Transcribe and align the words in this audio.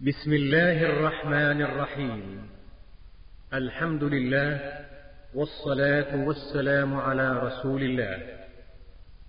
بسم 0.00 0.32
الله 0.32 0.86
الرحمن 0.86 1.62
الرحيم. 1.62 2.48
الحمد 3.52 4.04
لله 4.04 4.60
والصلاة 5.34 6.26
والسلام 6.26 6.94
على 6.94 7.40
رسول 7.42 7.82
الله. 7.82 8.22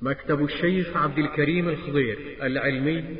مكتب 0.01 0.43
الشيخ 0.43 0.97
عبد 0.97 1.17
الكريم 1.17 1.69
الخضير 1.69 2.37
العلمي 2.41 3.17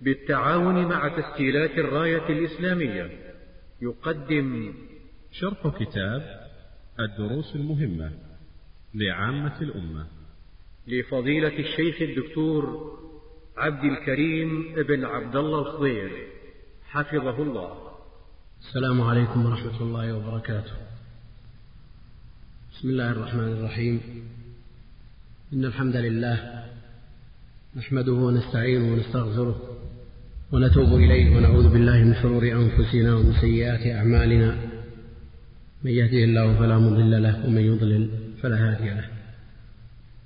بالتعاون 0.00 0.84
مع 0.86 1.08
تسجيلات 1.08 1.70
الراية 1.70 2.28
الإسلامية. 2.28 3.10
يقدم 3.82 4.74
شرح 5.32 5.68
كتاب 5.68 6.48
الدروس 7.00 7.56
المهمة 7.56 8.12
لعامة 8.94 9.60
الأمة. 9.60 10.06
لفضيلة 10.86 11.58
الشيخ 11.58 12.02
الدكتور 12.02 12.92
عبد 13.56 13.84
الكريم 13.84 14.74
بن 14.74 15.04
عبد 15.04 15.36
الله 15.36 15.58
الخضير. 15.58 16.31
حفظه 16.92 17.42
الله. 17.42 17.72
السلام 18.68 19.02
عليكم 19.02 19.46
ورحمة 19.46 19.80
الله 19.80 20.12
وبركاته. 20.12 20.72
بسم 22.72 22.88
الله 22.88 23.10
الرحمن 23.10 23.52
الرحيم. 23.52 24.00
إن 25.52 25.64
الحمد 25.64 25.96
لله 25.96 26.64
نحمده 27.76 28.12
ونستعينه 28.12 28.92
ونستغفره 28.92 29.60
ونتوب 30.52 30.88
إليه 30.94 31.36
ونعوذ 31.36 31.68
بالله 31.72 32.04
من 32.04 32.14
شرور 32.22 32.42
أنفسنا 32.42 33.14
ومن 33.14 33.32
سيئات 33.40 33.96
أعمالنا. 33.96 34.56
من 35.84 35.90
يهده 35.90 36.24
الله 36.24 36.58
فلا 36.58 36.78
مضل 36.78 37.22
له 37.22 37.46
ومن 37.46 37.62
يضلل 37.62 38.10
فلا 38.42 38.56
هادي 38.56 38.90
له. 38.90 39.08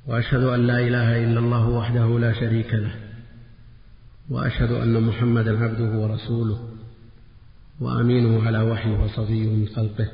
وأشهد 0.06 0.42
أن 0.42 0.66
لا 0.66 0.78
إله 0.78 1.24
إلا 1.24 1.38
الله 1.38 1.68
وحده 1.68 2.18
لا 2.18 2.32
شريك 2.32 2.74
له. 2.74 3.05
وأشهد 4.30 4.72
أن 4.72 5.02
محمدا 5.02 5.64
عبده 5.64 5.98
ورسوله 5.98 6.68
وأمينه 7.80 8.46
على 8.46 8.58
وحيه 8.58 8.90
وصفيه 8.90 9.48
من 9.48 9.68
خلقه 9.68 10.08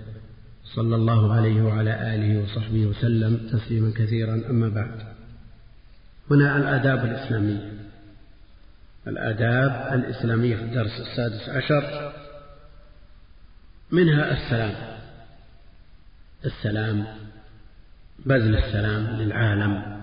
صلى 0.65 0.97
الله 0.97 1.33
عليه 1.33 1.63
وعلى 1.63 2.15
آله 2.15 2.43
وصحبه 2.43 2.87
وسلم 2.87 3.49
تسليما 3.53 3.93
كثيرا. 3.97 4.35
أما 4.51 4.69
بعد 4.69 5.03
هنا 6.31 6.57
الآداب 6.57 7.05
الإسلامية. 7.05 7.73
الآداب 9.07 9.95
الإسلامية 9.95 10.57
في 10.57 10.63
الدرس 10.63 11.01
السادس 11.01 11.49
عشر. 11.49 12.13
منها 13.91 14.33
السلام. 14.33 14.75
السلام 16.45 17.07
بذل 18.27 18.57
السلام 18.57 19.21
للعالم 19.21 20.03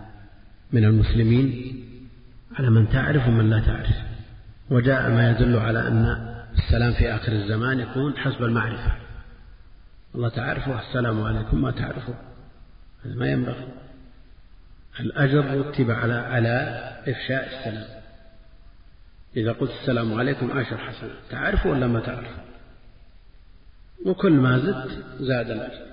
من 0.74 0.86
المسلمين. 0.86 1.76
على 2.56 2.70
من 2.70 2.90
تعرف 2.90 3.28
ومن 3.28 3.50
لا 3.50 3.60
تعرف. 3.60 3.96
وجاء 4.70 5.10
ما 5.10 5.32
يدل 5.32 5.58
على 5.58 5.88
أن 5.88 6.36
السلام 6.58 6.94
في 6.94 7.16
آخر 7.16 7.32
الزمان 7.32 7.80
يكون 7.80 8.18
حسب 8.18 8.44
المعرفة. 8.44 8.92
الله 10.16 10.30
تعرفه 10.30 10.80
السلام 10.80 11.24
عليكم 11.24 11.62
ما 11.62 11.72
تعرفه. 11.72 12.14
هذا 13.06 13.16
ما 13.16 13.28
ينبغي. 13.28 13.68
الأجر 15.00 15.60
رتب 15.60 15.92
على 15.92 16.14
على 16.14 16.50
إفشاء 17.08 17.46
السلام. 17.46 18.00
إذا 19.38 19.52
قلت 19.52 19.72
السلام 19.82 20.14
عليكم 20.14 20.52
عشر 20.52 20.78
حسنات 20.78 21.12
تعرفه 21.30 21.70
ولا 21.70 21.88
ما 21.88 22.00
تعرفه؟ 22.00 22.42
وكل 24.06 24.34
ما 24.34 24.60
زدت 24.60 25.04
زاد 25.20 25.52
الأجر. 25.52 25.90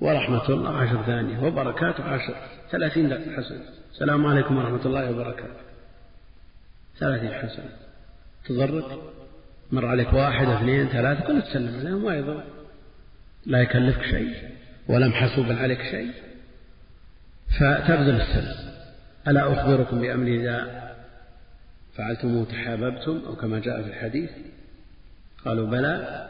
ورحمة 0.00 0.48
الله 0.48 0.76
عشر 0.76 1.02
ثانية 1.02 1.38
وبركاته 1.38 2.04
عشر 2.04 2.34
ثلاثين 2.70 3.14
حسنة. 3.36 3.64
السلام 3.92 4.26
عليكم 4.26 4.56
ورحمة 4.56 4.86
الله 4.86 5.10
وبركاته. 5.10 5.67
ثلاثين 7.00 7.32
حسنة. 7.32 7.70
تضرك 8.46 8.98
مر 9.72 9.86
عليك 9.86 10.12
واحد 10.12 10.48
اثنين 10.48 10.88
ثلاثة 10.88 11.20
كل 11.26 11.42
تسلم 11.42 11.80
عليهم 11.80 12.04
ما 12.04 12.44
لا 13.46 13.58
يكلفك 13.58 14.02
شيء 14.02 14.34
ولا 14.88 15.08
محسوب 15.08 15.52
عليك 15.52 15.82
شيء. 15.82 16.12
فتبذل 17.60 18.20
السلام 18.20 18.74
ألا 19.28 19.52
أخبركم 19.52 20.00
بأمر 20.00 20.26
إذا 20.26 20.88
فعلتموه 21.94 22.44
تحاببتم 22.44 23.22
أو 23.26 23.36
كما 23.36 23.58
جاء 23.58 23.82
في 23.82 23.88
الحديث؟ 23.88 24.30
قالوا 25.44 25.66
بلى. 25.66 26.28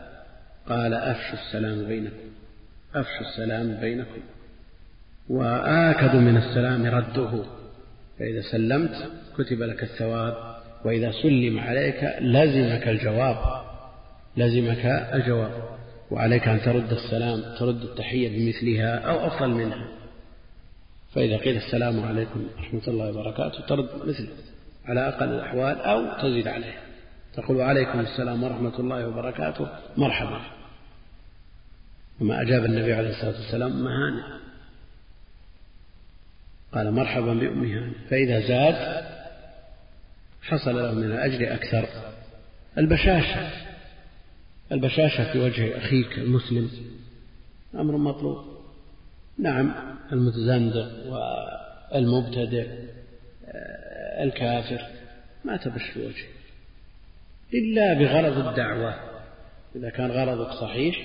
قال 0.69 0.95
أفشوا 0.95 1.39
السلام 1.47 1.89
بينكم. 1.89 2.29
أفشوا 2.95 3.21
السلام 3.21 3.81
بينكم. 3.81 4.21
وآكد 5.29 6.17
من 6.17 6.37
السلام 6.37 6.87
رده 6.87 7.45
فإذا 8.19 8.41
سلمت 8.41 9.11
كتب 9.39 9.63
لك 9.63 9.83
الثواب. 9.83 10.48
وإذا 10.85 11.13
سلم 11.23 11.59
عليك 11.61 12.05
لزمك 12.21 12.89
الجواب 12.89 13.63
لزمك 14.37 14.85
الجواب 15.15 15.53
وعليك 16.11 16.49
أن 16.49 16.61
ترد 16.63 16.93
السلام 16.93 17.43
ترد 17.59 17.83
التحية 17.83 18.29
بمثلها 18.29 18.99
أو 18.99 19.27
أفضل 19.27 19.49
منها. 19.49 19.89
فإذا 21.15 21.37
قيل 21.37 21.57
السلام 21.57 22.05
عليكم 22.05 22.47
ورحمة 22.57 22.89
الله 22.89 23.11
وبركاته 23.11 23.67
ترد 23.67 23.89
مثله 24.05 24.29
على 24.87 25.09
أقل 25.09 25.29
الأحوال 25.29 25.81
أو 25.81 26.23
تزيد 26.23 26.49
عليها. 26.49 26.81
تقول 27.35 27.61
عليكم 27.61 28.01
السلام 28.01 28.43
ورحمة 28.45 28.79
الله 28.79 29.09
وبركاته 29.09 29.69
مرحبا. 29.97 30.41
وما 32.21 32.43
أجاب 32.43 32.65
النبي 32.65 32.93
عليه 32.93 33.11
الصلاة 33.11 33.37
والسلام 33.41 33.73
أم 33.73 33.87
هانئ 33.87 34.23
قال 36.73 36.93
مرحبا 36.93 37.35
بأم 37.35 37.65
هانئ 37.65 37.95
فإذا 38.11 38.41
زاد 38.41 39.05
حصل 40.43 40.77
له 40.77 40.95
من 40.95 41.05
الأجر 41.05 41.55
أكثر. 41.55 41.89
البشاشة. 42.79 43.51
البشاشة 44.73 45.33
في 45.33 45.39
وجه 45.39 45.79
أخيك 45.79 46.19
المسلم. 46.19 46.71
أمر 47.75 47.97
مطلوب. 47.97 48.45
نعم 49.39 49.75
المتزندق 50.13 50.91
والمبتدع 51.07 52.65
الكافر. 54.23 54.83
ما 55.45 55.57
تبش 55.57 55.83
في 55.83 56.01
وجهه. 56.01 56.29
إلا 57.55 57.95
بغرض 57.95 58.49
الدعوة. 58.49 58.95
إذا 59.77 59.91
كان 59.91 60.11
غرضك 60.11 60.53
صحيح 60.53 61.05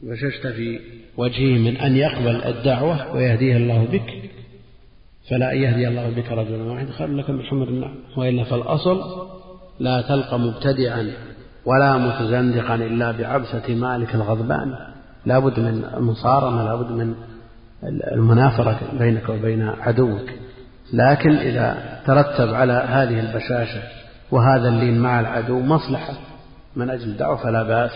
بششت 0.00 0.46
في 0.46 0.80
وجهه 1.16 1.58
من 1.58 1.76
أن 1.76 1.96
يقبل 1.96 2.44
الدعوة 2.44 3.12
ويهديه 3.14 3.56
الله 3.56 3.84
بك. 3.84 4.33
فلا 5.30 5.52
يهدي 5.52 5.88
الله 5.88 6.10
بك 6.10 6.32
رجلا 6.32 6.72
واحدا. 6.72 6.92
خير 6.92 7.08
لك 7.08 7.30
من 7.30 7.42
حمر 7.42 7.68
النعم 7.68 7.94
وإلا 8.16 8.44
فالأصل 8.44 9.00
لا 9.80 10.00
تلقى 10.00 10.38
مبتدعا 10.38 11.10
ولا 11.66 11.98
متزندقا 11.98 12.74
إلا 12.74 13.10
بعبسة 13.10 13.74
مالك 13.74 14.14
الغضبان. 14.14 14.74
لا 15.26 15.38
بد 15.38 15.60
من 15.60 15.84
المصارمة 15.96 16.64
لا 16.64 16.74
بد 16.74 16.90
من 16.90 17.14
المنافرة 18.12 18.78
بينك 18.98 19.28
وبين 19.28 19.62
عدوك. 19.62 20.30
لكن 20.92 21.36
إذا 21.36 21.98
ترتب 22.06 22.54
على 22.54 22.72
هذه 22.72 23.20
البشاشة 23.20 23.82
وهذا 24.30 24.68
اللين 24.68 24.98
مع 24.98 25.20
العدو 25.20 25.60
مصلحة. 25.60 26.14
من 26.76 26.90
أجل 26.90 27.08
الدعوة 27.08 27.36
فلا 27.36 27.62
بأس. 27.62 27.92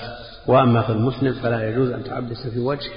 وأما 0.46 0.82
في 0.82 0.92
المسلم 0.92 1.32
فلا 1.32 1.68
يجوز 1.70 1.90
أن 1.90 2.04
تعبس 2.04 2.46
في 2.54 2.58
وجهه. 2.58 2.92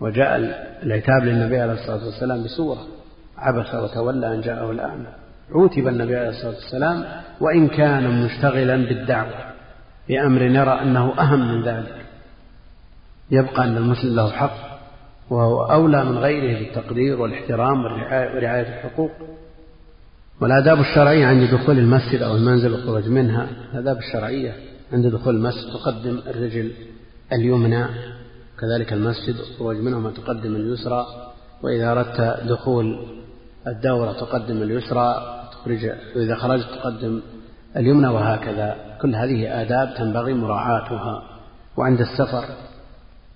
وجاء 0.00 0.36
العتاب 0.82 1.24
للنبي 1.24 1.58
عليه 1.58 1.72
الصلاة 1.72 2.04
والسلام 2.06 2.44
بسورة. 2.44 2.97
عبس 3.38 3.74
وتولى 3.74 4.34
أن 4.34 4.40
جاءه 4.40 4.70
الأعمى 4.70 5.06
عوتب 5.54 5.88
النبي 5.88 6.16
عليه 6.16 6.28
الصلاة 6.28 6.54
والسلام 6.54 7.04
وإن 7.40 7.68
كان 7.68 8.24
مشتغلا 8.24 8.76
بالدعوة 8.76 9.48
بأمر 10.08 10.42
يرى 10.42 10.82
أنه 10.82 11.20
أهم 11.20 11.54
من 11.54 11.62
ذلك. 11.62 11.94
يبقى 13.30 13.64
أن 13.64 13.76
المسلم 13.76 14.16
له 14.16 14.30
حق 14.30 14.56
وهو 15.30 15.62
أولى 15.62 16.04
من 16.04 16.18
غيره 16.18 16.58
بالتقدير 16.58 17.20
والاحترام 17.20 17.84
ورعاية 17.84 18.78
الحقوق. 18.78 19.10
والآداب 20.40 20.80
الشرعية 20.80 21.26
عند 21.26 21.50
دخول 21.50 21.78
المسجد 21.78 22.22
أو 22.22 22.36
المنزل 22.36 22.72
والخروج 22.72 23.08
منها. 23.08 23.46
الآداب 23.72 23.98
الشرعية 23.98 24.52
عند 24.92 25.06
دخول 25.06 25.36
المسجد 25.36 25.72
تقدم 25.72 26.18
الرجل 26.26 26.72
اليمنى. 27.32 27.84
كذلك 28.60 28.92
المسجد 28.92 29.36
والخروج 29.40 29.76
منه 29.76 30.00
ما 30.00 30.10
تقدم 30.10 30.56
اليسرى. 30.56 31.06
وإذا 31.62 31.92
أردت 31.92 32.20
دخول 32.48 32.98
الدورة 33.66 34.12
تقدم 34.12 34.62
اليسرى 34.62 35.14
تخرج 35.52 35.84
وإذا 36.16 36.34
خرجت 36.34 36.66
تقدم 36.74 37.20
اليمنى 37.76 38.08
وهكذا. 38.08 38.76
كل 39.02 39.14
هذه 39.14 39.62
آداب 39.62 39.94
تنبغي 39.94 40.34
مراعاتها. 40.34 41.22
وعند 41.76 42.00
السفر 42.00 42.44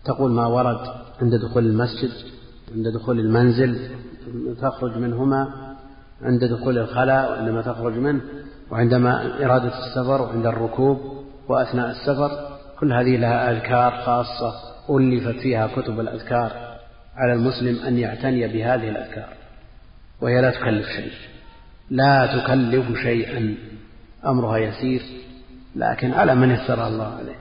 تقول 0.05 0.31
ما 0.31 0.47
ورد 0.47 0.81
عند 1.23 1.35
دخول 1.35 1.67
المسجد 1.67 2.11
عند 2.75 2.89
دخول 2.89 3.21
المنزل 3.21 3.89
تخرج 4.63 4.97
منهما. 4.97 5.49
عند 6.23 6.45
دخول 6.45 6.79
الخلاء 6.79 7.31
وعندما 7.31 7.63
تخرج 7.63 7.93
منه. 7.93 8.21
وعندما 8.71 9.45
إرادة 9.45 9.73
السفر 9.79 10.23
وعند 10.23 10.47
الركوب 10.47 11.01
وأثناء 11.49 11.91
السفر 11.91 12.31
كل 12.81 12.93
هذه 12.93 13.17
لها 13.17 13.51
أذكار 13.51 13.91
خاصة 13.91 14.53
ألفت 14.91 15.41
فيها 15.41 15.67
كتب 15.67 16.01
الأذكار 16.01 16.53
على 17.17 17.33
المسلم 17.33 17.87
أن 17.87 17.99
يعتني 17.99 18.49
بهذه 18.49 18.89
الأذكار. 18.89 19.42
وهي 20.23 20.41
لا 20.41 20.51
تكلف 20.51 20.87
شيء. 20.87 21.13
لا 21.91 22.27
تكلف 22.27 22.99
شيئا. 23.03 23.55
أمرها 24.27 24.59
يسير 24.59 25.03
لكن 25.77 26.13
على 26.13 26.35
من 26.35 26.51
يسر 26.51 26.87
الله 26.87 27.05
عليه. 27.05 27.37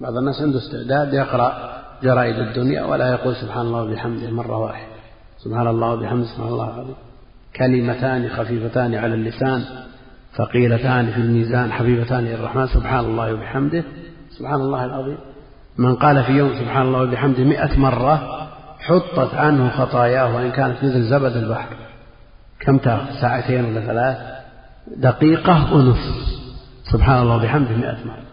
بعض 0.00 0.16
الناس 0.16 0.42
عنده 0.42 0.58
استعداد 0.58 1.14
يقرأ 1.14 1.82
جرائد 2.02 2.38
الدنيا 2.38 2.84
ولا 2.84 3.10
يقول 3.10 3.36
سبحان 3.36 3.66
الله 3.66 3.82
وبحمده 3.82 4.30
مرة 4.30 4.58
واحدة. 4.58 4.94
سبحان 5.38 5.66
الله 5.66 5.88
وبحمده 5.88 6.26
سبحان 6.26 6.48
الله 6.48 6.64
العظيم 6.64 6.94
كلمتان 7.56 8.28
خفيفتان 8.28 8.94
على 8.94 9.14
اللسان 9.14 9.64
ثقيلتان 10.36 11.10
في 11.10 11.16
الميزان 11.16 11.72
حبيبتان 11.72 12.26
إلى 12.26 12.34
الرحمن 12.34 12.66
سبحان 12.66 13.04
الله 13.04 13.34
وبحمده. 13.34 13.84
سبحان 14.38 14.60
الله 14.60 14.84
العظيم. 14.84 15.18
من 15.78 15.94
قال 15.94 16.24
في 16.24 16.32
يوم 16.32 16.54
سبحان 16.54 16.86
الله 16.86 17.02
وبحمده 17.02 17.44
مئة 17.44 17.78
مرة 17.78 18.43
حطت 18.86 19.34
عنه 19.34 19.70
خطاياه 19.70 20.36
وإن 20.36 20.50
كانت 20.50 20.84
مثل 20.84 21.02
زبد 21.02 21.36
البحر. 21.36 21.76
كم 22.60 22.78
تأخذ؟ 22.78 23.20
ساعتين 23.20 23.64
ولا 23.64 23.80
ثلاث؟ 23.80 24.16
دقيقة 24.96 25.74
ونصف 25.74 26.34
سبحان 26.92 27.22
الله 27.22 27.36
وبحمده 27.36 27.76
مئة 27.76 28.04
مرة. 28.04 28.24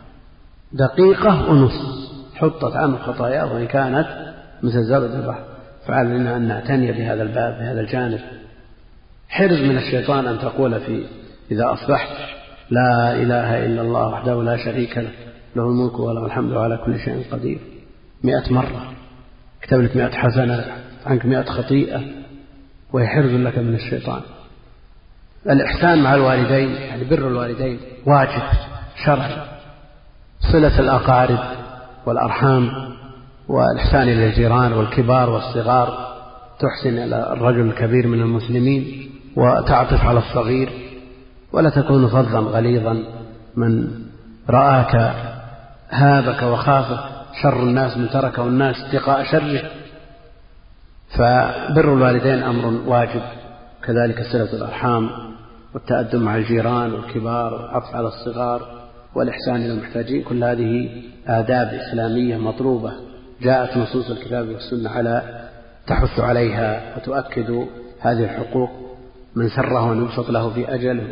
دقيقة 0.72 1.52
ونصف 1.52 2.12
حطت 2.36 2.76
عنه 2.76 2.98
خطاياه 2.98 3.54
وإن 3.54 3.68
كانت 3.68 4.34
مثل 4.64 4.84
زبد 4.84 5.12
البحر. 5.12 5.44
فعلينا 5.88 6.38
أن 6.38 6.48
نعتني 6.48 6.92
بهذا 6.92 7.24
الباب 7.24 7.54
بهذا 7.60 7.82
الجانب. 7.82 8.20
حرز 9.30 9.60
من 9.60 9.78
الشيطان 9.78 10.28
أن 10.28 10.40
تقول 10.40 10.80
في 10.80 11.06
إذا 11.52 11.74
أصبحت 11.74 12.10
لا 12.70 13.16
إله 13.16 13.66
إلا 13.66 13.82
الله 13.82 14.08
وحده 14.08 14.44
لا 14.44 14.58
شريك 14.58 14.98
له 14.98 15.12
له 15.56 15.64
الملك 15.64 16.00
وله 16.00 16.26
الحمد 16.26 16.54
على 16.54 16.78
كل 16.86 17.00
شيء 17.00 17.26
قدير. 17.32 17.60
مئة 18.24 18.54
مرة. 18.54 19.01
كتب 19.72 19.82
لك 19.82 19.96
مئة 19.96 20.12
حسنة 20.12 20.66
عنك 21.06 21.26
مئة 21.26 21.44
خطيئة 21.44 22.02
وهي 22.94 23.08
حرز 23.08 23.32
لك 23.32 23.58
من 23.58 23.76
الشيطان. 23.76 24.22
الإحسان 25.50 26.04
مع 26.04 26.14
الوالدين 26.16 26.72
يعني 26.72 27.04
بر 27.04 27.28
الوالدين 27.28 27.80
واجب 28.06 28.42
شرعي 29.06 29.36
صلة 30.52 30.80
الأقارب 30.80 31.40
والأرحام 32.06 32.72
والإحسان 33.48 34.02
إلى 34.02 34.30
الجيران 34.30 34.74
والكبار 34.74 35.30
والصغار 35.30 36.16
تحسن 36.60 36.98
إلى 36.98 37.34
الرجل 37.34 37.62
الكبير 37.62 38.08
من 38.08 38.22
المسلمين 38.22 39.10
وتعطف 39.36 40.06
على 40.06 40.20
الصغير. 40.20 40.70
ولا 41.54 41.70
تكون 41.70 42.08
فظا 42.08 42.40
غليظا 42.40 43.04
من 43.56 43.92
رآك 44.50 45.14
هابك 45.90 46.44
وخافك. 46.44 47.11
شر 47.42 47.64
الناس 47.64 47.98
من 47.98 48.10
تركه 48.10 48.44
الناس 48.44 48.76
اتقاء 48.80 49.24
شره 49.24 49.62
فبر 51.18 51.94
الوالدين 51.94 52.44
أمر 52.44 52.90
واجب. 52.90 53.22
كذلك 53.84 54.22
صلة 54.32 54.54
الأرحام 54.54 55.10
والتأدب 55.74 56.22
مع 56.22 56.36
الجيران 56.36 56.94
والكبار 56.94 57.54
والعطف 57.54 57.96
على 57.96 58.08
الصغار 58.08 58.82
والإحسان 59.16 59.56
إلى 59.56 59.74
المحتاجين 59.74 60.24
كل 60.24 60.44
هذه 60.44 60.90
آداب 61.28 61.68
إسلامية 61.68 62.38
مطلوبة 62.38 62.92
جاءت 63.42 63.78
نصوص 63.78 64.10
الكتاب 64.10 64.48
والسنة 64.48 64.90
على 64.90 65.48
تحث 65.88 66.20
عليها 66.20 66.98
وتؤكد 66.98 67.68
هذه 68.00 68.24
الحقوق. 68.24 68.70
من 69.36 69.50
سره 69.50 69.94
أن 69.94 70.04
يبسط 70.04 70.30
له 70.30 70.50
في 70.50 70.76
أجله 70.76 71.08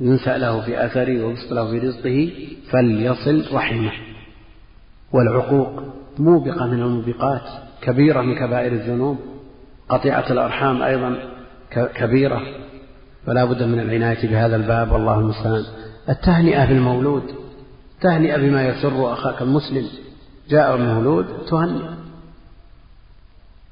ينسأ 0.00 0.38
له 0.38 0.60
في 0.60 0.86
أثره 0.86 1.24
ويبسط 1.24 1.52
له 1.52 1.70
في 1.70 1.78
رزقه 1.78 2.32
فليصل 2.70 3.54
رحمه. 3.54 3.92
والعقوق 5.14 5.82
موبقة 6.18 6.66
من 6.66 6.82
الموبقات 6.82 7.42
كبيرة 7.82 8.20
من 8.20 8.34
كبائر 8.34 8.72
الذنوب. 8.72 9.18
قطيعة 9.88 10.32
الأرحام 10.32 10.82
أيضا 10.82 11.16
كبيرة. 11.70 12.40
فلا 13.26 13.44
بد 13.44 13.62
من 13.62 13.80
العناية 13.80 14.28
بهذا 14.28 14.56
الباب 14.56 14.92
والله 14.92 15.18
المستعان. 15.18 15.64
التهنئة 16.08 16.64
بالمولود 16.64 17.22
تهنئة 18.00 18.36
بما 18.36 18.68
يسر 18.68 19.12
أخاك 19.12 19.42
المسلم. 19.42 19.86
جاء 20.48 20.76
المولود 20.76 21.26
تهنئ. 21.50 21.82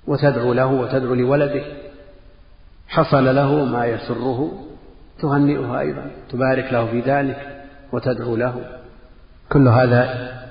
وتدعو 0.06 0.52
له 0.52 0.66
وتدعو 0.66 1.14
لولده. 1.14 1.64
حصل 2.88 3.34
له 3.34 3.64
ما 3.64 3.86
يسره 3.86 4.52
تهنئه 5.20 5.80
أيضا. 5.80 6.10
تبارك 6.30 6.72
له 6.72 6.86
في 6.86 7.00
ذلك 7.00 7.64
وتدعو 7.92 8.36
له. 8.36 8.64
كل 9.52 9.68
هذا 9.68 10.41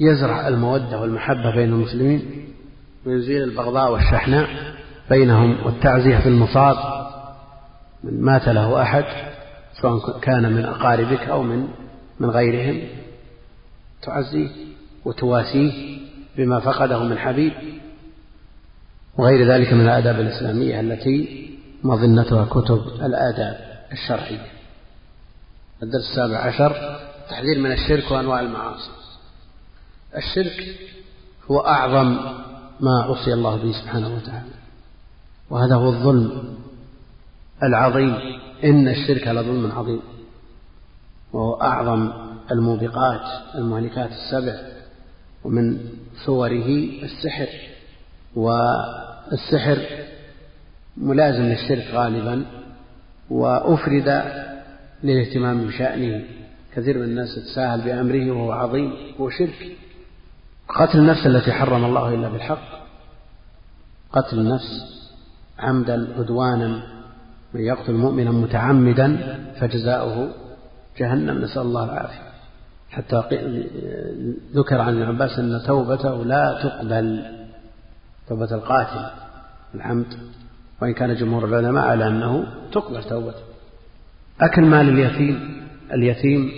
يزرع 0.00 0.48
المودة 0.48 1.00
والمحبة 1.00 1.54
بين 1.54 1.68
المسلمين 1.72 2.44
ويزيل 3.06 3.42
البغضاء 3.42 3.92
والشحناء 3.92 4.48
بينهم 5.10 5.66
والتعزية 5.66 6.18
في 6.18 6.28
المصاب 6.28 6.76
من 8.04 8.20
مات 8.22 8.48
له 8.48 8.82
أحد 8.82 9.04
سواء 9.82 10.18
كان 10.20 10.52
من 10.52 10.64
أقاربك 10.64 11.20
أو 11.20 11.42
من 11.42 11.68
من 12.20 12.30
غيرهم 12.30 12.88
تعزيه 14.02 14.48
وتواسيه 15.04 15.98
بما 16.36 16.60
فقده 16.60 17.02
من 17.02 17.18
حبيب 17.18 17.52
وغير 19.18 19.52
ذلك 19.52 19.72
من 19.72 19.80
الآداب 19.80 20.20
الإسلامية 20.20 20.80
التي 20.80 21.48
مظنتها 21.82 22.44
كتب 22.44 22.82
الآداب 23.02 23.56
الشرعية. 23.92 24.46
الدرس 25.82 26.10
السابع 26.10 26.36
عشر 26.36 26.98
تحذير 27.30 27.58
من 27.58 27.72
الشرك 27.72 28.10
وأنواع 28.10 28.40
المعاصي. 28.40 28.90
الشرك 30.16 30.76
هو 31.50 31.60
أعظم 31.60 32.16
ما 32.80 33.02
عصي 33.02 33.32
الله 33.32 33.56
به 33.56 33.72
سبحانه 33.72 34.16
وتعالى. 34.16 34.54
وهذا 35.50 35.74
هو 35.74 35.88
الظلم 35.88 36.54
العظيم. 37.62 38.14
إن 38.64 38.88
الشرك 38.88 39.28
لظلم 39.28 39.72
عظيم. 39.72 40.00
وهو 41.32 41.62
أعظم 41.62 42.12
الموبقات 42.50 43.54
المهلكات 43.54 44.10
السبع 44.10 44.56
ومن 45.44 45.80
صوره 46.26 46.68
السحر. 47.02 47.48
والسحر 48.36 49.78
ملازم 50.96 51.42
للشرك 51.42 51.86
غالبا. 51.92 52.44
وأفرد 53.30 54.22
للاهتمام 55.04 55.66
بشأنه. 55.66 56.24
كثير 56.76 56.98
من 56.98 57.04
الناس 57.04 57.38
يتساهل 57.38 57.80
بأمره 57.80 58.30
وهو 58.30 58.52
عظيم 58.52 58.92
هو 59.20 59.30
شرك. 59.30 59.76
قتل 60.68 60.98
النفس 60.98 61.26
التي 61.26 61.52
حرم 61.52 61.84
الله 61.84 62.14
إلا 62.14 62.28
بالحق. 62.28 62.68
قتل 64.12 64.38
النفس 64.38 65.02
عمدا 65.58 66.08
عدوانا 66.18 66.82
من 67.54 67.60
يقتل 67.60 67.92
مؤمنا 67.92 68.30
متعمدا 68.30 69.38
فجزاؤه 69.60 70.28
جهنم. 70.98 71.38
نسأل 71.38 71.62
الله 71.62 71.84
العافية. 71.84 72.28
حتى 72.90 73.22
ذكر 74.54 74.80
عن 74.80 74.96
ابن 74.96 75.02
عباس 75.02 75.38
أن 75.38 75.62
توبته 75.66 76.24
لا 76.24 76.60
تقبل 76.62 77.22
توبة 78.28 78.54
القاتل 78.54 79.10
العمد. 79.74 80.06
وإن 80.82 80.92
كان 80.92 81.14
جمهور 81.14 81.44
العلماء 81.44 81.84
على 81.86 82.08
أنه 82.08 82.46
تقبل 82.72 83.04
توبته. 83.04 83.42
أكل 84.40 84.62
مال 84.62 84.88
اليتيم 84.88 85.66
اليتيم 85.92 86.50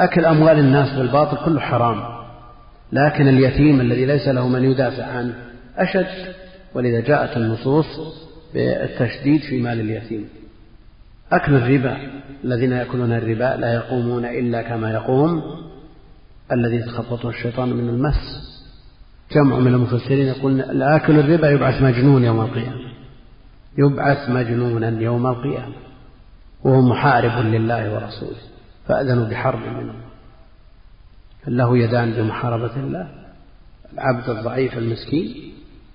أكل 0.00 0.24
أموال 0.24 0.58
الناس 0.58 0.98
بالباطل 0.98 1.44
كله 1.44 1.60
حرام. 1.60 2.11
لكن 2.92 3.28
اليتيم 3.28 3.80
الذي 3.80 4.04
ليس 4.04 4.28
له 4.28 4.48
من 4.48 4.64
يدافع 4.64 5.04
عنه 5.04 5.34
أشد 5.76 6.34
ولذا 6.74 7.00
جاءت 7.00 7.36
النصوص 7.36 7.86
بالتشديد 8.54 9.40
في 9.40 9.62
مال 9.62 9.80
اليتيم. 9.80 10.28
أكل 11.32 11.54
الربا 11.54 11.96
الذين 12.44 12.72
يأكلون 12.72 13.12
الربا 13.12 13.56
لا 13.60 13.74
يقومون 13.74 14.24
إلا 14.24 14.62
كما 14.62 14.90
يقوم 14.92 15.42
الذي 16.52 16.76
يتخبطه 16.76 17.28
الشيطان 17.28 17.68
من 17.68 17.88
المس. 17.88 18.52
جمع 19.32 19.58
من 19.58 19.74
المفسرين 19.74 20.26
يقول 20.26 20.82
آكل 20.82 21.18
الربا 21.18 21.50
يبعث 21.50 21.82
مجنون 21.82 22.24
يوم 22.24 22.40
القيامة. 22.40 22.92
يبعث 23.78 24.30
مجنونا 24.30 25.00
يوم 25.00 25.26
القيامة 25.26 25.74
وهو 26.64 26.80
محارب 26.80 27.46
لله 27.46 27.94
ورسوله 27.94 28.40
فأذنوا 28.88 29.28
بحرب 29.28 29.58
من 29.58 29.80
الله 29.80 30.01
له 31.46 31.78
يدان 31.78 32.12
بمحاربة 32.12 32.76
الله. 32.76 33.08
العبد 33.92 34.28
الضعيف 34.28 34.78
المسكين 34.78 35.52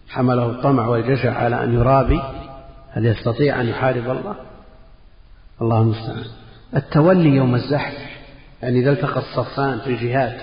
حمله 0.09 0.45
الطمع 0.45 0.87
والجشع 0.87 1.33
على 1.33 1.63
أن 1.63 1.73
يرابي 1.73 2.21
هل 2.91 3.05
يستطيع 3.05 3.61
أن 3.61 3.67
يحارب 3.67 4.09
الله؟ 4.09 4.35
الله 5.61 5.81
المستعان. 5.81 6.23
التولي 6.75 7.29
يوم 7.29 7.55
الزحف 7.55 7.93
يعني 8.63 8.79
إذا 8.79 8.91
التقى 8.91 9.19
الصفان 9.19 9.79
في 9.79 9.87
الجهاد 9.87 10.37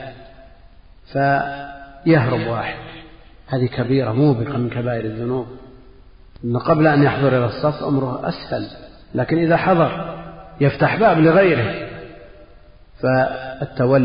فيهرب 1.13 2.47
واحد. 2.47 2.77
هذه 3.47 3.67
كبيرة 3.67 4.13
موبقة 4.13 4.57
من 4.59 4.71
كبائر 4.71 5.05
الذنوب. 5.05 5.47
أن 6.45 6.59
قبل 6.59 6.87
أن 6.87 7.03
يحضر 7.03 7.29
إلى 7.29 7.47
الصف 7.47 7.83
أمره 7.83 8.29
أسهل 8.29 8.67
لكن 9.15 9.39
إذا 9.39 9.57
حضر 9.57 10.15
يفتح 10.61 10.97
باب 10.97 11.19
لغيره. 11.19 11.89
فالتولي 13.01 13.44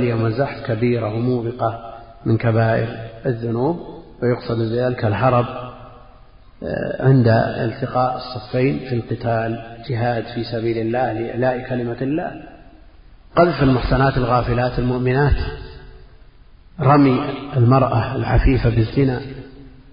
يوم 0.04 0.26
الزحف 0.26 0.66
كبيرة 0.66 1.14
وموبقة 1.14 1.94
من 2.26 2.38
كبائر 2.38 2.88
الذنوب 3.26 3.80
ويقصد 4.24 4.58
بذلك 4.58 5.06
الهرب 5.06 5.46
آه، 6.64 7.06
عند 7.08 7.28
التقاء 7.28 8.18
الصفين 8.18 8.80
في 8.80 8.96
القتال 8.96 9.60
جهاد 9.90 10.24
في 10.24 10.44
سبيل 10.44 10.78
الله 10.78 11.14
لإعلاء 11.14 11.70
كلمة 11.70 11.98
الله. 12.02 12.32
قذف 13.36 13.64
المحصنات 13.64 14.18
الغافلات 14.18 14.80
المؤمنات 14.80 15.36
رمي 16.82 17.20
المرأة 17.58 18.16
العفيفة 18.16 18.70
بالزنا. 18.70 19.20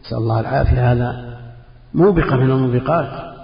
نسأل 0.04 0.18
الله 0.18 0.40
العافية 0.40 0.92
هذا 0.92 1.36
موبقة 1.94 2.36
من 2.36 2.50
الموبقات. 2.50 3.36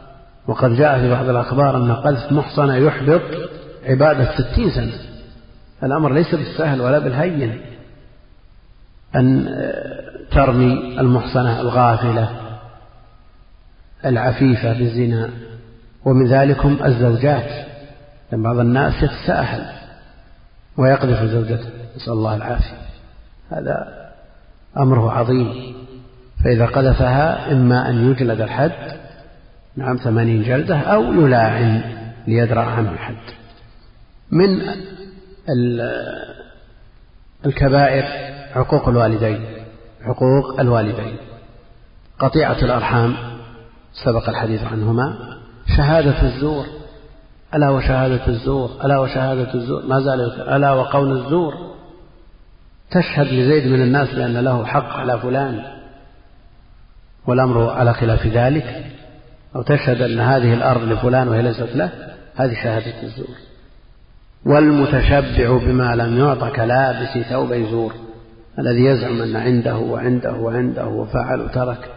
وقد 0.46 0.70
جاء 0.74 1.00
في 1.00 1.10
بعض 1.10 1.28
الأخبار 1.28 1.76
أن 1.76 1.92
قذف 1.92 2.32
محصنة 2.32 2.76
يحبط 2.76 3.22
عبادة 3.86 4.32
ستين 4.32 4.70
سنة. 4.70 5.11
الأمر 5.82 6.12
ليس 6.12 6.34
بالسهل 6.34 6.80
ولا 6.80 6.98
بالهين 6.98 7.60
أن 9.16 9.48
ترمي 10.30 11.00
المحصنة 11.00 11.60
الغافلة 11.60 12.30
العفيفة 14.04 14.72
بالزنا 14.72 15.30
ومن 16.04 16.26
ذلكم 16.26 16.78
الزوجات 16.84 17.66
لأن 18.32 18.42
بعض 18.42 18.58
الناس 18.58 19.02
يتساهل 19.02 19.66
ويقذف 20.76 21.22
زوجته 21.22 21.68
نسأل 21.96 22.12
الله 22.12 22.36
العافية. 22.36 22.76
هذا 23.50 24.08
أمره 24.76 25.12
عظيم. 25.12 25.74
فإذا 26.44 26.66
قذفها 26.66 27.52
إما 27.52 27.88
أن 27.88 28.10
يجلد 28.10 28.40
الحد 28.40 28.96
نعم 29.76 29.96
ثمانين 29.96 30.42
جلدة 30.42 30.78
أو 30.78 31.12
يلاعن 31.12 31.82
ليدرأ 32.26 32.60
عنه 32.60 32.92
الحد. 32.92 33.14
من 34.30 34.60
الكبائر 37.46 38.04
حقوق 38.54 38.88
الوالدين 38.88 39.46
حقوق 40.04 40.60
الوالدين. 40.60 41.16
قطيعة 42.18 42.58
الأرحام 42.58 43.16
سبق 44.04 44.28
الحديث 44.28 44.64
عنهما. 44.64 45.38
شهادة 45.76 46.22
الزور 46.22 46.66
ألا 47.54 47.70
وشهادة 47.70 48.26
الزور 48.26 48.70
ألا 48.84 48.98
وشهادة 48.98 49.54
الزور 49.54 49.86
ما 49.86 50.00
زال 50.00 50.20
ألا 50.40 50.72
وقول 50.72 51.18
الزور. 51.18 51.54
تشهد 52.90 53.26
لزيد 53.26 53.72
من 53.72 53.82
الناس 53.82 54.14
بأن 54.14 54.36
له 54.36 54.64
حق 54.66 54.96
على 54.96 55.18
فلان 55.18 55.62
والأمر 57.26 57.70
على 57.70 57.94
خلاف 57.94 58.26
ذلك. 58.26 58.84
أو 59.56 59.62
تشهد 59.62 60.02
أن 60.02 60.20
هذه 60.20 60.54
الأرض 60.54 60.82
لفلان 60.82 61.28
وهي 61.28 61.42
ليست 61.42 61.76
له 61.76 61.92
هذه 62.36 62.54
شهادة 62.54 63.02
الزور. 63.02 63.36
والمتشبع 64.46 65.56
بما 65.56 65.96
لم 65.96 66.18
يعط 66.18 66.44
كلابس 66.44 67.18
ثوب 67.30 67.54
زور 67.54 67.92
الذي 68.58 68.84
يزعم 68.84 69.22
أن 69.22 69.36
عنده 69.36 69.76
وعنده 69.76 70.32
وعنده 70.32 70.86
وفعل 70.86 71.40
وترك 71.40 71.90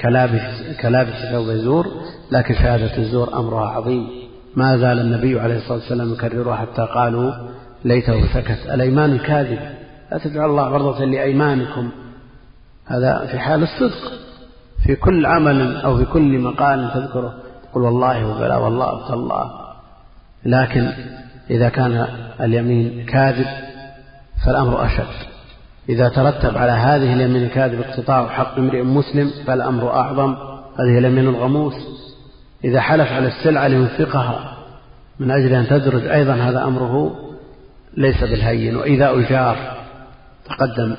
كلابس, 0.00 0.76
كلابس 0.82 1.14
ثوب 1.32 1.46
زور 1.46 1.86
لكن 2.32 2.54
شهادة 2.54 2.96
الزور 2.98 3.34
أمرها 3.38 3.68
عظيم. 3.68 4.08
ما 4.56 4.76
زال 4.76 5.00
النبي 5.00 5.40
عليه 5.40 5.56
الصلاة 5.56 5.78
والسلام 5.78 6.12
يكررها 6.12 6.56
حتى 6.56 6.82
قالوا 6.94 7.32
ليته 7.84 8.34
سكت. 8.34 8.58
الأيمان 8.74 9.12
الكاذبة 9.12 9.70
لا 10.12 10.18
تجعل 10.18 10.50
الله 10.50 10.62
عرضة 10.62 11.04
لأيمانكم. 11.04 11.90
هذا 12.86 13.26
في 13.30 13.38
حال 13.38 13.62
الصدق. 13.62 14.12
في 14.86 14.96
كل 14.96 15.26
عمل 15.26 15.76
أو 15.76 15.96
في 15.96 16.04
كل 16.04 16.38
مقال 16.38 16.90
تذكره. 16.94 17.34
تقول 17.70 17.84
والله 17.84 18.26
وبلا 18.26 18.56
والله 18.56 19.08
تالله 19.08 19.50
لكن 20.44 20.92
إذا 21.52 21.68
كان 21.68 22.06
اليمين 22.40 23.06
كاذب 23.06 23.46
فالأمر 24.46 24.86
أشد. 24.86 25.32
إذا 25.88 26.08
ترتب 26.08 26.58
على 26.58 26.72
هذه 26.72 27.12
اليمين 27.12 27.42
الكاذب 27.42 27.80
اقتطاع 27.80 28.28
حق 28.28 28.58
امرئ 28.58 28.82
مسلم 28.82 29.30
فالأمر 29.46 29.90
أعظم. 29.90 30.34
هذه 30.78 30.98
اليمين 30.98 31.28
الغموس. 31.28 31.74
إذا 32.64 32.80
حلف 32.80 33.12
على 33.12 33.26
السلعة 33.28 33.68
لينفقها 33.68 34.56
من 35.20 35.30
أجل 35.30 35.54
أن 35.54 35.66
تدرج 35.66 36.06
أيضا 36.06 36.34
هذا 36.34 36.64
أمره 36.64 37.16
ليس 37.96 38.20
بالهين. 38.20 38.76
وإذا 38.76 39.10
الجار 39.10 39.56
تقدم 40.44 40.96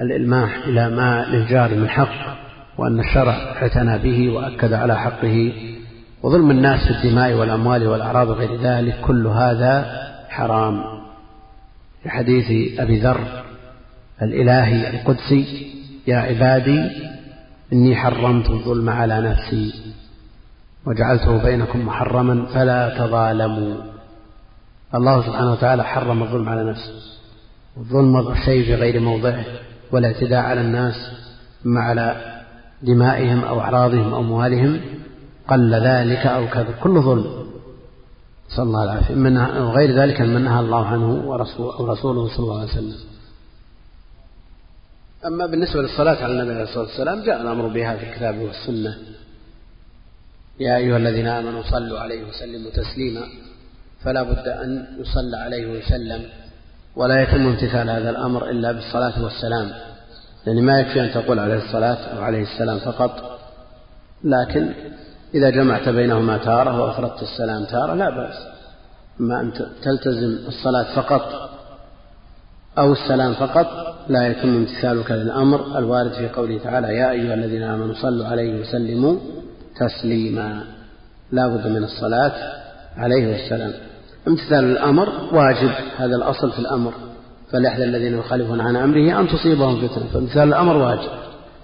الإلماح 0.00 0.56
إلى 0.66 0.90
ما 0.90 1.26
للجار 1.30 1.74
من 1.74 1.88
حق 1.88 2.36
وأن 2.78 3.00
الشرع 3.00 3.34
اعتنى 3.62 3.98
به 3.98 4.30
وأكد 4.34 4.72
على 4.72 4.96
حقه. 4.98 5.52
وظلم 6.24 6.50
الناس 6.50 6.80
في 6.80 6.90
الدماء 6.90 7.34
والأموال 7.34 7.86
والأعراض 7.86 8.28
وغير 8.28 8.60
ذلك 8.60 9.00
كل 9.00 9.26
هذا 9.26 10.04
حرام. 10.28 10.84
في 12.02 12.10
حديث 12.10 12.80
أبي 12.80 13.00
ذر 13.00 13.44
الإلهي 14.22 14.90
القدسي 14.90 15.72
يا 16.06 16.16
عبادي 16.16 16.90
إني 17.72 17.96
حرمت 17.96 18.50
الظلم 18.50 18.90
على 18.90 19.20
نفسي 19.20 19.74
وجعلته 20.86 21.42
بينكم 21.42 21.86
محرما 21.86 22.46
فلا 22.46 22.98
تظالموا. 22.98 23.74
الله 24.94 25.22
سبحانه 25.26 25.52
وتعالى 25.52 25.84
حرم 25.84 26.22
الظلم 26.22 26.48
على 26.48 26.70
نفسه. 26.70 26.92
الظلم 27.76 28.32
الشيء 28.32 28.64
في 28.64 28.74
غير 28.74 29.00
موضعه 29.00 29.44
والاعتداء 29.92 30.40
على 30.40 30.60
الناس 30.60 30.94
إما 31.66 31.80
على 31.80 32.16
دمائهم 32.82 33.44
أو 33.44 33.60
أعراضهم 33.60 34.14
أو 34.14 34.20
أموالهم 34.20 34.80
قل 35.48 35.74
ذلك 35.74 36.26
أو 36.26 36.48
كذا 36.48 36.74
كل 36.82 37.02
ظلم. 37.02 37.44
صلى 38.48 38.64
الله 38.64 38.84
العافية. 38.84 39.14
وغير 39.60 40.02
ذلك 40.02 40.20
من 40.20 40.44
نهى 40.44 40.60
الله 40.60 40.86
عنه 40.86 41.28
ورسوله 41.78 42.28
صلى 42.28 42.38
الله 42.38 42.60
عليه 42.60 42.72
وسلم. 42.72 42.96
أما 45.26 45.46
بالنسبة 45.46 45.82
للصلاة 45.82 46.24
على 46.24 46.32
النبي 46.32 46.52
عليه 46.52 46.62
الصلاة 46.62 46.84
والسلام 46.84 47.22
جاء 47.22 47.42
الأمر 47.42 47.68
بها 47.68 47.96
في 47.96 48.10
الكتاب 48.10 48.38
والسنة. 48.38 48.98
يا 50.60 50.76
أيها 50.76 50.96
الذين 50.96 51.26
آمنوا 51.26 51.62
صلوا 51.62 51.98
عليه 52.00 52.24
وسلموا 52.24 52.70
تسليما. 52.70 53.22
فلا 54.02 54.22
بد 54.22 54.48
أن 54.48 54.86
يصلى 55.00 55.36
عليه 55.36 55.72
ويسلم 55.72 56.22
ولا 56.96 57.22
يتم 57.22 57.46
امتثال 57.46 57.90
هذا 57.90 58.10
الأمر 58.10 58.50
إلا 58.50 58.72
بالصلاة 58.72 59.24
والسلام. 59.24 59.70
يعني 60.46 60.60
ما 60.60 60.80
يكفي 60.80 61.00
أن 61.00 61.12
تقول 61.12 61.38
عليه 61.38 61.64
الصلاة 61.66 61.94
أو 62.16 62.22
عليه 62.22 62.42
السلام 62.42 62.78
فقط. 62.78 63.40
لكن 64.24 64.74
إذا 65.34 65.50
جمعت 65.50 65.88
بينهما 65.88 66.38
تارة 66.38 66.82
وأفردت 66.82 67.22
السلام 67.22 67.64
تارة 67.64 67.94
لا 67.94 68.10
بأس. 68.10 68.34
أما 69.20 69.40
أن 69.40 69.52
تلتزم 69.82 70.38
الصلاة 70.48 70.94
فقط 70.96 71.50
أو 72.78 72.92
السلام 72.92 73.34
فقط 73.34 73.66
لا 74.08 74.26
يتم 74.28 74.48
امتثالك 74.48 75.10
للأمر. 75.10 75.78
الوارد 75.78 76.12
في 76.12 76.28
قوله 76.28 76.58
تعالى 76.58 76.96
يا 76.96 77.10
أيها 77.10 77.34
الذين 77.34 77.62
آمنوا 77.62 77.94
صلوا 77.94 78.26
عليه 78.26 78.60
وسلموا 78.60 79.16
تسليما. 79.80 80.64
لا 81.32 81.48
بد 81.48 81.66
من 81.66 81.84
الصلاة 81.84 82.32
عليه 82.96 83.32
والسلام. 83.32 83.72
امتثال 84.28 84.64
الأمر 84.64 85.08
واجب 85.32 85.70
هذا 85.96 86.16
الأصل 86.16 86.52
في 86.52 86.58
الأمر. 86.58 86.92
فليحذر 87.50 87.84
الذين 87.84 88.18
يخالفون 88.18 88.60
عن 88.60 88.76
أمره 88.76 89.20
أن 89.20 89.28
تصيبهم 89.28 89.88
فتنة 89.88 90.06
فامتثال 90.12 90.48
الأمر 90.48 90.76
واجب. 90.76 91.10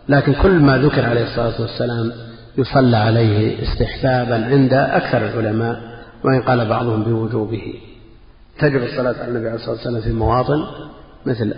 لكن 0.09 0.35
كل 0.35 0.51
ما 0.53 0.79
ذكر 0.79 1.05
عليه 1.05 1.25
الصلاة 1.25 1.61
والسلام 1.61 2.13
يصلى 2.61 2.97
عليه 2.97 3.63
استحبابا 3.63 4.47
عند 4.47 4.73
أكثر 4.73 5.27
العلماء 5.27 6.01
وإن 6.25 6.43
قال 6.43 6.69
بعضهم 6.69 7.03
بوجوبه. 7.03 7.75
تجب 8.59 8.83
الصلاة 8.83 9.23
على 9.23 9.29
النبي 9.29 9.49
عليه 9.49 9.57
الصلاة 9.57 9.75
والسلام 9.75 10.01
في 10.01 10.13
مواطن 10.13 10.67
مثل 11.27 11.55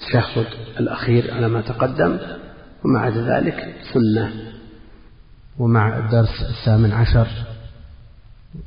التشهد 0.00 0.46
الأخير 0.80 1.34
على 1.34 1.48
ما 1.48 1.60
تقدم 1.60 2.18
ومع 2.84 3.08
ذلك 3.08 3.74
سنة. 3.92 4.32
ومع 5.58 5.98
الدرس 5.98 6.42
الثامن 6.50 6.92
عشر 6.92 7.28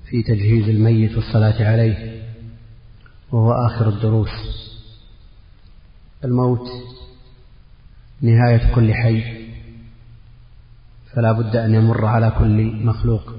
في 0.09 0.23
تجهيز 0.23 0.69
الميت 0.69 1.15
والصلاة 1.15 1.71
عليه 1.71 2.21
وهو 3.31 3.51
آخر 3.51 3.89
الدروس. 3.89 4.65
الموت 6.23 6.67
نهاية 8.21 8.75
كل 8.75 8.93
حي. 8.93 9.44
فلا 11.15 11.31
بد 11.31 11.55
أن 11.55 11.73
يمر 11.73 12.05
على 12.05 12.31
كل 12.39 12.85
مخلوق 12.85 13.33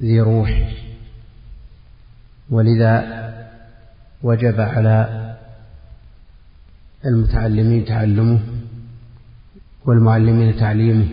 ذي 0.00 0.20
روح. 0.20 0.72
ولذا 2.50 3.20
وجب 4.22 4.60
على 4.60 5.26
المتعلمين 7.04 7.84
تعلمه 7.84 8.40
والمعلمين 9.86 10.56
تعليمه 10.56 11.08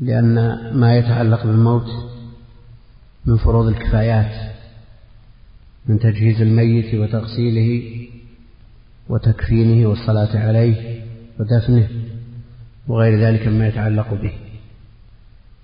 لأن 0.00 0.34
ما 0.74 0.96
يتعلق 0.96 1.46
بالموت 1.46 1.86
من 3.26 3.36
فروض 3.36 3.66
الكفايات 3.66 4.52
من 5.86 5.98
تجهيز 5.98 6.40
الميت 6.40 6.94
وتغسيله 6.94 7.92
وتكفينه 9.08 9.88
والصلاة 9.88 10.38
عليه 10.38 11.02
ودفنه. 11.40 12.01
وغير 12.88 13.20
ذلك 13.20 13.48
مما 13.48 13.68
يتعلق 13.68 14.14
به. 14.14 14.32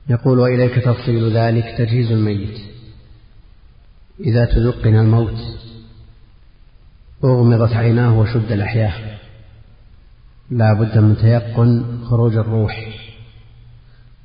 يقول 0.09 0.39
وإليك 0.39 0.75
تفصيل 0.75 1.37
ذلك 1.37 1.65
تجهيز 1.79 2.13
الميت. 2.13 2.61
إذا 4.21 4.45
تلقن 4.45 4.95
الموت 4.95 5.41
أغمضت 7.25 7.73
عيناه 7.73 8.19
وشد 8.19 8.53
الأحياء. 8.53 9.19
لا 10.51 10.73
بد 10.73 10.99
من 10.99 11.17
تيقن 11.17 12.05
خروج 12.05 12.37
الروح. 12.37 12.89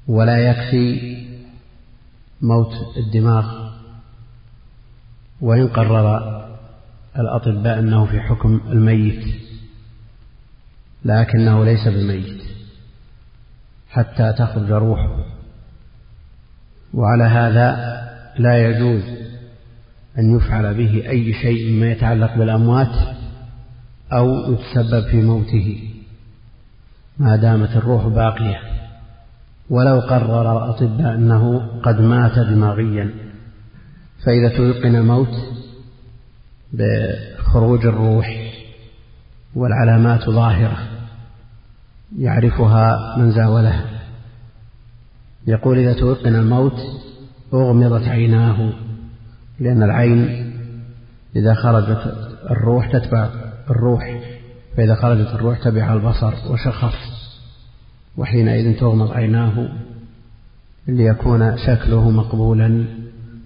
ولا 0.08 0.38
يكفي 0.38 1.18
موت 2.42 2.74
الدماغ. 2.98 3.74
وإن 5.42 5.68
قرر 5.68 6.44
الأطباء 7.20 7.80
أنه 7.80 8.06
في 8.06 8.20
حكم 8.20 8.62
الميت 8.72 9.36
لكنه 11.06 11.66
ليس 11.66 11.88
بميت 11.88 12.44
حتى 13.94 14.34
تخرج 14.38 14.72
روحه. 14.72 15.26
وعلى 16.94 17.24
هذا 17.24 18.00
لا 18.40 18.68
يجوز 18.68 19.04
أن 20.20 20.38
يفعل 20.38 20.74
به 20.74 21.10
أي 21.10 21.34
شيء 21.34 21.72
مما 21.72 21.92
يتعلق 21.92 22.38
بالأموات 22.38 23.16
أو 24.14 24.54
يتسبب 24.54 25.08
في 25.12 25.22
موته 25.22 25.90
ما 27.18 27.36
دامت 27.36 27.78
الروح 27.78 28.08
باقية. 28.08 28.60
ولو 29.70 30.00
قرر 30.00 30.58
الأطباء 30.58 31.16
أنه 31.16 31.70
قد 31.84 32.02
مات 32.02 32.40
دماغيا 32.40 33.14
فإذا 34.26 34.50
تيقن 34.50 34.96
الموت 34.96 35.36
بخروج 36.74 37.86
الروح 37.86 38.52
والعلامات 39.56 40.30
ظاهرة. 40.30 40.93
يعرفها 42.18 43.18
من 43.18 43.32
زاولها 43.32 43.86
يقول 45.48 45.78
إذا 45.78 45.94
توقن 45.94 46.36
الموت 46.36 46.76
أغمضت 47.54 48.08
عيناه 48.08 48.74
لأن 49.60 49.84
العين 49.84 50.54
إذا 51.36 51.54
خرجت 51.54 52.14
الروح 52.52 52.92
تتبع 52.92 53.30
الروح 53.70 54.20
فإذا 54.78 54.96
خرجت 54.96 55.28
الروح 55.28 55.64
تبع 55.64 55.94
البصر 55.94 56.34
وشخص 56.52 56.96
وحينئذ 58.18 58.80
تغمض 58.80 59.12
عيناه 59.12 59.70
ليكون 60.88 61.58
شكله 61.58 62.10
مقبولا 62.10 62.86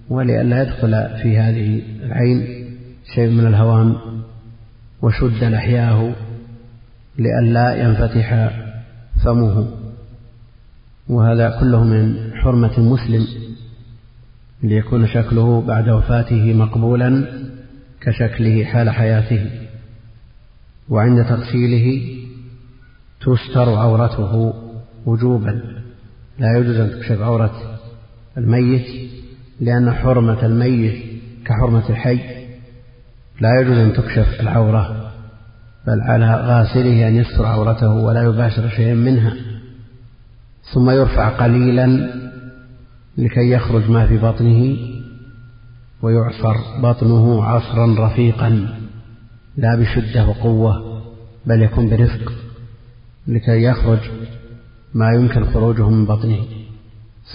ولئلا 0.09 0.61
يدخل 0.61 0.91
في 1.21 1.37
هذه 1.37 1.81
العين 2.03 2.67
شيء 3.15 3.29
من 3.29 3.47
الهوام 3.47 3.97
وشد 5.01 5.43
لحياه 5.43 6.13
لئلا 7.17 7.75
ينفتح 7.75 8.49
فمه 9.25 9.67
وهذا 11.09 11.59
كله 11.59 11.83
من 11.83 12.31
حرمة 12.33 12.77
المسلم 12.77 13.27
ليكون 14.63 15.07
شكله 15.07 15.61
بعد 15.61 15.89
وفاته 15.89 16.53
مقبولا 16.53 17.27
كشكله 18.01 18.63
حال 18.63 18.89
حياته 18.89 19.49
وعند 20.89 21.25
تغسيله 21.25 22.17
تستر 23.21 23.69
عورته 23.69 24.53
وجوبا. 25.05 25.61
لا 26.39 26.57
يجوز 26.57 26.75
أن 26.75 26.89
تكشف 26.89 27.21
عورة 27.21 27.79
الميت 28.37 29.09
لأن 29.59 29.91
حرمة 29.91 30.45
الميت 30.45 31.05
كحرمة 31.45 31.89
الحي. 31.89 32.19
لا 33.41 33.49
يجوز 33.61 33.77
أن 33.77 33.93
تكشف 33.93 34.41
العورة 34.41 34.96
بل 35.87 36.01
على 36.01 36.35
غاسله 36.35 37.07
أن 37.07 37.15
يستر 37.15 37.45
عورته 37.45 37.89
ولا 37.89 38.23
يباشر 38.23 38.69
شيئا 38.69 38.93
منها 38.93 39.33
ثم 40.73 40.89
يرفع 40.89 41.29
قليلا 41.29 42.09
لكي 43.17 43.49
يخرج 43.51 43.91
ما 43.91 44.07
في 44.07 44.17
بطنه 44.17 44.77
ويعصر 46.01 46.57
بطنه 46.83 47.43
عصرا 47.43 48.07
رفيقا 48.07 48.49
لا 49.57 49.75
بشدة 49.75 50.27
وقوة 50.27 51.01
بل 51.45 51.61
يكون 51.61 51.89
برفق 51.89 52.33
لكي 53.27 53.63
يخرج 53.63 53.99
ما 54.93 55.13
يمكن 55.13 55.45
خروجه 55.45 55.89
من 55.89 56.05
بطنه. 56.05 56.39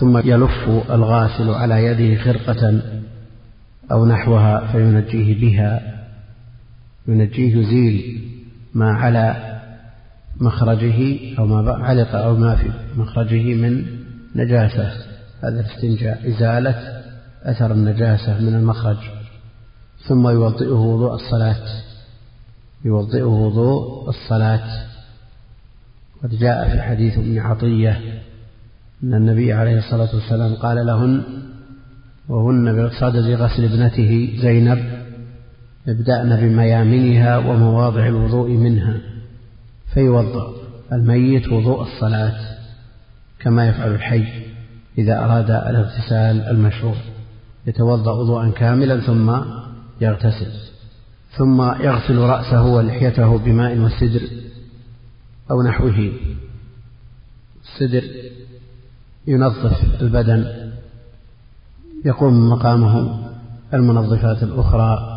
ثم 0.00 0.18
يلف 0.18 0.68
الغاسل 0.90 1.50
على 1.50 1.84
يده 1.84 2.22
خرقة 2.22 2.82
أو 3.92 4.06
نحوها 4.06 4.72
فينجيه 4.72 5.40
بها 5.40 6.02
ينجيه 7.08 7.56
يزيل 7.56 8.22
ما 8.74 8.92
على 8.92 9.58
مخرجه 10.40 11.18
أو 11.38 11.46
ما 11.46 11.72
علق 11.72 12.14
أو 12.14 12.36
ما 12.36 12.56
في 12.56 12.70
مخرجه 12.96 13.54
من 13.54 13.86
نجاسة. 14.36 14.92
هذا 15.42 15.60
الاستنجاء 15.60 16.28
إزالة 16.28 17.02
أثر 17.42 17.72
النجاسة 17.72 18.40
من 18.40 18.54
المخرج. 18.54 18.96
ثم 20.08 20.28
يوضئه 20.28 20.72
وضوء 20.72 21.14
الصلاة. 21.14 21.82
يوضئه 22.84 23.24
وضوء 23.24 24.08
الصلاة. 24.08 24.86
قد 26.22 26.38
جاء 26.38 26.68
في 26.68 26.82
حديث 26.82 27.18
ابن 27.18 27.38
عطية 27.38 28.22
أن 29.02 29.14
النبي 29.14 29.52
عليه 29.52 29.78
الصلاة 29.78 30.14
والسلام 30.14 30.54
قال 30.54 30.86
لهن 30.86 31.22
وهن 32.28 32.86
بصدد 32.86 33.26
غسل 33.30 33.64
ابنته 33.64 34.38
زينب 34.42 35.01
ابدأن 35.88 36.36
بميامنها 36.36 37.38
ومواضع 37.38 38.06
الوضوء 38.06 38.50
منها 38.50 39.00
فيوضأ. 39.94 40.52
الميت 40.92 41.48
وضوء 41.48 41.82
الصلاة 41.82 42.56
كما 43.40 43.68
يفعل 43.68 43.94
الحي 43.94 44.26
إذا 44.98 45.24
أراد 45.24 45.50
الاغتسال 45.50 46.42
المشروع. 46.42 46.94
يتوضأ 47.66 48.12
وضوءا 48.12 48.50
كاملا 48.50 49.00
ثم 49.00 49.36
يغتسل 50.00 50.52
ثم 51.38 51.62
يغسل 51.62 52.18
رأسه 52.18 52.62
ولحيته 52.62 53.38
بماء 53.38 53.78
وسدر 53.78 54.20
أو 55.50 55.62
نحوه. 55.62 56.12
السدر 57.64 58.04
ينظف 59.26 60.02
البدن 60.02 60.70
يقوم 62.04 62.50
مقامه 62.50 63.18
المنظفات 63.74 64.42
الأخرى. 64.42 65.11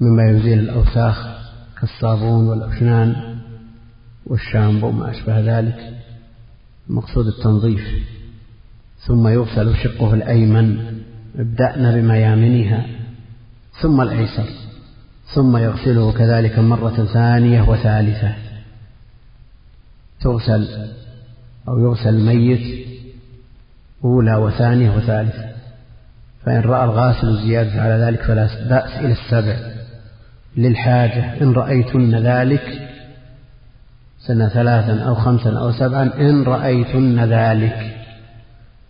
مما 0.00 0.30
يزيل 0.30 0.58
الأوساخ 0.58 1.40
كالصابون 1.80 2.48
والأفنان 2.48 3.36
والشامبو 4.26 4.86
وما 4.86 5.10
أشبه 5.10 5.40
ذلك. 5.40 5.94
المقصود 6.90 7.26
التنظيف. 7.26 7.80
ثم 9.06 9.28
يغسل 9.28 9.76
شقه 9.76 10.14
الأيمن 10.14 11.00
ابدأنا 11.38 11.96
بميامنها 11.96 12.86
ثم 13.80 14.00
الأيسر 14.00 14.46
ثم 15.34 15.56
يغسله 15.56 16.12
كذلك 16.12 16.58
مرة 16.58 17.08
ثانية 17.12 17.62
وثالثة. 17.62 18.34
تغسل 20.20 20.68
أو 21.68 21.78
يغسل 21.78 22.08
الميت 22.08 22.86
أولى 24.04 24.36
وثانية 24.36 24.96
وثالثة. 24.96 25.50
فإن 26.44 26.60
رأى 26.60 26.84
الغاسل 26.84 27.28
الزيادة 27.28 27.82
على 27.82 27.94
ذلك 28.04 28.22
فلا 28.22 28.46
بأس 28.68 28.90
إلى 28.90 29.12
السبع. 29.12 29.69
للحاجة. 30.56 31.42
إن 31.42 31.52
رأيتن 31.52 32.14
ذلك 32.14 32.62
سنة 34.18 34.48
ثلاثا 34.48 35.02
أو 35.02 35.14
خمسا 35.14 35.58
أو 35.58 35.72
سبعا 35.72 36.10
إن 36.20 36.42
رأيتن 36.42 37.24
ذلك. 37.24 37.96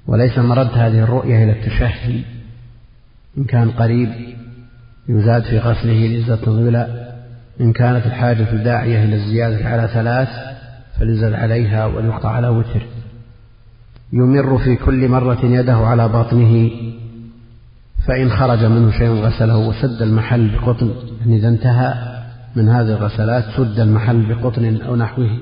وليس 0.07 0.39
مرد 0.39 0.71
هذه 0.75 0.99
الرؤية 0.99 1.45
إلى 1.45 1.53
التشهي 1.53 2.21
إن 3.39 3.45
كان 3.45 3.71
قريب 3.71 4.09
يزاد 5.09 5.43
في 5.43 5.59
غسله 5.59 6.07
لإزة 6.07 6.39
النظر 6.47 6.87
إن 7.61 7.73
كانت 7.73 8.07
الحاجة 8.07 8.43
داعية 8.43 9.05
إلى 9.05 9.15
الزيادة 9.15 9.69
على 9.69 9.89
ثلاث 9.89 10.29
فليزد 10.99 11.33
عليها 11.33 11.87
وليقطع 11.87 12.31
على 12.31 12.49
وتر. 12.49 12.83
يمر 14.13 14.59
في 14.59 14.77
كل 14.77 15.09
مرة 15.09 15.45
يده 15.45 15.77
على 15.77 16.09
بطنه 16.09 16.71
فإن 18.11 18.31
خرج 18.31 18.65
منه 18.65 18.91
شيء 18.91 19.09
غسله 19.09 19.57
وسد 19.57 20.03
المحل 20.03 20.49
بقطن 20.49 20.91
يعني 21.21 21.37
إذا 21.37 21.49
انتهى 21.49 21.95
من 22.57 22.69
هذه 22.69 22.89
الغسلات 22.89 23.45
سد 23.57 23.81
المحل 23.81 24.35
بقطن 24.35 24.83
أو 24.83 24.97
نحوه. 24.97 25.39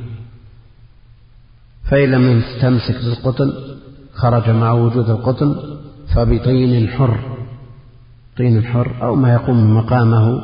فإن 1.90 2.10
لم 2.10 2.38
يستمسك 2.38 2.94
بالقطن 3.04 3.52
خرج 4.14 4.50
مع 4.50 4.72
وجود 4.72 5.10
القطن 5.10 5.56
فبطين 6.14 6.88
حر 6.88 7.18
طين 8.36 8.64
حر 8.64 8.94
أو 9.02 9.14
ما 9.14 9.32
يقوم 9.32 9.76
مقامه 9.76 10.40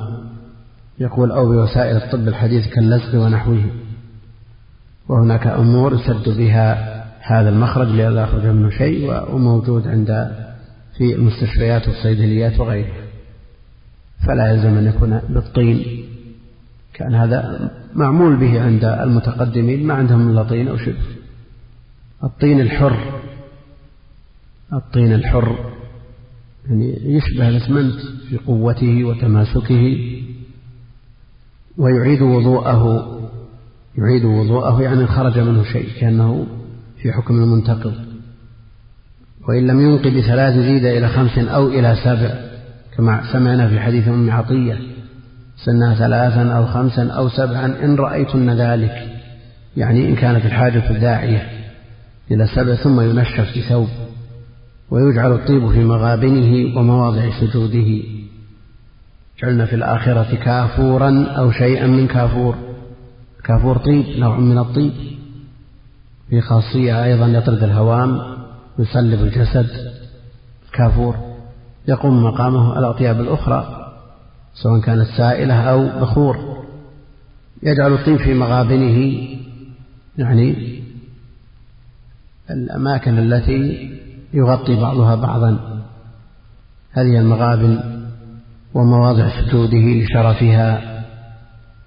يقول 0.98 1.30
أو 1.32 1.48
بوسائل 1.48 1.96
الطب 1.96 2.28
الحديث 2.28 2.66
كاللزق 2.66 3.20
ونحوه. 3.20 3.64
وهناك 5.08 5.46
أمور 5.46 5.94
يسد 5.94 6.38
بها 6.38 7.04
هذا 7.20 7.48
المخرج 7.48 7.88
لئلا 7.88 8.22
يخرج 8.22 8.46
منه 8.46 8.70
شيء 8.70 9.34
وموجود 9.34 9.88
عند 9.88 10.43
في 10.98 11.14
المستشفيات 11.14 11.88
والصيدليات 11.88 12.61
وغيرها. 12.61 13.04
فلا 14.26 14.52
يلزم 14.52 14.78
أن 14.78 14.87
يكون 14.87 15.20
بالطين 15.28 16.04
كان 16.94 17.14
هذا 17.14 17.70
معمول 17.94 18.37
به 18.37 18.62
عند 18.62 18.85
المتقدمين 18.85 19.87
ما 19.87 19.94
عندهم 19.94 20.30
إلا 20.30 20.42
طين 20.42 20.68
أو 20.68 20.76
شبه. 20.76 21.14
الطين 22.24 22.61
الحر 22.61 23.20
الطين 24.72 25.12
الحر 25.12 25.72
يعني 26.66 27.16
يشبه 27.16 27.48
الأسمنت 27.48 27.94
في 28.28 28.37
قوته 28.37 29.04
وتماسكه 29.04 29.98
ويعيد 31.78 32.22
وضوءه 32.22 33.11
يعيد 33.98 34.24
وضوءه 34.24 34.83
يعني 34.83 35.07
خرج 35.07 35.38
منه 35.38 35.62
شيء 35.62 35.88
كأنه 36.00 36.46
في 37.02 37.12
حكم 37.12 37.35
المنتقض 37.35 37.94
وإن 39.48 39.66
لم 39.66 39.80
ينقي 39.80 40.11
بثلاث 40.11 40.54
زيد 40.54 40.85
إلى 40.85 41.09
خمس 41.09 41.38
أو 41.38 41.68
إلى 41.68 41.96
سبع 42.04 42.35
كما 42.96 43.33
سمعنا 43.33 43.68
في 43.68 43.80
حديث 43.80 44.09
أم 44.09 44.30
عطية 44.30 44.78
سنها 45.57 45.94
ثلاثا 45.94 46.52
أو 46.52 46.66
خمسا 46.66 47.11
أو 47.11 47.28
سبعا 47.28 47.66
إن 47.85 47.94
رأيتن 47.96 48.50
ذلك 48.50 49.09
يعني 49.76 50.09
إن 50.09 50.14
كانت 50.14 50.46
الحاجة 50.46 50.92
داعية 50.92 51.48
إلى 52.30 52.46
سبع 52.46 52.74
ثم 52.74 53.00
ينشف 53.00 53.50
في 53.52 53.62
ثوب 53.62 53.88
ويجعل 54.90 55.33
الطيب 55.33 55.70
في 55.70 55.85
مغابنه 55.85 56.78
ومواضع 56.78 57.30
سجوده. 57.40 58.02
جعلنا 59.42 59.66
في 59.66 59.76
الآخرة 59.76 60.35
كافورا 60.44 61.26
أو 61.26 61.50
شيئا 61.50 61.87
من 61.87 62.07
كافور 62.07 62.54
كافور 63.44 63.78
طيب 63.78 64.04
نوع 64.18 64.38
من 64.38 64.59
الطيب. 64.59 64.92
في 66.30 66.40
خاصية 66.40 67.04
أيضا 67.04 67.26
يطرد 67.26 67.62
الهوام 67.62 68.34
يسلب 68.78 69.22
الجسد 69.22 69.66
كافور 70.72 71.16
يقوم 71.88 72.24
مقامه 72.24 72.78
الأطياب 72.78 73.20
الأخرى 73.20 73.90
سواء 74.54 74.80
كانت 74.80 75.06
سائلة 75.16 75.54
أو 75.54 76.00
بخور. 76.00 76.64
يجعل 77.62 77.92
الطيب 77.92 78.16
في 78.16 78.34
مغابنه 78.34 79.28
يعني 80.18 80.78
الأماكن 82.50 83.18
التي 83.18 83.90
يغطي 84.32 84.80
بعضها 84.80 85.14
بعضا. 85.14 85.82
هذه 86.92 87.18
المغابن 87.18 87.80
ومواضع 88.74 89.28
سجوده 89.28 89.78
لشرفها 89.78 90.94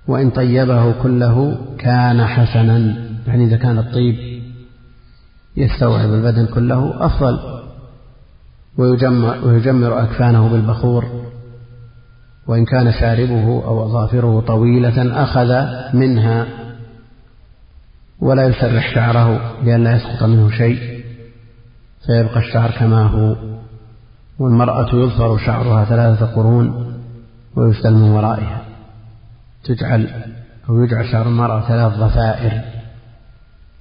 وإن 0.08 0.30
طيبه 0.30 0.92
كله 0.92 1.58
كان 1.80 2.26
حسنا 2.26 2.78
يعني 3.28 3.44
إذا 3.44 3.58
كان 3.58 3.78
الطيب 3.78 4.27
يستوعب 5.58 6.14
البدن 6.14 6.46
كله 6.46 7.06
أفضل. 7.06 7.40
ويجمر, 8.78 10.04
أكفانه 10.04 10.50
بالبخور. 10.50 11.06
وإن 12.48 12.66
كان 12.66 12.92
شاربه 12.92 13.64
أو 13.66 13.86
أظافره 13.86 14.44
طويلة 14.48 15.24
أخذ 15.24 15.66
منها. 15.98 16.46
ولا 18.20 18.44
يسرح 18.44 18.96
شعره 18.96 19.54
لئلا 19.64 19.96
يسقط 19.96 20.24
منه 20.24 20.50
شيء. 20.50 21.04
فيبقى 22.06 22.40
الشعر 22.40 22.72
كما 22.72 23.08
هو. 23.08 23.36
والمرأة 24.40 24.96
يظفر 24.96 25.38
شعرها 25.38 25.86
ثلاثة 25.86 26.26
قرون 26.26 26.94
ويسدل 27.56 27.94
من 27.94 28.12
ورائها. 28.12 28.62
تجعل 29.64 30.10
أو 30.70 30.84
يجعل 30.84 31.06
شعر 31.06 31.28
المرأة 31.28 31.68
ثلاث 31.68 31.94
ضفائر 31.94 32.77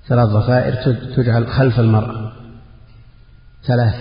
ثلاث 0.08 0.28
ضفائر 0.28 0.94
تجعل 1.16 1.46
خلف 1.46 1.80
المرأة. 1.80 2.32
ثلاث 3.64 3.94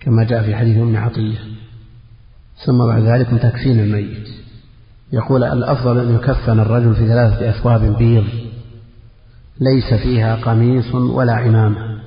كما 0.00 0.24
جاء 0.24 0.42
في 0.42 0.56
حديث 0.56 0.76
أم 0.76 0.96
عطية. 0.96 1.38
ثم 2.66 2.86
بعد 2.86 3.02
ذلك 3.02 3.42
تكفين 3.42 3.80
الميت. 3.80 4.28
يقول 5.12 5.44
الأفضل 5.44 5.98
أن 5.98 6.14
يكفن 6.14 6.60
الرجل 6.60 6.94
في 6.94 7.08
ثلاثة 7.08 7.50
أثواب 7.50 7.96
بيض. 7.98 8.26
ليس 9.60 9.94
فيها 9.94 10.36
قميص 10.36 10.94
ولا 10.94 11.32
عمامة. 11.32 12.00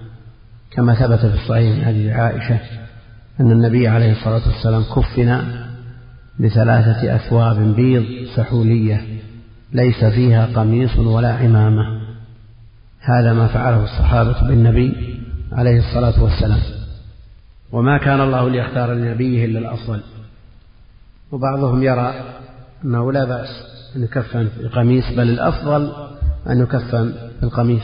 كما 0.72 0.96
ثبت 0.96 1.20
في 1.20 1.44
الصحيح 1.44 1.78
من 1.78 1.86
حديث 1.86 2.12
عائشة 2.14 2.60
أن 3.40 3.52
النبي 3.52 3.88
عليه 3.88 4.12
الصلاة 4.12 4.42
والسلام 4.48 4.84
كفن 4.84 5.42
بثلاثة 6.40 7.16
أثواب 7.16 7.76
بيض 7.76 8.28
سحولية. 8.36 9.02
ليس 9.74 10.06
فيها 10.06 10.46
قميص 10.46 10.98
ولا 10.98 11.34
عمامة. 11.34 12.03
هذا 13.06 13.34
ما 13.34 13.48
فعله 13.48 13.84
الصحابة 13.84 14.48
بالنبي 14.48 15.20
عليه 15.52 15.80
الصلاة 15.80 16.24
والسلام. 16.24 16.60
وما 17.72 17.98
كان 17.98 18.22
الله 18.22 18.50
ليختار 18.50 18.94
لنبيه 18.94 19.46
إلا 19.46 19.60
الأفضل. 19.60 20.02
وبعضهم 21.32 21.84
يرى 21.84 22.14
أنه 22.86 23.12
لا 23.12 23.26
بأس 23.26 23.50
أن 23.96 24.04
يكفن 24.04 24.48
في 24.48 24.62
القميص 24.62 25.04
بل 25.18 25.30
الأفضل 25.30 25.94
أن 26.50 26.62
يكفن 26.62 27.14
في 27.40 27.44
القميص. 27.44 27.84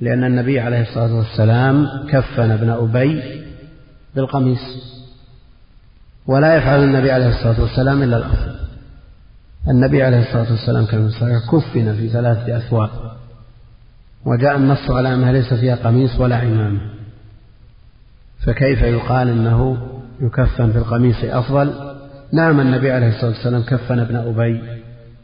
لأن 0.00 0.24
النبي 0.24 0.60
عليه 0.60 0.82
الصلاة 0.82 1.14
والسلام 1.14 1.88
كفن 2.08 2.50
ابن 2.50 2.70
أبي 2.70 3.42
بالقميص. 4.16 4.92
ولا 6.26 6.56
يفعل 6.56 6.84
النبي 6.84 7.10
عليه 7.10 7.28
الصلاة 7.28 7.60
والسلام 7.60 8.02
إلا 8.02 8.16
الأفضل. 8.16 8.54
النبي 9.68 10.02
عليه 10.02 10.20
الصلاة 10.20 10.50
والسلام 10.50 10.86
كان 10.86 11.10
كفن 11.52 11.96
في 11.96 12.08
ثلاثة 12.08 12.56
أثواب. 12.56 12.90
وجاء 14.24 14.56
النص 14.56 14.90
على 14.90 15.14
أنها 15.14 15.32
ليس 15.32 15.54
فيها 15.54 15.74
قميص 15.76 16.20
ولا 16.20 16.36
عمامة. 16.36 16.80
فكيف 18.46 18.82
يقال 18.82 19.28
إنه 19.28 19.76
يكفن 20.20 20.72
في 20.72 20.78
القميص 20.78 21.16
أفضل؟ 21.24 21.94
نعم 22.32 22.60
النبي 22.60 22.90
عليه 22.90 23.08
الصلاة 23.08 23.30
والسلام 23.30 23.62
كفن 23.62 23.98
ابن 23.98 24.16
أبي 24.16 24.60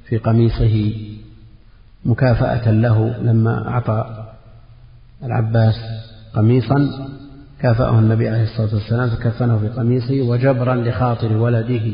في 0.09 0.19
قميصه 0.19 0.93
مكافأة 2.05 2.71
له 2.71 3.17
لما 3.23 3.69
أعطى 3.69 4.25
العباس 5.25 5.75
قميصا. 6.35 7.09
كافأه 7.61 7.99
النبي 7.99 8.29
عليه 8.29 8.43
الصلاة 8.43 8.75
والسلام 8.75 9.11
فكفنه 9.11 9.59
في 9.59 9.69
قميصه 9.69 10.21
وجبرا 10.21 10.75
لخاطر 10.75 11.37
ولده. 11.37 11.93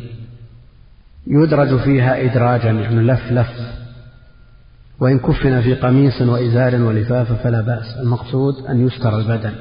يدرج 1.26 1.76
فيها 1.80 2.24
إدراجا 2.24 2.70
يعني 2.70 3.00
لف 3.00 3.32
لف. 3.32 3.83
وإن 5.00 5.18
كفن 5.18 5.60
في 5.60 5.74
قميص 5.74 6.22
وإزار 6.22 6.82
ولفاف 6.82 7.32
فلا 7.32 7.60
بأس. 7.60 7.96
المقصود 8.00 8.54
أن 8.68 8.86
يستر 8.86 9.18
البدن. 9.18 9.52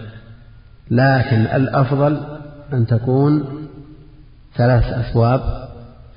لكن 0.91 1.37
الأفضل 1.37 2.19
أن 2.73 2.87
تكون 2.87 3.43
ثلاث 4.55 4.83
أثواب. 4.83 5.41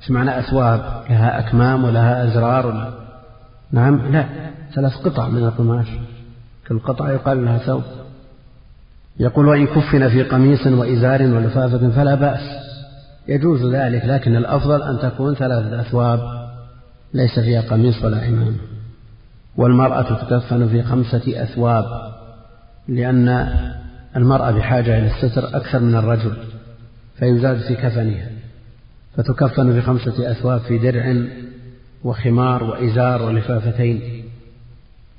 إيش 0.01 0.11
معنى 0.11 0.39
أثواب؟ 0.39 0.79
لها 1.09 1.39
أكمام 1.39 1.83
ولها 1.83 2.23
أزرار. 2.27 2.67
ولا 2.67 2.89
نعم 3.71 4.11
لا 4.11 4.25
ثلاث 4.75 4.93
قطع 4.93 5.27
من 5.27 5.43
القماش. 5.43 5.87
كل 6.67 6.79
قطعة 6.79 7.11
يقال 7.11 7.45
لها 7.45 7.57
ثوب. 7.57 7.83
يقول 9.19 9.47
وإن 9.47 9.67
كفن 9.67 10.09
في 10.09 10.23
قميص 10.23 10.67
وإزار 10.67 11.21
ولفافة 11.21 11.89
فلا 11.89 12.15
بأس. 12.15 12.41
يجوز 13.27 13.65
ذلك 13.65 14.05
لكن 14.05 14.35
الأفضل 14.35 14.81
أن 14.81 14.99
تكون 14.99 15.35
ثلاثة 15.35 15.81
أثواب. 15.81 16.19
ليس 17.13 17.39
فيها 17.39 17.61
قميص 17.61 18.03
ولا 18.03 18.17
عمامة 18.17 18.76
والمرأة 19.57 20.23
تكفن 20.23 20.67
في 20.67 20.83
خمسة 20.83 21.43
أثواب 21.43 21.85
لأن 22.87 23.29
المرأة 24.15 24.51
بحاجة 24.51 24.97
إلى 24.97 25.07
الستر 25.07 25.57
أكثر 25.57 25.79
من 25.79 25.95
الرجل 25.95 26.37
فيزاد 27.19 27.57
في 27.57 27.75
كفنها 27.75 28.29
فتكفن 29.15 29.73
في 29.73 29.81
خمسة 29.81 30.31
أثواب 30.31 30.59
في 30.59 30.77
درع 30.77 31.25
وخمار 32.03 32.63
وإزار 32.63 33.21
ولفافتين 33.23 34.23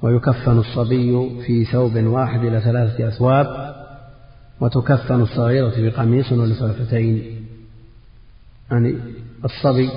ويكفن 0.03 0.59
الصبي 0.59 1.31
في 1.47 1.65
ثوب 1.65 1.97
واحد 1.97 2.45
إلى 2.45 2.61
ثلاثة 2.61 3.09
أثواب 3.09 3.75
وتكفن 4.61 5.21
الصغيرة 5.21 5.71
في 5.71 5.91
قميص 5.91 6.33
ولفافتين. 6.33 7.23
يعني 8.71 8.99
الصبي 9.45 9.91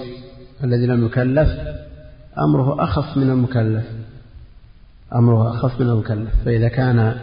الذي 0.63 0.86
لم 0.86 1.06
يكلف 1.06 1.49
أمره 2.38 2.84
أخف 2.84 3.17
من 3.17 3.30
المكلف. 3.30 3.84
أمره 5.15 5.56
أخف 5.56 5.82
من 5.82 5.89
المكلف. 5.89 6.30
فإذا 6.45 6.67
كان 6.67 7.15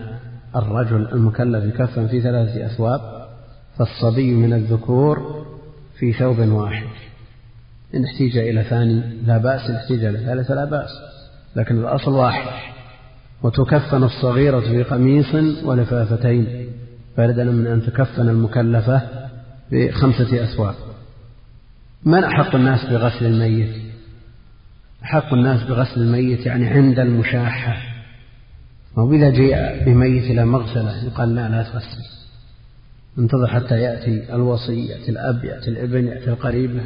الرجل 0.57 1.09
المكلف 1.13 1.65
يكفن 1.65 2.07
في 2.07 2.21
ثلاثة 2.21 2.67
أثواب 2.67 3.01
فالصبي 3.79 4.35
من 4.35 4.53
الذكور 4.53 5.47
في 5.99 6.13
ثوب 6.13 6.39
واحد. 6.39 6.87
إن 7.95 8.05
احتيج 8.05 8.39
إلى 8.39 8.65
ثاني 8.65 9.03
لا 9.27 9.39
بأس 9.39 9.71
إن 9.71 9.75
احتيج 9.75 10.05
إلى 10.05 10.19
ثالث 10.19 10.51
لا 10.51 10.65
بأس. 10.65 10.91
لكن 11.57 11.79
الأصل 11.79 12.13
واحد 12.13 12.53
وتكفن 13.43 14.05
الصغيرة 14.05 14.61
في 14.61 14.83
قميص 14.83 15.35
ولفافتين 15.65 16.69
بدلا 17.19 17.53
من 17.53 17.67
أن 17.67 17.83
تكفن 17.83 18.29
المكلفة 18.29 19.03
بخمسة 19.73 20.45
أثواب. 20.45 20.75
من 22.05 22.25
أحق 22.25 22.55
الناس 22.55 22.85
بغسل 22.85 23.27
الميت؟ 23.27 23.88
أحق 25.05 25.35
الناس 25.35 25.63
بغسل 25.63 26.01
الميت 26.01 26.47
يعني 26.47 26.69
عند 26.69 26.99
المشاحة. 26.99 27.77
أو 28.99 29.13
إذا 29.13 29.31
جاء 29.31 29.85
بميت 29.85 30.25
إلى 30.25 30.45
مغسلة 30.45 31.05
يقال 31.05 31.35
لا 31.35 31.49
لا 31.49 31.63
تغسل. 31.63 32.03
انتظر 33.19 33.47
حتى 33.47 33.81
يأتي 33.81 34.35
الوصي 34.35 34.87
يأتي 34.87 35.11
الأب 35.11 35.45
يأتي 35.45 35.71
الابن 35.71 36.07
يأتي 36.07 36.31
القريب. 36.31 36.81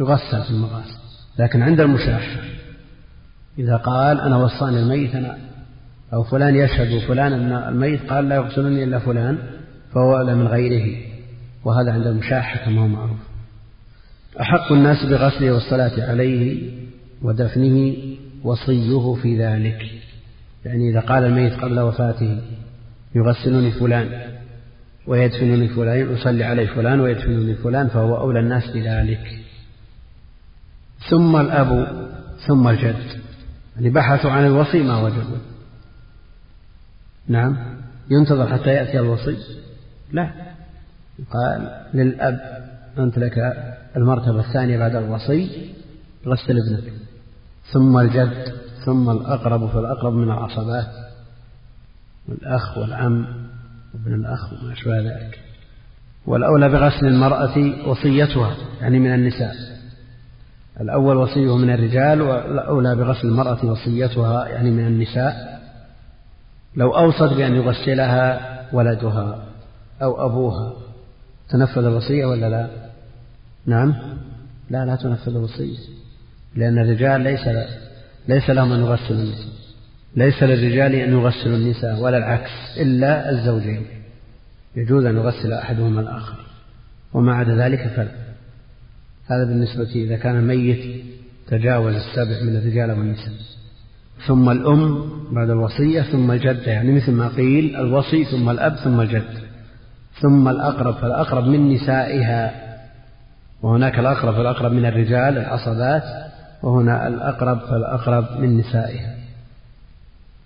يغسل 0.00 0.42
في 0.42 0.50
المغاسل. 0.50 0.98
لكن 1.38 1.62
عند 1.62 1.80
المشاحة. 1.80 2.40
إذا 3.58 3.76
قال 3.76 4.20
أنا 4.20 4.36
وصاني 4.36 4.80
الميت 4.80 5.14
أنا 5.14 5.38
أو 6.12 6.22
فلان 6.22 6.56
يشهد 6.56 6.98
فلان 6.98 7.32
أن 7.32 7.52
الميت 7.52 8.10
قال 8.10 8.28
لا 8.28 8.34
يغسلني 8.36 8.84
إلا 8.84 8.98
فلان 8.98 9.38
فهو 9.94 10.16
أولى 10.16 10.34
من 10.34 10.46
غيره. 10.46 11.02
وهذا 11.64 11.92
عند 11.92 12.06
المشاحة 12.06 12.64
كما 12.64 12.82
هو 12.82 12.88
معروف. 12.88 13.18
أحق 14.40 14.72
الناس 14.72 15.04
بغسله 15.04 15.52
والصلاة 15.52 16.08
عليه 16.10 16.70
ودفنه 17.22 17.96
وصيه 18.44 19.14
في 19.22 19.44
ذلك. 19.44 19.90
يعني 20.64 20.90
إذا 20.90 21.00
قال 21.00 21.24
الميت 21.24 21.52
قبل 21.52 21.80
وفاته 21.80 22.40
يغسلني 23.14 23.70
فلان 23.70 24.38
ويدفنني 25.06 25.68
فلان 25.68 26.12
يصلي 26.12 26.44
عليه 26.44 26.66
فلان 26.66 27.00
ويدفنني 27.00 27.54
فلان 27.54 27.88
فهو 27.88 28.16
أولى 28.16 28.40
الناس 28.40 28.70
بذلك. 28.70 29.38
ثم 31.10 31.36
الأب 31.36 31.96
ثم 32.46 32.68
الجد. 32.68 33.20
يعني 33.76 33.90
بحثوا 33.90 34.30
عن 34.30 34.46
الوصي 34.46 34.82
ما 34.82 35.02
وجدوا. 35.02 35.38
نعم. 37.28 37.56
ينتظر 38.10 38.46
حتى 38.46 38.70
يأتي 38.70 38.98
الوصي؟ 38.98 39.36
لا. 40.12 40.30
قال 41.30 41.86
للأب 41.94 42.40
أنت 42.98 43.18
لك 43.18 43.38
المرتبة 43.96 44.40
الثانية 44.40 44.78
بعد 44.78 44.94
الوصي 44.94 45.70
غسل 46.26 46.56
ابنك. 46.58 46.92
ثم 47.72 47.98
الجد 47.98 48.52
ثم 48.84 49.10
الأقرب 49.10 49.66
فالأقرب 49.66 50.12
من 50.12 50.30
العصبات 50.30 50.86
والأخ 52.28 52.78
والعم 52.78 53.26
وابن 53.94 54.14
الأخ 54.14 54.52
وما 54.52 54.72
أشبه 54.72 55.00
ذلك. 55.00 55.38
والأولى 56.26 56.68
بغسل 56.68 57.06
المرأة 57.06 57.88
وصيتها 57.88 58.56
يعني 58.80 58.98
من 58.98 59.14
النساء. 59.14 59.54
الأول 60.80 61.16
وصيه 61.16 61.56
من 61.56 61.70
الرجال 61.70 62.22
والأولى 62.22 62.94
بغسل 62.94 63.28
المرأة 63.28 63.64
وصيتها 63.64 64.48
يعني 64.48 64.70
من 64.70 64.86
النساء. 64.86 65.60
لو 66.76 66.96
أوصت 66.96 67.32
بأن 67.32 67.54
يغسلها 67.54 68.40
ولدها 68.72 69.44
أو 70.02 70.26
أبوها 70.26 70.72
تنفذ 71.48 71.84
الوصية 71.84 72.26
ولا 72.26 72.50
لا؟ 72.50 72.87
نعم. 73.68 73.94
لا 74.70 74.84
لا 74.84 74.96
تنفذ 74.96 75.36
الوصية 75.36 75.78
لأن 76.56 76.78
الرجال 76.78 77.20
ليس 77.20 77.40
ليس 78.28 78.50
لهم 78.50 78.72
أن 78.72 78.80
يغسلوا 78.80 79.20
النساء. 79.20 79.48
ليس 80.16 80.42
للرجال 80.42 80.94
أن 80.94 81.12
يغسلوا 81.12 81.56
النساء 81.56 82.00
ولا 82.00 82.18
العكس. 82.18 82.50
إلا 82.80 83.30
الزوجين. 83.30 83.86
يجوز 84.76 85.04
أن 85.04 85.16
يغسل 85.16 85.52
أحدهما 85.52 86.00
الآخر. 86.00 86.36
وما 87.14 87.34
عدا 87.34 87.56
ذلك 87.56 87.88
فلا. 87.96 88.10
هذا 89.26 89.44
بالنسبة 89.44 89.90
إذا 89.94 90.16
كان 90.16 90.36
الميت 90.36 91.04
تجاوز 91.48 91.94
السبع 91.94 92.42
من 92.42 92.56
الرجال 92.56 92.90
والنساء. 92.90 93.32
ثم 94.26 94.50
الأم 94.50 95.10
بعد 95.30 95.50
الوصية 95.50 96.02
ثم 96.02 96.30
الجدة 96.30 96.72
يعني 96.72 96.92
مثل 96.92 97.12
ما 97.12 97.28
قيل 97.28 97.76
الوصي 97.76 98.24
ثم 98.24 98.50
الأب 98.50 98.76
ثم 98.76 99.00
الجد. 99.00 99.38
ثم 100.20 100.48
الأقرب 100.48 100.94
فالأقرب 100.94 101.44
من 101.44 101.74
نسائها. 101.74 102.67
وهناك 103.62 103.98
الأقرب 103.98 104.34
فالأقرب 104.34 104.72
من 104.72 104.86
الرجال 104.86 105.38
العصبات 105.38 106.02
وهنا 106.62 107.08
الأقرب 107.08 107.58
فالأقرب 107.58 108.40
من 108.40 108.56
نسائها. 108.56 109.14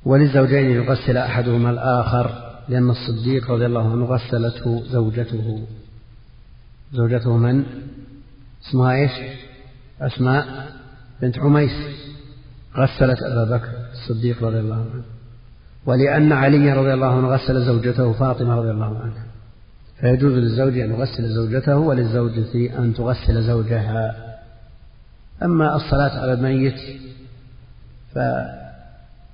وللزوجين 0.04 0.70
يغسل 0.70 1.16
أحدهما 1.16 1.70
الآخر 1.70 2.30
لأن 2.68 2.90
الصديق 2.90 3.50
رضي 3.50 3.66
الله 3.66 3.92
عنه 3.92 4.04
غسلته 4.04 4.82
زوجته. 4.84 5.66
زوجته 6.92 7.36
من؟ 7.36 7.64
اسمها 8.68 8.92
إيش؟ 8.94 9.12
أسماء 10.00 10.46
بنت 11.22 11.38
عميس. 11.38 11.72
غسلت 12.76 13.22
أبا 13.22 13.56
بكر 13.56 13.68
الصديق 13.92 14.44
رضي 14.44 14.60
الله 14.60 14.86
عنه. 14.94 15.04
ولأن 15.86 16.32
علي 16.32 16.72
رضي 16.72 16.94
الله 16.94 17.16
عنه 17.16 17.28
غسل 17.28 17.66
زوجته 17.66 18.12
فاطمة 18.12 18.54
رضي 18.54 18.70
الله 18.70 18.98
عنها. 18.98 19.31
فيجوز 20.02 20.32
للزوج 20.32 20.78
أن 20.78 20.90
يغسل 20.90 21.28
زوجته 21.28 21.76
وللزوجة 21.76 22.78
أن 22.78 22.94
تغسل 22.94 23.42
زوجها. 23.42 24.14
أما 25.42 25.76
الصلاة 25.76 26.20
على 26.20 26.32
الميت 26.32 26.80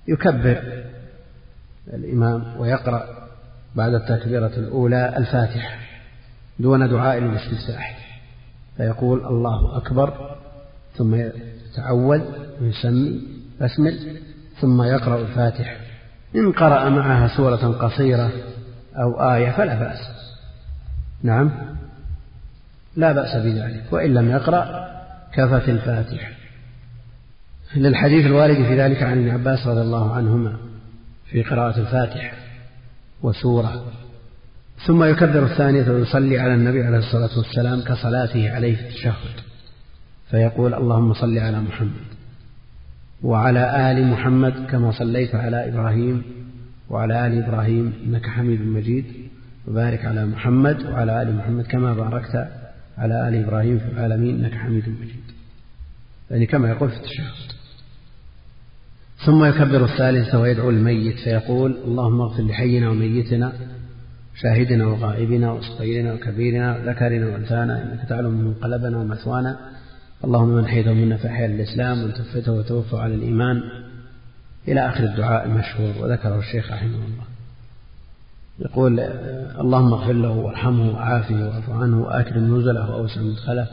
فيكبر 0.07 0.85
الإمام 1.95 2.61
ويقرأ 2.61 3.05
بعد 3.75 3.95
التكبيرة 3.95 4.53
الأولى 4.57 5.17
الفاتحة 5.17 5.79
دون 6.59 6.89
دعاء 6.91 7.19
الاستفتاح. 7.19 8.19
فيقول 8.77 9.27
الله 9.27 9.77
أكبر 9.77 10.37
ثم 10.97 11.15
يتعوذ 11.15 12.23
ويسمي 12.61 13.23
بسمل 13.61 14.17
ثم 14.61 14.83
يقرأ 14.83 15.21
الفاتحة. 15.21 15.77
إن 16.37 16.53
قرأ 16.53 16.89
معها 16.89 17.37
سورة 17.37 17.79
قصيرة 17.79 18.31
أو 18.97 19.33
آية 19.33 19.51
فلا 19.51 19.75
بأس. 19.75 20.28
نعم. 21.23 21.51
لا 22.97 23.13
بأس 23.13 23.37
بذلك 23.37 23.93
وإن 23.93 24.15
لم 24.15 24.31
يقرأ 24.31 24.89
كفت 25.33 25.69
الفاتحة. 25.69 26.31
للحديث 27.77 28.27
الوارد 28.27 28.55
في 28.55 28.81
ذلك 28.81 29.03
عن 29.03 29.19
ابن 29.19 29.31
عباس 29.31 29.67
رضي 29.67 29.81
الله 29.81 30.15
عنهما 30.15 30.57
في 31.31 31.43
قراءة 31.43 31.81
الفاتحة 31.81 32.37
وسورة. 33.23 33.85
ثم 34.87 35.05
يكبر 35.05 35.45
الثانية 35.45 35.91
ويصلي 35.91 36.39
على 36.39 36.55
النبي 36.55 36.85
عليه 36.85 36.99
الصلاة 36.99 37.39
والسلام 37.39 37.81
كصلاته 37.81 38.55
عليه 38.55 38.77
في 38.77 38.83
التشهد. 38.83 39.41
فيقول 40.31 40.75
اللهم 40.75 41.15
صل 41.15 41.39
على 41.39 41.61
محمد 41.61 42.09
وعلى 43.23 43.93
آل 43.93 44.07
محمد 44.07 44.67
كما 44.71 44.93
صليت 44.93 45.35
على 45.35 45.69
إبراهيم 45.69 46.23
وعلى 46.91 47.27
آل 47.27 47.45
إبراهيم 47.45 47.93
إنك 48.07 48.27
حميد 48.27 48.61
مجيد. 48.61 49.28
وبارك 49.69 50.05
على 50.05 50.27
محمد 50.27 50.83
وعلى 50.87 51.23
آل 51.23 51.37
محمد 51.37 51.67
كما 51.67 51.95
باركت 51.95 52.49
على 52.99 53.29
آل 53.29 53.45
إبراهيم 53.45 53.79
في 53.79 53.89
العالمين 53.93 54.45
إنك 54.45 54.55
حميد 54.55 54.89
مجيد. 54.89 55.25
يعني 56.31 56.47
كما 56.47 56.69
يقول 56.69 56.91
في 56.91 56.97
التشهد. 56.97 57.53
ثم 59.27 59.45
يكبر 59.45 59.85
الثالثة 59.85 60.41
ويدعو 60.41 60.71
الميت 60.71 61.19
فيقول 61.25 61.77
اللهم 61.85 62.21
اغفر 62.21 62.43
لحينا 62.43 62.91
وميتنا 62.91 63.53
شاهدنا 64.35 64.87
وغائبنا 64.87 65.53
وصغيرنا 65.53 66.13
وكبيرنا 66.13 66.77
وذكرنا 66.77 67.27
وأنثانا 67.27 67.83
إنك 67.83 68.09
تعلم 68.09 68.31
من 68.31 68.55
قلبنا 68.55 68.99
ومثوانا 68.99 69.59
اللهم 70.25 70.49
من 70.49 70.67
حيث 70.67 70.87
منا 70.87 71.17
فاحيا 71.17 71.47
الإسلام 71.47 72.03
ومن 72.03 72.15
توفيته 72.15 72.53
وتوفى 72.53 72.97
على 72.97 73.15
الإيمان. 73.15 73.63
إلى 74.69 74.89
آخر 74.89 75.05
الدعاء 75.05 75.47
المشهور 75.47 76.05
وذكره 76.05 76.39
الشيخ 76.39 76.73
رحمه 76.73 76.89
الله. 76.89 77.28
يقول 78.59 79.01
اللهم 79.61 79.93
اغفر 79.93 80.13
له 80.13 80.31
وارحمه 80.31 80.91
وعافه 80.91 81.49
واعف 81.49 81.71
عنه 81.71 82.03
واكرم 82.03 82.59
نزله 82.59 82.91
وأوسع 82.91 83.21
مدخله 83.21 83.67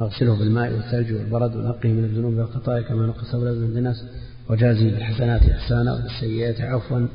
واغسله 0.00 0.38
بالماء 0.38 0.72
والثلج 0.72 1.12
والبرد 1.12 1.56
ونقه 1.56 1.88
من 1.88 2.04
الذنوب 2.04 2.34
والخطايا 2.34 2.82
كما 2.82 3.06
نقص 3.06 3.34
من 3.34 3.78
الناس 3.78 4.04
وجازي 4.48 4.90
بالحسنات 4.90 5.42
احسانا 5.42 5.94
وبالسيئات 5.94 6.60
عفوا 6.60 7.06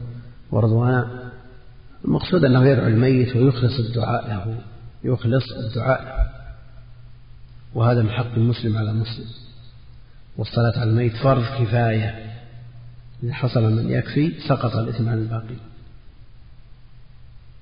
ورضوانا. 0.52 1.32
المقصود 2.06 2.45
أنه 2.45 2.65
يدعو 2.65 2.88
الميت 2.88 3.36
ويخلص 3.36 3.80
الدعاء 3.80 4.28
له 4.28 4.58
يخلص 5.04 5.52
الدعاء 5.52 6.32
وهذا 7.74 8.02
من 8.02 8.10
حق 8.10 8.36
المسلم 8.38 8.78
على 8.78 8.91
المسلم 8.91 9.26
والصلاة 10.38 10.80
على 10.80 10.89
الميت 10.89 11.15
فرض 11.15 11.43
كفاية. 11.43 12.32
إذا 13.24 13.34
حصل 13.34 13.71
من 13.71 13.89
يكفي 13.89 14.34
سقط 14.47 14.76
الإثم 14.76 15.10
عن 15.10 15.17
الباقي. 15.17 15.71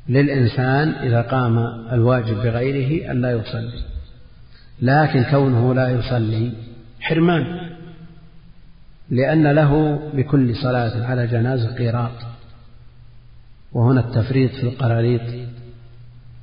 للإنسان 0.10 0.90
إذا 0.90 1.22
قام 1.22 1.58
الواجب 1.92 2.36
بغيره 2.36 3.12
أن 3.12 3.22
لا 3.22 3.32
يصلي. 3.32 3.84
لكن 4.82 5.24
كونه 5.24 5.74
لا 5.74 5.90
يصلي 5.90 6.52
حرمان 7.00 7.70
لأن 9.10 9.48
له 9.48 10.00
بكل 10.14 10.56
صلاة 10.56 11.06
على 11.06 11.28
جنازة 11.28 11.76
قيراط. 11.76 12.12
وهنا 13.74 14.00
التفريط 14.00 14.52
في 14.52 14.64
القراريط. 14.64 15.22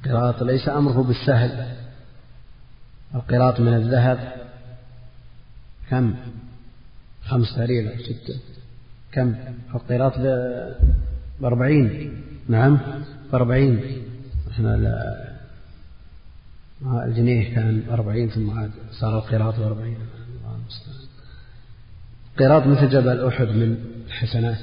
قراط 0.04 0.42
ليس 0.42 0.68
أمره 0.68 1.02
بالسهل. 1.02 1.66
القراط 3.14 3.60
من 3.60 3.74
الذهب. 3.74 4.32
كم؟ 5.90 6.14
خمسة 7.24 7.64
ريال 7.64 7.88
أو 7.88 7.98
ستة. 7.98 8.34
كم؟ 9.12 9.34
القراط 9.74 10.12
بأربعين. 11.40 12.22
نعم. 12.48 12.78
بأربعين 13.32 13.80
إحنا 14.50 14.76
لا. 14.76 15.26
الجنيه 17.04 17.54
كان 17.54 17.80
بأربعين 17.80 18.28
ثم 18.28 18.58
عاد 18.58 18.70
صار 19.00 19.18
القراط 19.18 19.54
المستعان. 19.54 21.06
قراط 22.38 22.66
مثل 22.66 22.88
جبل 22.88 23.26
أحد 23.26 23.46
من 23.46 23.76
الحسنات؟ 24.06 24.58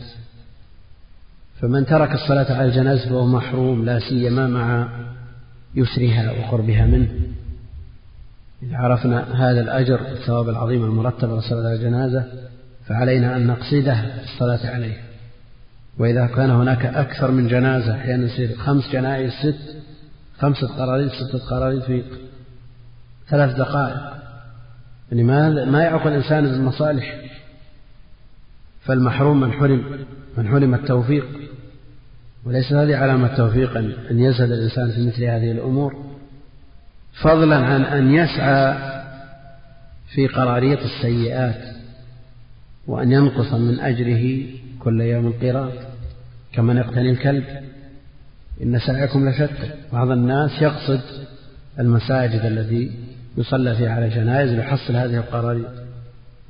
فمن 1.62 1.86
ترك 1.86 2.12
الصلاة 2.12 2.54
على 2.54 2.66
الجنازة 2.66 3.10
فهو 3.10 3.28
محروم 3.28 3.86
لا 3.86 4.00
سيما 4.00 4.48
مع 4.48 4.90
يسرها 5.76 6.32
وقربها 6.32 6.86
منه. 6.86 7.10
إذا 8.64 8.78
عرفنا 8.78 9.50
هذا 9.50 9.62
الأجر 9.62 10.04
والثواب 10.04 10.50
العظيم 10.50 10.84
المرتب 10.84 11.30
على 11.30 11.40
الصلاة 11.40 11.66
على 11.66 11.76
الجنازة 11.76 12.26
فعلينا 12.86 13.36
أن 13.36 13.48
نقصده 13.48 14.24
الصلاة 14.24 14.74
عليه. 14.76 15.13
وإذا 15.98 16.26
كان 16.26 16.50
هناك 16.50 16.86
أكثر 16.86 17.32
من 17.32 17.48
جنازة 17.48 17.96
أحيانا 17.96 18.26
يصير 18.26 18.56
خمس 18.58 18.92
جنائز 18.92 19.32
ست 19.32 19.78
خمسة 20.40 20.68
قراريط 20.68 21.12
ستة 21.12 21.40
قراريط 21.40 21.84
في 21.84 22.04
ثلاث 23.30 23.56
دقائق. 23.56 24.14
يعني 25.12 25.24
ما 25.24 25.66
ما 25.66 25.84
يعوق 25.84 26.08
الإنسان 26.08 26.44
بالمصالح 26.44 27.16
فالمحروم 28.82 29.40
من 29.40 29.52
حرم 29.52 30.06
من 30.38 30.48
حرم 30.48 30.74
التوفيق. 30.74 31.26
وليس 32.46 32.74
هذه 32.74 32.96
علامة 32.96 33.36
توفيق 33.36 33.78
أن 34.12 34.20
يزهد 34.20 34.52
الإنسان 34.52 34.92
في 34.92 35.08
مثل 35.08 35.24
هذه 35.24 35.52
الأمور. 35.52 36.14
فضلا 37.22 37.56
عن 37.56 37.82
أن 37.82 38.12
يسعى 38.12 38.94
في 40.14 40.28
قراريط 40.28 40.80
السيئات 40.80 41.76
وأن 42.88 43.12
ينقص 43.12 43.54
من 43.54 43.80
أجره 43.80 44.46
كل 44.84 45.02
يوم 45.02 45.34
قيراط 45.42 45.72
كمن 46.54 46.78
يقتني 46.78 47.10
الكلب 47.10 47.44
إن 48.64 48.80
سعيكم 48.80 49.30
لشتى. 49.30 49.72
بعض 49.94 50.10
الناس 50.12 50.62
يقصد 50.62 51.02
المساجد 51.80 52.46
التي 52.46 52.92
يصلى 53.38 53.76
فيها 53.76 53.92
على 53.92 54.06
الجنائز 54.06 54.52
ليحصل 54.52 54.96
هذه 54.96 55.18
القراريط 55.18 55.70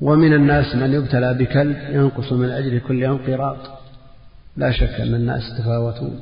ومن 0.02 0.34
الناس 0.34 0.76
من 0.76 0.94
يبتلى 0.94 1.34
بكلب 1.34 1.78
ينقص 1.90 2.32
من 2.32 2.50
أجله 2.50 2.80
كل 2.80 3.04
يوم 3.04 3.18
قيراط 3.18 3.58
لا 4.58 4.72
شك 4.72 5.02
أن 5.02 5.14
الناس 5.16 5.58
تفاوتون 5.58 6.20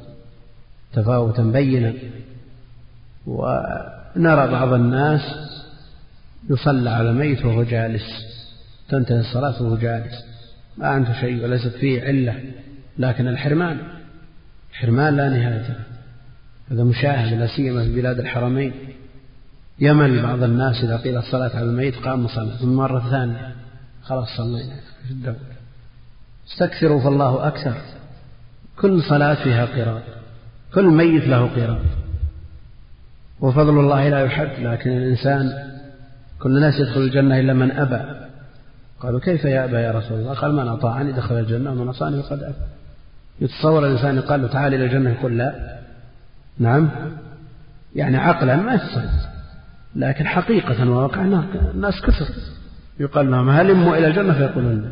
تفاوتا 0.94 1.44
بينا. 1.44 1.94
ونرى 3.28 4.52
بعض 4.52 4.74
الناس 4.74 5.22
يصلى 6.50 6.90
على 6.90 7.10
الميت 7.10 7.46
وهو 7.46 7.64
جالس 7.64 8.04
تنتهي 8.90 9.20
الصلاة 9.20 9.64
وهو 9.64 9.76
جالس. 9.78 10.31
ما 10.78 10.88
عنده 10.88 11.22
شيء 11.22 11.44
وليست 11.44 11.76
فيه 11.76 12.02
علة 12.02 12.44
لكن 12.98 13.28
الحرمان 13.28 13.78
حرمان 14.74 15.18
لا 15.18 15.30
نهاية 15.30 15.68
له. 15.68 15.80
هذا 16.72 16.84
مشاهد 16.84 17.40
لا 17.40 17.48
سيما 17.48 17.84
في 17.84 17.96
بلاد 17.96 18.20
الحرمين. 18.20 18.74
يمل 19.80 20.22
بعض 20.22 20.44
الناس 20.44 20.84
إذا 20.84 20.98
قيل 20.98 21.18
الصلاة 21.18 21.56
على 21.56 21.66
الميت 21.66 21.96
قام 21.96 22.28
صلى 22.28 22.52
ثم 22.60 22.74
مرة 22.76 23.10
ثانية 23.10 23.56
خلاص 24.04 24.28
صلينا 24.38 24.76
في 25.08 25.12
الدولة 25.12 25.38
استكثروا 26.48 27.02
فالله 27.02 27.48
أكثر. 27.48 27.76
كل 28.80 29.04
صلاة 29.04 29.44
فيها 29.44 29.66
قراءة 29.66 30.04
كل 30.74 30.86
ميت 30.86 31.28
له 31.28 31.48
قراءة. 31.48 31.86
وفضل 33.40 33.80
الله 33.80 34.10
لا 34.10 34.26
يحد 34.26 34.50
لكن 34.60 34.90
الإنسان 34.98 35.72
كل 36.40 36.58
الناس 36.58 36.80
يدخل 36.80 37.02
الجنة 37.02 37.40
إلا 37.40 37.54
من 37.54 37.72
أبى. 37.72 38.31
قالوا 39.02 39.20
كيف 39.20 39.46
يأبى 39.46 39.76
يا 39.76 39.92
رسول 39.92 40.20
الله؟ 40.20 40.34
قال 40.34 40.54
من 40.56 40.68
أطاعني 40.68 41.12
دخل 41.12 41.40
الجنة 41.40 41.72
ومن 41.72 41.90
عصاني 41.90 42.24
فقد 42.24 42.44
أبى. 42.44 42.56
يتصور 43.42 43.88
الإنسان 43.88 44.16
يقال 44.16 44.42
له 44.42 44.48
تعال 44.48 44.74
إلى 44.74 44.86
الجنة 44.86 45.10
يقول 45.10 45.38
لا. 45.38 45.80
نعم. 46.60 46.90
يعني 47.96 48.18
عقلا 48.18 48.56
ما 48.56 48.74
يتصور. 48.74 49.04
لكن 49.96 50.28
حقيقة 50.28 50.90
وواقع 50.90 51.22
الناس 51.74 52.02
كثر. 52.02 52.28
يقال 53.00 53.32
لهم 53.32 53.50
هلموا 53.50 53.98
إلى 53.98 54.08
الجنة؟ 54.08 54.34
فيقولون 54.34 54.92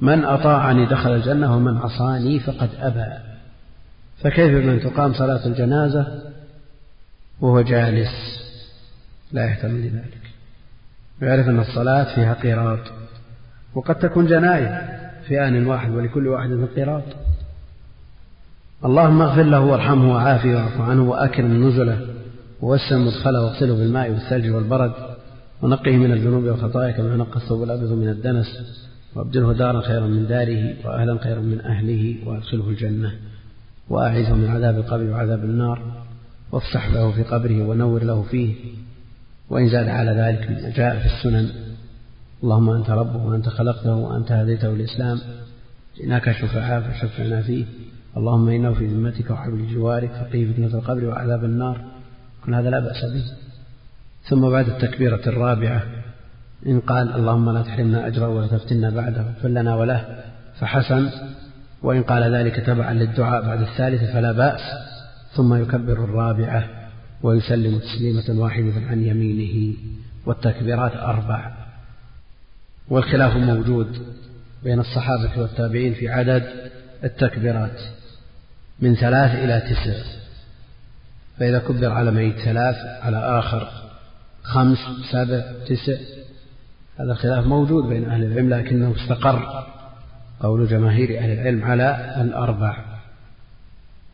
من 0.00 0.24
أطاعني 0.24 0.86
دخل 0.86 1.14
الجنة 1.14 1.56
ومن 1.56 1.76
عصاني 1.76 2.40
فقد 2.40 2.70
أبى. 2.80 3.32
فكيف 4.22 4.64
من 4.64 4.80
تقام 4.80 5.12
صلاة 5.12 5.46
الجنازة 5.46 6.22
وهو 7.40 7.60
جالس 7.60 8.42
لا 9.32 9.44
يهتم 9.44 9.76
لذلك؟ 9.76 10.31
ويعرف 11.22 11.48
أن 11.48 11.60
الصلاة 11.60 12.14
فيها 12.14 12.34
قيراط 12.34 12.78
وقد 13.74 13.94
تكون 13.94 14.26
جناية 14.26 14.98
في 15.28 15.48
آن 15.48 15.66
واحد 15.66 15.90
ولكل 15.90 16.28
واحد 16.28 16.50
من 16.50 16.66
قيراط. 16.66 17.02
اللهم 18.84 19.22
اغفر 19.22 19.42
له 19.42 19.60
وارحمه 19.60 20.12
وعافه 20.12 20.54
واعف 20.54 20.80
عنه 20.80 21.02
وأكرم 21.02 21.68
نزله 21.68 22.06
ووسع 22.60 22.96
مدخله 22.96 23.42
واغسله 23.42 23.74
بالماء 23.74 24.10
والثلج 24.10 24.50
والبرد 24.50 24.92
ونقه 25.62 25.96
من 25.96 26.12
الذنوب 26.12 26.44
والخطايا 26.44 26.92
كما 26.92 27.14
ينقى 27.14 27.36
الثوب 27.36 27.62
الأبيض 27.62 27.92
من 27.92 28.08
الدنس 28.08 28.46
وأبدله 29.14 29.52
دارا 29.52 29.80
خيرا 29.80 30.06
من 30.06 30.26
داره 30.26 30.74
وأهلا 30.84 31.18
خيرا 31.18 31.40
من 31.40 31.60
أهله 31.60 32.16
وأدخله 32.26 32.68
الجنة 32.68 33.12
وأعذه 33.88 34.34
من 34.34 34.50
عذاب 34.50 34.78
القبر 34.78 35.10
وعذاب 35.10 35.44
النار 35.44 35.82
وافسح 36.52 36.90
له 36.92 37.10
في 37.10 37.22
قبره 37.22 37.68
ونور 37.68 38.02
له 38.02 38.22
فيه 38.22 38.54
وإن 39.52 39.68
زاد 39.68 39.88
على 39.88 40.10
ذلك 40.10 40.72
جاء 40.76 40.98
في 40.98 41.06
السنن 41.06 41.48
اللهم 42.42 42.70
أنت 42.70 42.90
ربه 42.90 43.16
وأنت 43.16 43.48
خلقته 43.48 43.94
وأنت 43.94 44.32
هديته 44.32 44.70
الإسلام 44.70 45.18
جئناك 45.96 46.32
شفعاء 46.32 46.80
فشفعنا 46.80 47.42
فيه 47.42 47.64
اللهم 48.16 48.48
إنه 48.48 48.74
في 48.74 48.86
ذمتك 48.86 49.30
وحبل 49.30 49.74
جوارك 49.74 50.10
فقيه 50.10 50.52
فتنة 50.52 50.66
القبر 50.66 51.04
وعذاب 51.04 51.44
النار 51.44 51.80
كل 52.44 52.54
هذا 52.54 52.70
لا 52.70 52.80
بأس 52.80 53.04
به. 53.04 53.24
ثم 54.28 54.50
بعد 54.50 54.68
التكبيرة 54.68 55.20
الرابعة 55.26 55.82
إن 56.66 56.80
قال 56.80 57.14
اللهم 57.14 57.50
لا 57.50 57.62
تحرمنا 57.62 58.06
أجره 58.06 58.28
ولا 58.28 58.46
تفتنا 58.46 58.90
بعده 58.90 59.20
اغفر 59.20 59.48
لنا 59.48 59.74
وله 59.74 60.22
فحسن 60.60 61.10
وإن 61.82 62.02
قال 62.02 62.34
ذلك 62.34 62.66
تبعا 62.66 62.94
للدعاء 62.94 63.42
بعد 63.42 63.60
الثالثة 63.60 64.12
فلا 64.12 64.32
بأس. 64.32 64.60
ثم 65.36 65.54
يكبر 65.54 66.04
الرابعة 66.04 66.81
ويسلم 67.22 67.78
تسليمة 67.78 68.40
واحدة 68.40 68.72
عن 68.90 69.06
يمينه 69.06 69.74
والتكبيرات 70.26 70.92
أربع. 70.92 71.52
والخلاف 72.88 73.36
موجود 73.36 74.06
بين 74.64 74.80
الصحابة 74.80 75.40
والتابعين 75.40 75.94
في 75.94 76.08
عدد 76.08 76.70
التكبيرات 77.04 77.80
من 78.80 78.94
ثلاث 78.94 79.34
إلى 79.34 79.60
تسع. 79.60 80.02
فإذا 81.38 81.58
كبر 81.58 81.92
على 81.92 82.10
ميت 82.10 82.36
ثلاث 82.36 82.76
على 83.02 83.38
آخر 83.38 83.68
خمس 84.42 84.78
سبع 85.12 85.42
تسع. 85.68 85.96
هذا 86.98 87.12
الخلاف 87.12 87.46
موجود 87.46 87.84
بين 87.84 88.10
أهل 88.10 88.24
العلم 88.24 88.50
لكنه 88.54 88.94
استقر 88.96 89.66
قول 90.40 90.68
جماهير 90.68 91.18
أهل 91.18 91.30
العلم 91.30 91.64
على 91.64 92.16
الأربع. 92.20 92.91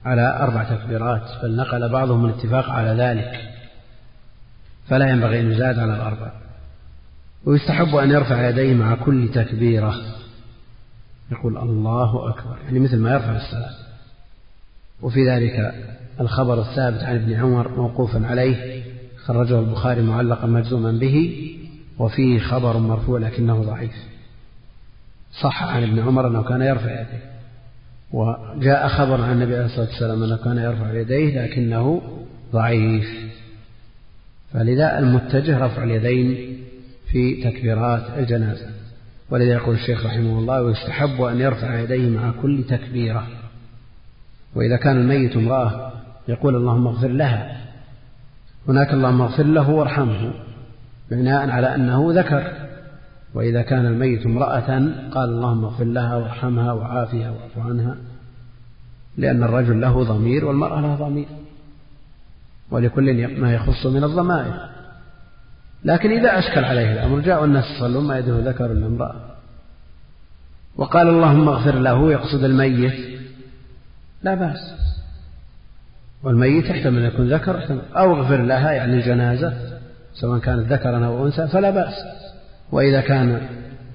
على 0.04 0.38
أربع 0.40 0.64
تكبيرات 0.64 1.22
بل 1.42 1.56
نقل 1.56 1.88
بعضهم 1.88 2.24
الاتفاق 2.24 2.70
على 2.70 3.02
ذلك. 3.02 3.40
فلا 4.88 5.08
ينبغي 5.08 5.40
أن 5.40 5.52
يزاد 5.52 5.78
على 5.78 5.96
الأربع. 5.96 6.32
ويستحب 7.44 7.94
أن 7.94 8.10
يرفع 8.10 8.48
يديه 8.48 8.74
مع 8.74 8.94
كل 8.94 9.28
تكبيرة. 9.34 9.94
يقول 11.32 11.58
الله 11.58 12.28
أكبر. 12.28 12.56
يعني 12.64 12.78
مثل 12.78 12.96
ما 12.98 13.12
يرفع 13.12 13.36
الصلاة 13.36 13.88
وفي 15.02 15.30
ذلك 15.30 15.74
الخبر 16.20 16.60
الثابت 16.60 17.02
عن 17.02 17.14
ابن 17.14 17.32
عمر 17.32 17.68
موقوفا 17.68 18.26
عليه 18.26 18.82
خرجه 19.24 19.60
البخاري 19.60 20.02
معلقا 20.02 20.46
مجزوما 20.46 20.92
به 20.92 21.46
وفيه 21.98 22.38
خبر 22.38 22.78
مرفوع 22.78 23.18
لكنه 23.18 23.62
ضعيف. 23.62 23.94
صح 25.42 25.62
عن 25.62 25.82
ابن 25.82 25.98
عمر 25.98 26.26
أنه 26.26 26.42
كان 26.42 26.62
يرفع 26.62 27.00
يديه. 27.00 27.37
وجاء 28.12 28.88
خبر 28.88 29.20
عن 29.20 29.32
النبي 29.32 29.56
عليه 29.56 29.66
الصلاة 29.66 29.86
والسلام 29.86 30.22
أنه 30.22 30.36
كان 30.36 30.58
يرفع 30.58 30.92
يديه 30.92 31.44
لكنه 31.44 32.02
ضعيف. 32.52 33.08
فلذا 34.52 34.98
المتجه 34.98 35.58
رفع 35.58 35.84
اليدين 35.84 36.58
في 37.10 37.42
تكبيرات 37.44 38.02
الجنازة. 38.18 38.66
ولذا 39.30 39.52
يقول 39.52 39.74
الشيخ 39.74 40.06
رحمه 40.06 40.38
الله 40.38 40.62
ويستحب 40.62 41.22
أن 41.22 41.40
يرفع 41.40 41.80
يديه 41.80 42.10
مع 42.10 42.32
كل 42.42 42.64
تكبيرة. 42.68 43.26
وإذا 44.54 44.76
كان 44.76 44.96
الميت 44.96 45.36
امرأة 45.36 45.92
يقول 46.28 46.56
اللهم 46.56 46.86
اغفر 46.86 47.08
لها. 47.08 47.60
هناك 48.68 48.92
اللهم 48.92 49.20
اغفر 49.20 49.42
له 49.42 49.70
وارحمه 49.70 50.32
بناء 51.10 51.50
على 51.50 51.74
أنه 51.74 52.12
ذكر. 52.12 52.67
وإذا 53.34 53.62
كان 53.62 53.86
الميت 53.86 54.26
امرأة 54.26 54.68
قال 55.10 55.28
اللهم 55.28 55.64
اغفر 55.64 55.84
لها 55.84 56.16
وارحمها 56.16 56.72
وعافها 56.72 57.30
واعف 57.30 57.58
عنها 57.66 57.96
لأن 59.16 59.42
الرجل 59.42 59.80
له 59.80 60.04
ضمير 60.04 60.44
والمرأة 60.44 60.80
لها 60.80 60.96
ضمير 60.96 61.26
ولكل 62.70 63.40
ما 63.40 63.54
يخص 63.54 63.86
من 63.86 64.04
الضمائر. 64.04 64.68
لكن 65.84 66.10
إذا 66.10 66.38
أشكل 66.38 66.64
عليه 66.64 66.92
الأمر 66.92 67.20
جاءوا 67.20 67.46
الناس 67.46 67.64
يصلون 67.76 68.04
ما 68.04 68.18
يدري 68.18 68.40
ذكر 68.40 68.70
ولا 68.70 68.86
امرأة 68.86 69.14
وقال 70.76 71.08
اللهم 71.08 71.48
اغفر 71.48 71.74
له 71.74 72.12
يقصد 72.12 72.44
الميت. 72.44 73.20
لا 74.22 74.34
بأس. 74.34 74.74
والميت 76.22 76.64
يحتمل 76.64 76.98
أن 76.98 77.04
يكون 77.04 77.32
ذكر 77.32 77.80
أو 77.96 78.16
اغفر 78.16 78.42
لها 78.42 78.72
يعني 78.72 78.94
الجنازة 78.94 79.78
سواء 80.14 80.38
كانت 80.38 80.72
ذكرا 80.72 81.06
أو 81.06 81.26
أنثى 81.26 81.48
فلا 81.48 81.70
بأس. 81.70 81.94
وإذا 82.72 83.00
كان 83.00 83.48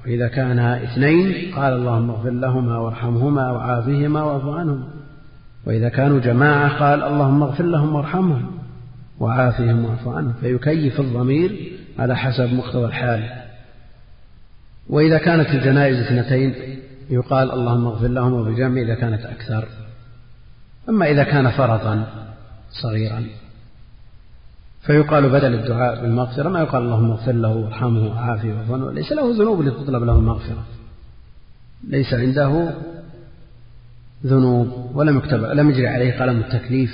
وإذا 0.05 0.28
كان 0.28 0.59
اثنين 0.59 1.55
قال 1.55 1.74
اللهم 1.74 2.09
اغفر 2.09 2.30
لهما 2.30 2.78
وارحمهما 2.78 3.51
وعافهما 3.51 4.24
واعف 4.24 4.45
عنهما 4.45 4.88
وإذا 5.65 5.89
كانوا 5.89 6.19
جماعة 6.19 6.80
قال 6.80 7.03
اللهم 7.03 7.43
اغفر 7.43 7.63
لهم 7.63 7.95
وارحمهم 7.95 8.51
وعافهم 9.19 9.86
واعف 9.86 10.07
عنهم. 10.07 10.34
فيكيف 10.41 10.99
الضمير 10.99 11.71
على 11.99 12.17
حسب 12.17 12.53
مقتضى 12.53 12.86
الحال. 12.86 13.30
وإذا 14.89 15.17
كانت 15.17 15.49
الجنائز 15.49 15.97
اثنتين 15.97 16.53
يقال 17.09 17.51
اللهم 17.51 17.86
اغفر 17.86 18.07
لهم 18.07 18.34
وبجمع 18.34 18.82
إذا 18.82 18.95
كانت 18.95 19.26
أكثر. 19.26 19.67
أما 20.89 21.05
إذا 21.05 21.24
كان 21.24 21.51
فرطا 21.51 22.05
صغيرا. 22.84 23.24
فيقال 24.86 25.29
بدل 25.29 25.53
الدعاء 25.53 26.01
بالمغفرة 26.01 26.49
ما 26.49 26.59
يقال 26.59 26.81
اللهم 26.81 27.11
اغفر 27.11 27.31
له 27.31 27.49
وارحمه 27.49 28.07
وعافه 28.07 28.53
وعفو 28.53 28.89
ليس 28.89 29.11
له 29.11 29.36
ذنوب 29.38 29.61
لتطلب 29.61 30.03
له 30.03 30.15
المغفرة. 30.15 30.63
ليس 31.88 32.13
عنده 32.13 32.73
ذنوب 34.25 34.91
ولم 34.95 35.17
يكتب 35.17 35.43
لم 35.43 35.69
يجري 35.69 35.88
عليه 35.88 36.19
قلم 36.19 36.39
التكليف 36.39 36.91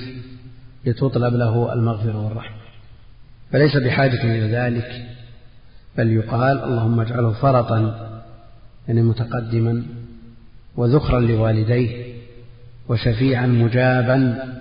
لتطلب 0.85 1.33
له 1.33 1.73
المغفرة 1.73 2.25
والرحمة. 2.25 2.57
فليس 3.51 3.77
بحاجة 3.77 4.23
إلى 4.23 4.55
ذلك 4.55 5.07
بل 5.97 6.11
يقال 6.11 6.63
اللهم 6.63 6.99
اجعله 6.99 7.31
فرطا 7.31 8.09
يعني 8.87 9.01
متقدما 9.01 9.83
وذخرا 10.77 11.19
لوالديه 11.19 12.13
وشفيعا 12.89 13.47
مجابا. 13.47 14.58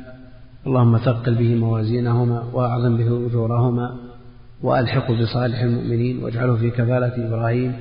اللهم 0.67 0.99
ثقل 0.99 1.35
به 1.35 1.55
موازينهما 1.55 2.43
وأعظم 2.53 2.97
به 2.97 3.27
أجورهما 3.27 3.97
وألحقه 4.63 5.23
بصالح 5.23 5.61
المؤمنين 5.61 6.25
واجعله 6.25 6.57
في 6.57 6.71
كفالة 6.71 7.29
إبراهيم 7.29 7.77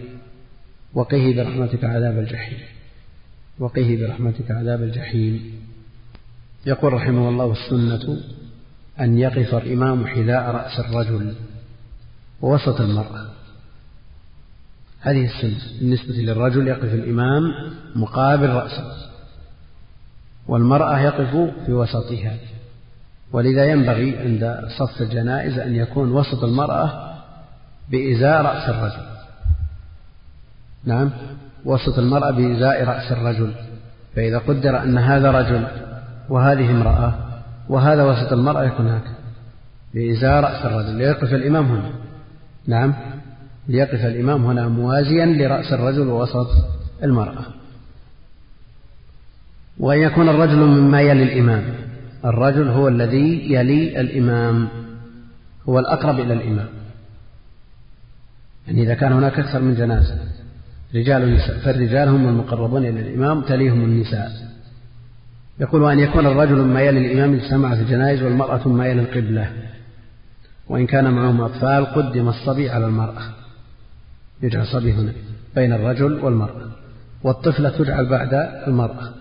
وقه 0.94 1.34
برحمتك 1.38 1.84
عذاب 1.84 2.20
الجحيم. 2.20 2.60
وقه 3.60 3.98
برحمتك 4.02 4.52
عذاب 4.52 4.84
الجحيم. 4.84 5.54
يقول 6.66 6.94
رحمه 6.94 7.30
الله 7.30 7.52
السنة 7.52 8.18
أن 9.00 9.20
يقف 9.20 9.56
الإمام 9.56 10.08
حذاء 10.08 10.52
رأس 10.52 10.80
الرجل 10.80 11.36
ووسط 12.42 12.82
المرأة. 12.82 13.28
هذه 15.00 15.26
السنة 15.26 15.80
بالنسبة 15.80 16.14
للرجل 16.14 16.68
يقف 16.68 16.94
الإمام 16.94 17.44
مقابل 17.96 18.50
رأسه 18.50 18.92
والمرأة 20.48 21.00
يقف 21.00 21.54
في 21.66 21.74
وسطها. 21.74 22.38
ولذا 23.32 23.66
ينبغي 23.66 24.18
عند 24.18 24.60
صف 24.78 25.02
الجنائز 25.02 25.60
أن 25.60 25.76
يكون 25.76 26.12
وسط 26.12 26.44
المرأة 26.44 27.14
بإزاء 27.92 28.42
رأس 28.42 28.70
الرجل. 28.70 29.08
نعم 30.86 31.12
وسط 31.66 32.00
المرأة 32.00 32.32
بإزاء 32.32 32.84
رأس 32.84 33.12
الرجل. 33.12 33.54
فإذا 34.16 34.38
قدر 34.38 34.84
أن 34.84 34.98
هذا 34.98 35.32
رجل 35.32 35.68
وهذه 36.30 36.72
امرأة 36.72 37.14
وهذا 37.70 38.04
وسط 38.04 38.34
المرأة 38.34 38.64
يكون 38.64 38.88
هكذا 38.88 39.16
بإزاء 39.94 40.40
رأس 40.40 40.66
الرجل. 40.66 40.96
ليقف 40.96 41.34
الإمام 41.34 41.66
هنا. 41.66 41.92
نعم 42.68 42.94
ليقف 43.68 44.06
الإمام 44.06 44.46
هنا 44.46 44.68
موازيا 44.68 45.26
لرأس 45.26 45.74
الرجل 45.74 46.08
ووسط 46.08 46.48
المرأة. 47.04 47.46
وأن 49.80 50.00
يكون 50.00 50.30
الرجل 50.30 50.58
مما 50.58 51.02
يلي 51.02 51.24
الإمام. 51.24 51.87
الرجل 52.26 52.68
هو 52.68 52.88
الذي 52.88 53.54
يلي 53.54 54.02
الإمام 54.02 54.68
هو 55.70 55.80
الأقرب 55.80 56.20
إلى 56.20 56.34
الإمام. 56.34 56.68
يعني 58.68 58.84
إذا 58.84 58.94
كان 58.94 59.14
هناك 59.14 59.40
أكثر 59.40 59.62
من 59.62 59.76
جنازة 59.76 60.20
رجال 60.96 61.24
ونساء 61.24 61.58
فالرجال 61.58 62.10
هم 62.10 62.28
المقربون 62.28 62.86
إلى 62.86 63.00
الإمام 63.00 63.42
تليهم 63.42 63.84
النساء. 63.84 64.32
يقول 65.60 65.92
أن 65.92 66.00
يكون 66.00 66.26
الرجل 66.26 66.56
مما 66.56 66.82
يلي 66.82 67.12
الإمام 67.12 67.34
اجتمع 67.34 67.76
في 67.76 67.82
الجنائز 67.82 68.24
والمرأة 68.24 68.68
مما 68.68 68.88
يلي 68.88 69.02
القبلة. 69.02 69.52
وإن 70.68 70.88
كان 70.88 71.14
معهم 71.14 71.42
أطفال 71.42 71.86
قدم 71.86 72.28
الصبي 72.28 72.70
على 72.70 72.86
المرأة. 72.86 73.24
يجعل 74.42 74.62
الصبي 74.62 74.94
هنا 74.94 75.14
بين 75.56 75.74
الرجل 75.74 76.14
والمرأة. 76.14 76.68
والطفلة 77.24 77.70
تجعل 77.70 78.06
بعد 78.06 78.34
المرأة. 78.68 79.14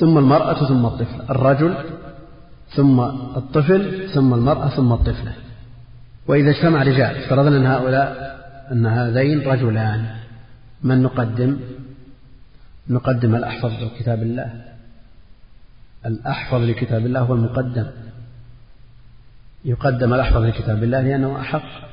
ثم 0.00 0.18
المرأة 0.18 0.68
ثم 0.68 0.86
الطفل. 0.86 1.30
الرجل 1.30 1.74
ثم 2.76 3.00
الطفل 3.36 4.08
ثم 4.14 4.34
المرأة 4.34 4.68
ثم 4.68 4.92
الطفلة 4.92 5.32
وإذا 6.26 6.50
اجتمع 6.50 6.82
رجال 6.82 7.16
افترضنا 7.16 7.56
أن 7.56 7.66
هؤلاء 7.66 8.36
أن 8.72 8.86
هذين 8.86 9.40
رجلان 9.40 10.06
من 10.82 11.02
نقدم؟ 11.02 11.56
نقدم 12.88 13.34
الأحفظ 13.34 13.72
لكتاب 13.82 14.22
الله. 14.22 14.64
الأحفظ 16.06 16.60
لكتاب 16.62 17.06
الله 17.06 17.20
هو 17.20 17.34
المقدم. 17.34 17.86
يقدم 19.64 20.14
الأحفظ 20.14 20.42
لكتاب 20.42 20.82
الله 20.82 21.00
لأنه 21.00 21.40
أحق. 21.40 21.86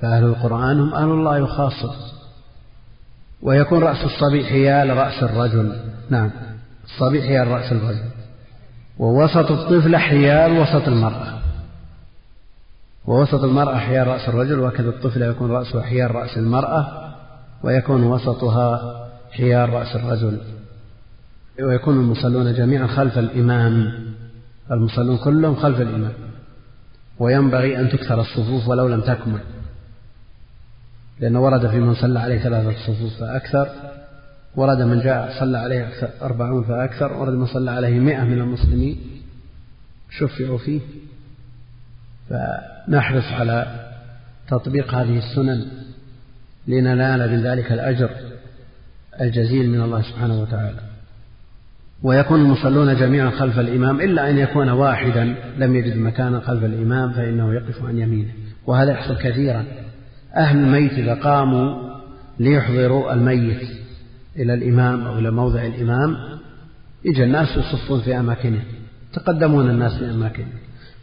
فأهل 0.00 0.24
القرآن 0.24 0.80
هم 0.80 0.94
أهل 0.94 1.10
الله 1.10 1.42
وخاصة 1.42 1.94
ويكون 3.42 3.82
رأس 3.82 4.04
الصبي 4.04 4.44
حيال 4.44 4.96
رأس 4.96 5.22
الرجل. 5.22 5.80
نعم. 6.10 6.30
الصبي 6.84 7.22
حيال 7.22 7.48
رأس 7.48 7.72
الرجل 7.72 8.10
ووسط 8.98 9.50
الطفل 9.50 9.96
حيال 9.96 10.52
وسط 10.52 10.88
المرأة. 10.88 11.40
ووسط 13.06 13.44
المرأة 13.44 13.78
حيال 13.78 14.06
رأس 14.06 14.28
الرجل 14.28 14.58
وكذا 14.58 14.88
الطفل 14.88 15.22
يكون 15.22 15.50
رأسه 15.50 15.82
حيال 15.82 16.14
رأس 16.14 16.38
المرأة 16.38 17.12
ويكون 17.62 18.02
وسطها 18.02 18.96
حيال 19.32 19.68
رأس 19.68 19.96
الرجل. 19.96 20.38
ويكون 21.62 21.94
المصلون 21.94 22.54
جميعا 22.54 22.86
خلف 22.86 23.18
الإمام. 23.18 23.92
المصلون 24.70 25.16
كلهم 25.16 25.56
خلف 25.56 25.80
الإمام. 25.80 26.12
وينبغي 27.18 27.80
أن 27.80 27.88
تكثر 27.88 28.20
الصفوف 28.20 28.68
ولو 28.68 28.88
لم 28.88 29.00
تكمل. 29.00 29.40
لأنه 31.20 31.40
ورد 31.40 31.70
في 31.70 31.78
من 31.78 31.94
صلى 31.94 32.20
عليه 32.20 32.38
ثلاثة 32.38 32.72
صفوف 32.86 33.20
فأكثر. 33.20 33.68
ورد 34.56 34.82
من 34.82 35.00
جاء 35.00 35.40
صلى 35.40 35.58
عليه 35.58 35.88
أربعون 36.22 36.64
فأكثر 36.64 37.12
ورد 37.12 37.32
من 37.32 37.46
صلى 37.46 37.70
عليه 37.70 37.98
مئة 37.98 38.24
من 38.24 38.38
المسلمين 38.38 38.98
شفعوا 40.10 40.58
فيه. 40.58 40.80
فنحرص 42.30 43.32
على 43.32 43.66
تطبيق 44.48 44.94
هذه 44.94 45.18
السنن 45.18 45.66
لننال 46.68 47.30
من 47.30 47.42
ذلك 47.42 47.72
الأجر 47.72 48.10
الجزيل 49.20 49.70
من 49.70 49.80
الله 49.80 50.02
سبحانه 50.02 50.42
وتعالى. 50.42 50.80
ويكون 52.02 52.40
المصلون 52.40 52.96
جميعا 52.96 53.30
خلف 53.30 53.58
الإمام 53.58 54.00
إلا 54.00 54.30
أن 54.30 54.38
يكون 54.38 54.68
واحدا 54.68 55.34
لم 55.58 55.76
يجد 55.76 55.96
مكانا 55.96 56.40
خلف 56.40 56.64
الإمام 56.64 57.12
فإنه 57.12 57.54
يقف 57.54 57.84
عن 57.84 57.98
يمينه. 57.98 58.32
وهذا 58.66 58.92
يحصل 58.92 59.16
كثيرا. 59.16 59.64
أهل 60.36 60.58
الميت 60.58 60.92
إذا 60.92 61.14
قاموا 61.14 61.90
ليحضروا 62.38 63.12
الميت. 63.12 63.80
إلى 64.36 64.54
الإمام 64.54 65.06
أو 65.06 65.18
إلى 65.18 65.30
موضع 65.30 65.66
الإمام 65.66 66.16
يجي 67.04 67.24
الناس 67.24 67.48
يصفون 67.56 68.00
في 68.00 68.20
أماكنهم 68.20 68.64
تقدمون 69.12 69.70
الناس 69.70 69.92
في 69.98 70.10
أماكنهم 70.10 70.58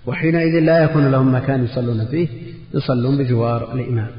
وحينئذ 0.06 0.60
لا 0.60 0.84
يكون 0.84 1.12
لهم 1.12 1.36
مكان 1.36 1.64
يصلون 1.64 2.06
فيه 2.06 2.28
يصلون 2.74 3.18
بجوار 3.18 3.74
الإمام 3.74 4.12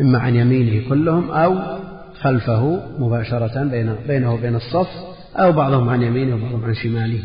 إما 0.00 0.18
عن 0.18 0.34
يمينه 0.34 0.88
كلهم 0.88 1.30
أو 1.30 1.78
خلفه 2.20 2.80
مباشرة 2.98 3.64
بين 3.64 3.94
بينه 4.06 4.34
وبين 4.34 4.56
الصف 4.56 4.88
أو 5.36 5.52
بعضهم 5.52 5.88
عن 5.88 6.02
يمينه 6.02 6.34
وبعضهم 6.34 6.64
عن 6.64 6.74
شماله. 6.74 7.22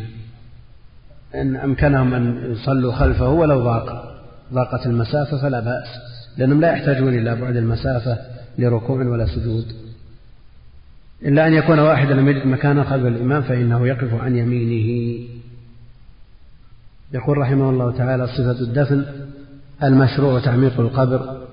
إن 1.35 1.55
أمكنهم 1.55 2.13
أن 2.13 2.51
يصلوا 2.51 2.93
خلفه 2.93 3.29
ولو 3.29 3.63
ضاق 3.63 4.15
ضاقت 4.53 4.85
المسافة 4.85 5.41
فلا 5.41 5.59
بأس 5.59 5.87
لأنهم 6.37 6.61
لا 6.61 6.71
يحتاجون 6.71 7.13
إلى 7.13 7.35
بعد 7.35 7.55
المسافة 7.55 8.17
لركوع 8.57 9.05
ولا 9.05 9.25
سجود. 9.25 9.65
إلا 11.25 11.47
أن 11.47 11.53
يكون 11.53 11.79
واحدا 11.79 12.13
لم 12.13 12.27
يجد 12.27 12.47
مكانا 12.47 12.83
خلف 12.83 13.05
الإمام 13.05 13.41
فإنه 13.41 13.87
يقف 13.87 14.13
عن 14.13 14.35
يمينه. 14.35 15.19
يقول 17.13 17.37
رحمه 17.37 17.69
الله 17.69 17.97
تعالى 17.97 18.27
صفة 18.27 18.61
الدفن 18.61 19.05
المشروع 19.83 20.39
تعميق 20.39 20.79
القبر 20.79 21.47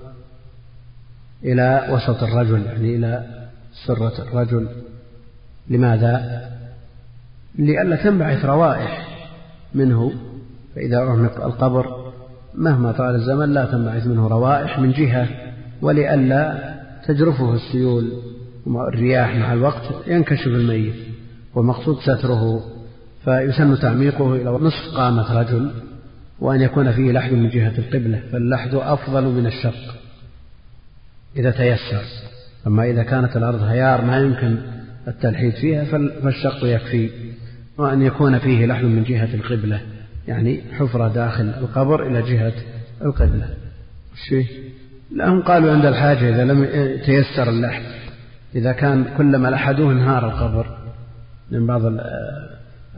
إلى 1.43 1.87
وسط 1.91 2.23
الرجل 2.23 2.61
يعني 2.65 2.95
إلى 2.95 3.25
سرة 3.85 4.21
الرجل. 4.21 4.67
لماذا؟ 5.69 6.47
لئلا 7.55 7.95
تنبعث 7.95 8.45
روائح 8.45 9.07
منه 9.75 10.13
فإذا 10.75 10.97
أعمق 10.97 11.45
القبر 11.45 12.13
مهما 12.55 12.91
طال 12.91 13.15
الزمن 13.15 13.53
لا 13.53 13.65
تنبعث 13.65 14.07
منه 14.07 14.27
روائح 14.27 14.79
من 14.79 14.91
جهة 14.91 15.27
ولئلا 15.81 16.73
تجرفه 17.07 17.53
السيول. 17.53 18.11
الرياح 18.75 19.35
مع 19.35 19.53
الوقت 19.53 20.07
ينكشف 20.07 20.47
الميت 20.47 20.95
والمقصود 21.55 21.99
ستره 21.99 22.61
فيسن 23.25 23.79
تعميقه 23.79 24.35
إلى 24.35 24.49
نصف 24.49 24.95
قامة 24.95 25.39
رجل 25.39 25.71
وأن 26.39 26.61
يكون 26.61 26.91
فيه 26.91 27.11
لحد 27.11 27.31
من 27.31 27.49
جهة 27.49 27.73
القبلة 27.77 28.21
فاللحد 28.31 28.75
أفضل 28.75 29.23
من 29.23 29.45
الشق 29.45 29.95
إذا 31.37 31.51
تيسر. 31.51 32.03
أما 32.67 32.83
إذا 32.83 33.03
كانت 33.03 33.37
الأرض 33.37 33.61
هيار 33.61 34.01
ما 34.05 34.17
يمكن 34.17 34.57
التلحيد 35.07 35.53
فيها 35.53 35.83
فالشق 36.23 36.63
يكفي 36.63 37.09
وأن 37.77 38.01
يكون 38.01 38.39
فيه 38.39 38.65
لحد 38.65 38.83
من 38.83 39.03
جهة 39.03 39.33
القبلة 39.33 39.81
يعني 40.27 40.61
حفرة 40.71 41.07
داخل 41.07 41.43
القبر 41.43 42.07
إلى 42.07 42.21
جهة 42.21 42.53
القبلة. 43.01 43.49
شيء. 44.29 44.47
لهم 45.11 45.41
قالوا 45.41 45.71
عند 45.71 45.85
الحاجة 45.85 46.29
إذا 46.29 46.45
لم 46.45 46.65
تيسر 47.05 47.49
اللحد 47.49 47.83
إذا 48.55 48.71
كان 48.71 49.05
كلما 49.17 49.47
لحدوه 49.47 49.91
انهار 49.91 50.29
القبر 50.29 50.77
من 51.51 51.67
بعض 51.67 51.81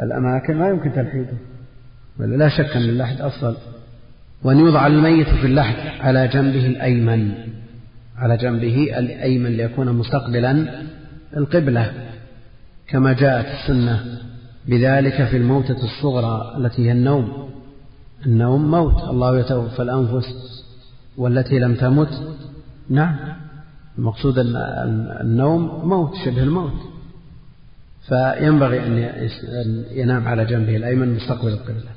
الأماكن 0.03 0.57
ما 0.57 0.69
يمكن 0.69 0.93
تلحيده. 0.93 1.37
لا 2.19 2.49
شك 2.49 2.75
أن 2.75 2.81
اللحد 2.81 3.21
أفضل. 3.21 3.55
وأن 4.43 4.57
يوضع 4.57 4.87
الميت 4.87 5.29
في 5.29 5.47
اللحد 5.47 6.01
على 6.01 6.27
جنبه 6.27 6.65
الأيمن 6.65 7.33
على 8.17 8.37
جنبه 8.37 8.99
الأيمن 8.99 9.49
ليكون 9.49 9.93
مستقبلا 9.93 10.81
القبلة 11.37 11.93
كما 12.87 13.13
جاءت 13.13 13.45
السنة 13.45 14.05
بذلك 14.67 15.25
في 15.25 15.37
الموتة 15.37 15.83
الصغرى 15.83 16.55
التي 16.57 16.87
هي 16.87 16.91
النوم. 16.91 17.49
النوم 18.25 18.71
موت. 18.71 19.03
الله 19.03 19.39
يتوفى 19.39 19.81
الأنفس 19.81 20.25
والتي 21.17 21.59
لم 21.59 21.75
تمت. 21.75 22.37
نعم. 22.89 23.15
المقصود 23.99 24.39
أن 24.39 24.55
النوم 25.21 25.89
موت 25.89 26.15
شبه 26.25 26.43
الموت. 26.43 26.73
فينبغي 28.07 28.87
أن 28.87 29.23
ينام 29.91 30.27
على 30.27 30.45
جنبه 30.45 30.75
الأيمن 30.75 31.15
مستقبل 31.15 31.47
القبلة. 31.47 31.91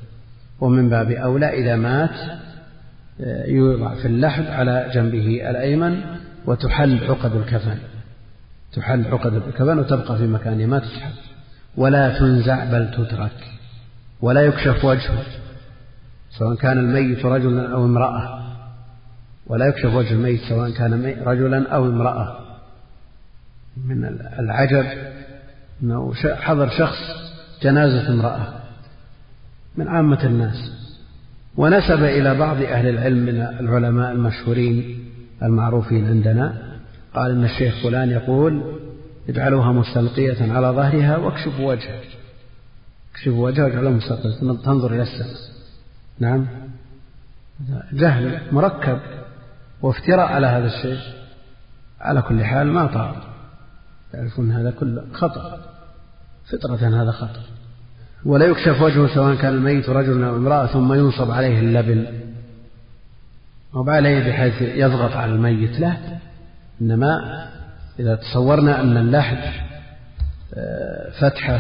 ومن 0.61 0.89
باب 0.89 1.11
أولى 1.11 1.47
إذا 1.47 1.77
مات 1.77 2.41
يوضع 3.47 3.95
في 3.95 4.09
اللحد 4.09 4.47
على 4.47 4.91
جنبه 4.95 5.51
الأيمن 5.51 6.01
وتحل 6.47 7.05
عقد 7.05 7.37
الكفن. 7.37 7.79
تحل 8.73 9.05
عقد 9.07 9.35
الكفن 9.35 9.79
وتبقى 9.79 10.19
في 10.19 10.27
مكانها 10.27 10.67
ما 10.67 10.79
تسحب. 10.79 11.13
ولا 11.77 12.19
تنزع 12.19 12.65
بل 12.65 12.91
تترك. 12.91 13.45
ولا 14.21 14.41
يكشف 14.41 14.85
وجهه. 14.85 15.25
سواء 16.39 16.57
كان 16.57 16.79
الميت 16.79 17.25
رجلا 17.25 17.73
أو 17.73 17.85
امرأة. 17.85 18.42
ولا 19.53 19.67
يكشف 19.67 19.95
وجه 19.95 20.13
الميت 20.13 20.41
سواء 20.49 20.71
كان 20.71 21.15
رجلا 21.27 21.69
أو 21.69 21.87
امرأة. 21.87 22.39
من 23.87 24.05
العجب 24.39 24.87
أنه 25.83 26.15
حضر 26.15 26.69
شخص 26.69 26.99
جنازة 27.63 28.13
امرأة 28.13 28.63
من 29.77 29.89
عامة 29.89 30.25
الناس 30.25 30.73
ونسب 31.57 32.03
إلى 32.03 32.35
بعض 32.35 32.57
أهل 32.57 32.89
العلم 32.89 33.19
من 33.19 33.41
العلماء 33.61 34.13
المشهورين 34.13 35.05
المعروفين 35.43 36.07
عندنا. 36.07 36.79
قال 37.15 37.31
إن 37.31 37.45
الشيخ 37.45 37.83
فلان 37.83 38.11
يقول 38.11 38.79
اجعلوها 39.29 39.73
مستلقية 39.73 40.53
على 40.53 40.67
ظهرها 40.67 41.17
واكشفوا 41.17 41.73
وجهه 41.73 42.01
اكشفوا 43.13 43.47
وجهه 43.47 43.65
واجعلوها 43.65 43.93
مستلقية. 43.93 44.63
تنظر 44.65 44.95
إلى 44.95 45.03
السماء. 45.03 45.37
نعم. 46.19 46.47
جهل 47.93 48.41
مركب. 48.53 48.99
وافتراء 49.83 50.27
على 50.27 50.47
هذا 50.47 50.67
الشيء. 50.67 50.99
على 52.01 52.23
كل 52.23 52.45
حال 52.45 52.67
ما 52.67 52.87
طار. 52.87 53.17
يعرفون 54.15 54.53
هذا 54.53 54.71
كله 54.71 55.05
خطأ. 55.13 55.59
فطرة 56.53 57.03
هذا 57.03 57.11
خطأ. 57.11 57.41
ولا 58.25 58.47
يكشف 58.47 58.83
وجهه 58.83 59.15
سواء 59.15 59.35
كان 59.35 59.55
الميت 59.55 59.89
رجل 59.89 60.25
أو 60.25 60.37
امرأة 60.37 60.67
ثم 60.67 60.93
ينصب 60.93 61.31
عليه 61.31 61.61
اللبن. 61.61 62.07
أو 63.75 63.91
عليه 63.91 64.31
بحيث 64.31 64.63
يضغط 64.63 65.17
على 65.17 65.33
الميت. 65.33 65.81
لا. 65.81 65.97
إنما 66.81 67.45
إذا 67.99 68.15
تصورنا 68.15 68.81
أن 68.81 68.97
اللحد 68.97 69.39
آه، 70.55 71.11
فتحة 71.11 71.59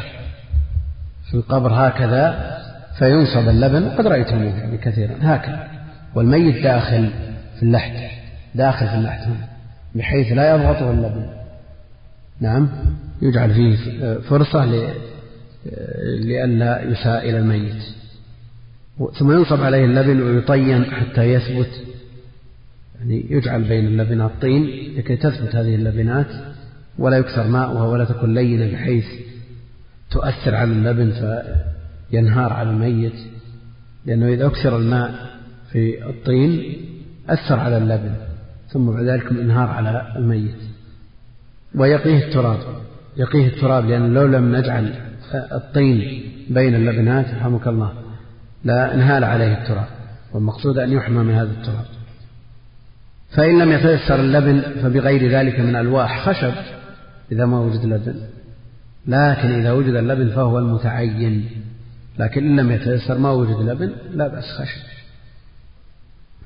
في 1.30 1.34
القبر 1.34 1.72
هكذا 1.72 2.58
فينصب 2.98 3.48
اللبن. 3.48 3.88
قد 3.88 4.06
رأيتموه 4.06 4.58
يعني 4.58 4.78
كثيرا. 4.78 5.14
هكذا. 5.22 5.68
والميت 6.14 6.62
داخل. 6.62 7.31
في 7.62 7.68
اللحد 7.68 7.92
داخل 8.54 8.86
في 8.88 8.94
اللحد 8.94 9.36
بحيث 9.94 10.32
لا 10.32 10.54
يضغطه 10.54 10.90
اللبن 10.90 11.26
نعم؟ 12.40 12.68
يجعل 13.22 13.54
فيه 13.54 13.76
فرصة 14.18 14.64
لئلا 16.24 16.82
يساء 16.82 17.28
إلى 17.28 17.38
الميت. 17.38 17.82
ثم 19.18 19.32
ينصب 19.32 19.62
عليه 19.62 19.84
اللبن 19.84 20.22
ويطين 20.22 20.84
حتى 20.84 21.22
يثبت. 21.22 21.70
يعني 22.98 23.26
يجعل 23.30 23.62
بين 23.62 23.86
اللبنات 23.86 24.30
طين 24.40 24.94
لكي 24.96 25.16
تثبت 25.16 25.56
هذه 25.56 25.74
اللبنات 25.74 26.30
ولا 26.98 27.16
يكثر 27.16 27.46
ماؤها 27.46 27.86
ولا 27.86 28.04
تكون 28.04 28.34
لينة 28.34 28.72
بحيث 28.72 29.06
تؤثر 30.10 30.54
على 30.54 30.72
اللبن 30.72 31.12
فينهار 32.10 32.52
على 32.52 32.70
الميت. 32.70 33.16
لأنه 34.06 34.28
إذا 34.28 34.46
أكثر 34.46 34.76
الماء 34.76 35.30
في 35.72 36.06
الطين 36.06 36.76
أثر 37.28 37.58
على 37.58 37.78
اللبن 37.78 38.14
ثم 38.68 38.90
بعد 38.90 39.04
ذلك 39.04 39.26
انهار 39.26 39.68
على 39.68 40.12
الميت. 40.16 40.58
ويقيه 41.74 42.24
التراب 42.24 42.58
يقيه 43.16 43.46
التراب 43.46 43.86
لأن 43.86 44.14
لو 44.14 44.26
لم 44.26 44.56
نجعل 44.56 44.94
الطين 45.34 46.22
بين 46.50 46.74
اللبنات 46.74 47.34
رحمك 47.34 47.66
الله 47.68 47.92
لا 48.64 48.94
انهال 48.94 49.24
عليه 49.24 49.62
التراب 49.62 49.86
والمقصود 50.32 50.78
أن 50.78 50.92
يحمى 50.92 51.22
من 51.22 51.34
هذا 51.34 51.50
التراب. 51.50 51.84
فإن 53.30 53.58
لم 53.58 53.72
يتيسر 53.72 54.20
اللبن 54.20 54.60
فبغير 54.82 55.30
ذلك 55.30 55.60
من 55.60 55.76
ألواح 55.76 56.28
خشب 56.28 56.52
إذا 57.32 57.46
ما 57.46 57.60
وجد 57.60 57.84
لبن. 57.84 58.14
لكن 59.06 59.48
إذا 59.60 59.72
وجد 59.72 59.94
اللبن 59.94 60.28
فهو 60.28 60.58
المتعين 60.58 61.50
لكن 62.18 62.46
إن 62.46 62.60
لم 62.60 62.72
يتيسر 62.72 63.18
ما 63.18 63.30
وجد 63.30 63.68
لبن 63.68 63.92
لا 64.14 64.28
بأس 64.28 64.44
خشب. 64.44 64.91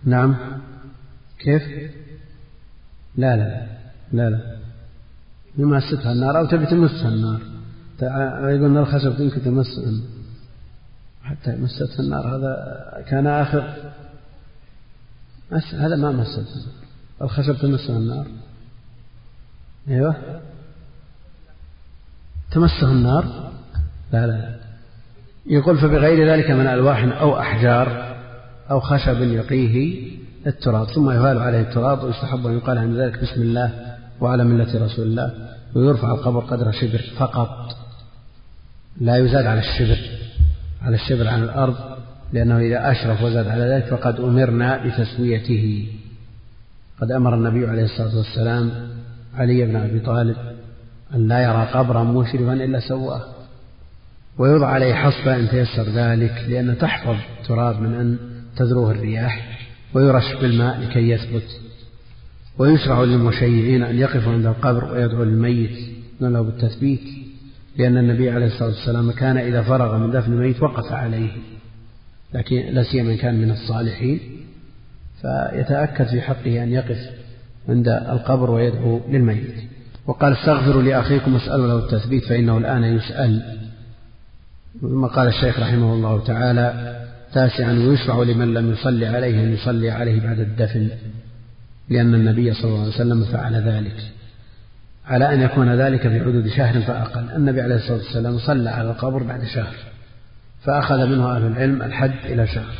نعم. 0.04 0.36
كيف؟ 1.38 1.62
لا 3.16 3.36
لا 3.36 3.66
لا 4.12 4.30
لا. 4.30 4.56
يمستها 5.58 6.12
النار 6.12 6.38
أو 6.38 6.46
تبي 6.46 6.66
تمسها 6.66 7.08
النار. 7.08 7.40
يقول 8.50 8.76
الخشب 8.76 9.20
يمكن 9.20 9.42
تمس 9.42 9.66
حتى 11.22 11.56
مستها 11.56 11.98
النار. 11.98 12.36
هذا 12.36 13.04
كان 13.08 13.26
آخر. 13.26 13.74
هذا 15.72 15.96
ما 15.96 16.12
مست 16.12 16.68
الخشب 17.22 17.56
تمسه 17.56 17.96
النار. 17.96 18.26
أيوه. 19.88 20.40
تمسه 22.50 22.92
النار. 22.92 23.52
لا 24.12 24.26
لا. 24.26 24.56
يقول 25.46 25.78
فبغير 25.78 26.28
ذلك 26.32 26.50
من 26.50 26.66
ألواح 26.66 27.20
أو 27.20 27.40
أحجار. 27.40 28.05
أو 28.70 28.80
خشب 28.80 29.22
يقيه 29.22 30.06
التراب 30.46 30.86
ثم 30.86 31.10
يهال 31.10 31.38
عليه 31.38 31.60
التراب 31.60 32.04
ويستحب 32.04 32.46
أن 32.46 32.56
يقال 32.56 32.78
عند 32.78 32.96
ذلك 32.96 33.22
بسم 33.22 33.42
الله 33.42 33.96
وعلى 34.20 34.44
ملة 34.44 34.84
رسول 34.84 35.06
الله 35.06 35.32
ويرفع 35.74 36.12
القبر 36.12 36.40
قدر 36.40 36.72
شبر 36.72 37.00
فقط. 37.18 37.76
لا 39.00 39.16
يزاد 39.16 39.46
على 39.46 39.60
الشبر 39.60 39.98
على 40.82 40.94
الشبر 40.94 41.28
عن 41.28 41.42
الأرض 41.42 41.76
لأنه 42.32 42.58
إذا 42.58 42.90
أشرف 42.90 43.22
وزاد 43.22 43.48
على 43.48 43.64
ذلك 43.64 43.84
فقد 43.84 44.20
أمرنا 44.20 44.86
بتسويته. 44.86 45.88
قد 47.00 47.10
أمر 47.10 47.34
النبي 47.34 47.66
عليه 47.66 47.84
الصلاة 47.84 48.16
والسلام 48.16 48.70
علي 49.34 49.66
بن 49.66 49.76
أبي 49.76 50.00
طالب 50.00 50.36
أن 51.14 51.28
لا 51.28 51.42
يرى 51.42 51.66
قبرا 51.72 52.02
مشرفا 52.04 52.52
إلا 52.52 52.80
سواه 52.80 53.22
ويوضع 54.38 54.66
عليه 54.66 54.94
حصبة 54.94 55.36
إن 55.36 55.48
تيسر 55.48 55.82
ذلك 55.82 56.44
لأن 56.48 56.78
تحفظ 56.78 57.16
التراب 57.40 57.80
من 57.80 57.94
أن 57.94 58.35
تذروه 58.56 58.90
الرياح 58.90 59.58
ويرش 59.94 60.34
بالماء 60.40 60.80
لكي 60.80 61.08
يثبت 61.08 61.60
ويشرع 62.58 63.02
للمشيعين 63.02 63.82
أن 63.82 63.98
يقفوا 63.98 64.32
عند 64.32 64.46
القبر 64.46 64.92
ويدعو 64.92 65.22
للميت 65.22 65.78
له 66.20 66.40
بالتثبيت 66.40 67.00
لأن 67.76 67.96
النبي 67.96 68.30
عليه 68.30 68.46
الصلاة 68.46 68.68
والسلام 68.68 69.10
كان 69.10 69.36
إذا 69.38 69.62
فرغ 69.62 69.98
من 69.98 70.10
دفن 70.10 70.32
الميت 70.32 70.62
وقف 70.62 70.92
عليه 70.92 71.30
لكن 72.34 72.56
لا 72.56 72.82
سيما 72.82 73.12
إن 73.12 73.16
كان 73.16 73.34
من 73.34 73.50
الصالحين 73.50 74.20
فيتأكد 75.22 76.06
في 76.06 76.20
حقه 76.20 76.62
أن 76.62 76.72
يقف 76.72 76.98
عند 77.68 77.88
القبر 77.88 78.50
ويدعو 78.50 79.00
للميت 79.08 79.54
وقال 80.06 80.32
استغفروا 80.32 80.82
لأخيكم 80.82 81.34
واسألوا 81.34 81.66
له 81.66 81.78
التثبيت 81.78 82.24
فإنه 82.24 82.58
الآن 82.58 82.84
يسأل 82.84 83.58
ثم 84.80 85.06
قال 85.06 85.28
الشيخ 85.28 85.60
رحمه 85.60 85.94
الله 85.94 86.24
تعالى 86.24 86.96
تاسعا 87.32 87.72
ويشرع 87.72 88.22
لمن 88.22 88.54
لم 88.54 88.72
يصلي 88.72 89.06
عليه 89.06 89.44
أن 89.44 89.52
يصلي 89.52 89.90
عليه 89.90 90.20
بعد 90.20 90.40
الدفن 90.40 90.88
لأن 91.88 92.14
النبي 92.14 92.54
صلى 92.54 92.64
الله 92.64 92.80
عليه 92.80 92.94
وسلم 92.94 93.24
فعل 93.24 93.54
ذلك. 93.54 93.96
على 95.06 95.34
أن 95.34 95.40
يكون 95.40 95.74
ذلك 95.74 96.00
في 96.00 96.20
حدود 96.20 96.48
شهر 96.48 96.80
فأقل. 96.80 97.30
النبي 97.36 97.60
عليه 97.60 97.74
الصلاة 97.74 97.98
والسلام 97.98 98.38
صلى 98.38 98.70
على 98.70 98.90
القبر 98.90 99.22
بعد 99.22 99.44
شهر 99.44 99.74
فأخذ 100.62 101.06
منه 101.06 101.36
أهل 101.36 101.46
العلم 101.46 101.82
الحد 101.82 102.14
إلى 102.24 102.46
شهر. 102.46 102.74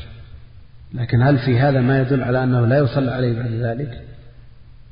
لكن 0.95 1.23
هل 1.23 1.39
في 1.39 1.59
هذا 1.59 1.81
ما 1.81 2.01
يدل 2.01 2.23
على 2.23 2.45
أنه 2.45 2.67
لا 2.67 2.79
يصلى 2.79 3.11
عليه 3.11 3.37
بعد 3.43 3.51
ذلك؟ 3.51 4.01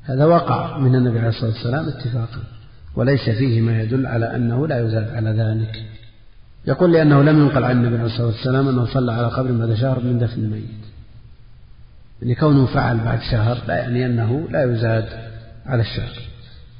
هذا 0.02 0.24
وقع 0.24 0.78
من 0.78 0.94
النبي 0.94 1.18
عليه 1.18 1.28
الصلاة 1.28 1.50
والسلام 1.50 1.88
اتفاقا. 1.88 2.42
وليس 2.96 3.30
فيه 3.30 3.60
ما 3.60 3.82
يدل 3.82 4.06
على 4.06 4.36
أنه 4.36 4.66
لا 4.66 4.86
يزاد 4.86 5.14
على 5.14 5.30
ذلك. 5.30 5.84
يقول 6.66 6.92
لأنه 6.92 7.22
لم 7.22 7.38
ينقل 7.38 7.64
عن 7.64 7.76
النبي 7.76 7.96
عليه 7.96 8.06
الصلاة 8.06 8.26
والسلام 8.26 8.68
أنه 8.68 8.86
صلى 8.86 9.12
على 9.12 9.26
قبر 9.26 9.52
بعد 9.52 9.74
شهر 9.74 10.00
من 10.00 10.18
دفن 10.18 10.44
الميت. 10.44 10.84
يعني 12.22 12.34
كونه 12.34 12.66
فعل 12.66 12.98
بعد 12.98 13.20
شهر 13.30 13.58
لا 13.68 13.74
يعني 13.76 14.06
أنه 14.06 14.48
لا 14.50 14.72
يزاد 14.72 15.08
على 15.66 15.82
الشهر. 15.82 16.18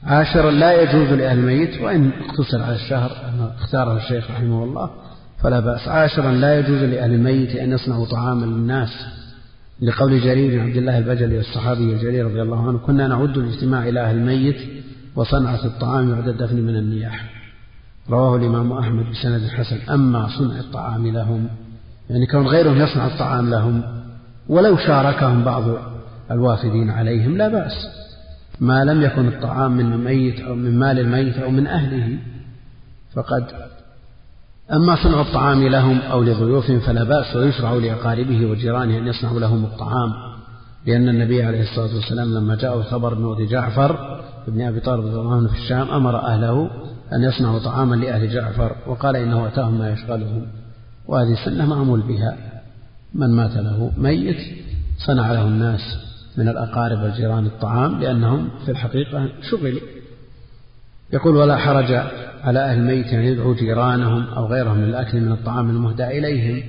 عاشرا 0.05 0.51
لا 0.51 0.83
يجوز 0.83 1.09
لأهل 1.19 1.39
الميت 1.39 1.81
وإن 1.81 2.11
اقتصر 2.29 2.63
على 2.63 2.75
الشهر 2.75 3.11
اختاره 3.59 3.97
الشيخ 3.97 4.31
رحمه 4.31 4.65
الله 4.65 4.91
فلا 5.43 5.61
بأس. 5.61 5.89
عاشرا 5.89 6.33
لا 6.33 6.59
يجوز 6.59 6.83
لأهل 6.83 7.13
الميت 7.13 7.57
أن 7.57 7.73
يصنعوا 7.73 8.07
طعاما 8.07 8.47
للناس. 8.47 9.07
لقول 9.83 10.21
جرير 10.21 10.61
بن 10.61 10.67
عبد 10.67 10.77
الله 10.77 10.99
البجلي 10.99 11.41
الصحابي 11.41 11.93
الجليل 11.93 12.25
رضي 12.25 12.43
الله 12.43 12.69
عنه 12.69 12.79
كنا 12.79 13.09
نعد 13.09 13.39
الاجتماع 13.39 13.89
إلى 13.89 14.01
أهل 14.01 14.17
الميت 14.17 14.57
وصنعة 15.17 15.65
الطعام 15.65 16.15
بعد 16.15 16.29
الدفن 16.29 16.57
من 16.57 16.77
النياحة 16.77 17.34
رواه 18.11 18.37
الإمام 18.37 18.73
أحمد 18.73 19.11
بسند 19.11 19.49
حسن. 19.49 19.93
أما 19.93 20.29
صنع 20.39 20.61
الطعام 20.61 21.07
لهم 21.07 21.49
يعني 22.11 22.27
كون 22.27 22.47
غيرهم 22.47 22.81
يصنع 22.81 23.07
الطعام 23.07 23.51
لهم 23.51 23.83
ولو 24.49 24.77
شاركهم 24.77 25.45
بعض 25.45 25.63
الوافدين 26.31 26.91
عليهم 26.91 27.37
لا 27.37 27.49
بأس. 27.49 27.73
ما 28.61 28.85
لم 28.85 29.03
يكن 29.03 29.29
الطعام 29.29 29.73
من 29.73 29.93
الميت 29.93 30.41
أو 30.41 30.55
من 30.55 30.79
مال 30.79 30.99
الميت 30.99 31.37
أو 31.39 31.51
من 31.51 31.67
أهله 31.67 32.19
فقد. 33.15 33.47
أما 34.73 34.97
صنع 35.03 35.21
الطعام 35.21 35.67
لهم 35.67 35.99
أو 35.99 36.23
لضيوفهم 36.23 36.81
فلا 36.81 37.05
بأس 37.05 37.37
ويشرع 37.37 37.73
لأقاربه 37.73 38.47
وجيرانه 38.47 38.99
أن 38.99 39.07
يصنعوا 39.07 39.41
لهم 39.41 39.65
الطعام 39.65 40.13
لأن 40.87 41.09
النبي 41.09 41.43
عليه 41.43 41.63
الصلاة 41.63 41.95
والسلام 41.95 42.35
لما 42.35 42.57
جاءه 42.57 42.83
خبر 42.83 43.15
موت 43.15 43.41
جعفر 43.41 44.21
بن 44.49 44.63
أبي 44.63 44.81
طالب 44.81 45.07
رضي 45.07 45.17
الله 45.17 45.37
عنه 45.37 45.49
في 45.49 45.55
الشام 45.55 45.89
أمر 45.89 46.17
أهله 46.17 46.71
أن 47.13 47.23
يصنعوا 47.23 47.59
طعاما 47.59 47.95
لأهل 47.95 48.31
جعفر 48.31 48.77
وقال 48.87 49.17
إنه 49.17 49.47
أتاهم 49.47 49.79
ما 49.79 49.91
يشغلهم. 49.91 50.47
وهذه 51.07 51.37
سنة 51.45 51.67
معمول 51.67 52.01
بها. 52.01 52.37
من 53.15 53.31
مات 53.31 53.57
له 53.57 53.93
ميت 53.97 54.37
صنع 55.07 55.33
له 55.33 55.43
الناس 55.43 55.81
من 56.37 56.49
الأقارب 56.49 57.03
والجيران 57.03 57.47
الطعام 57.47 58.01
لأنهم 58.01 58.49
في 58.65 58.71
الحقيقة 58.71 59.29
شغلوا. 59.51 59.81
يقول 61.13 61.37
ولا 61.37 61.57
حرج 61.57 61.93
على 62.43 62.59
أهل 62.61 62.79
الميت 62.79 63.07
أن 63.07 63.21
يدعوا 63.21 63.55
جيرانهم 63.55 64.25
أو 64.25 64.47
غيرهم 64.47 64.81
للأكل 64.81 65.21
من 65.21 65.33
الطعام 65.33 65.71
المهدى 65.71 66.05
إليهم. 66.05 66.63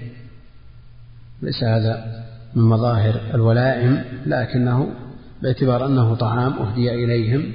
ليس 1.41 1.63
هذا 1.63 2.23
من 2.55 2.63
مظاهر 2.63 3.21
الولائم 3.33 4.03
لكنه 4.25 4.89
باعتبار 5.41 5.85
أنه 5.85 6.15
طعام 6.15 6.53
أهدي 6.53 7.05
إليهم. 7.05 7.51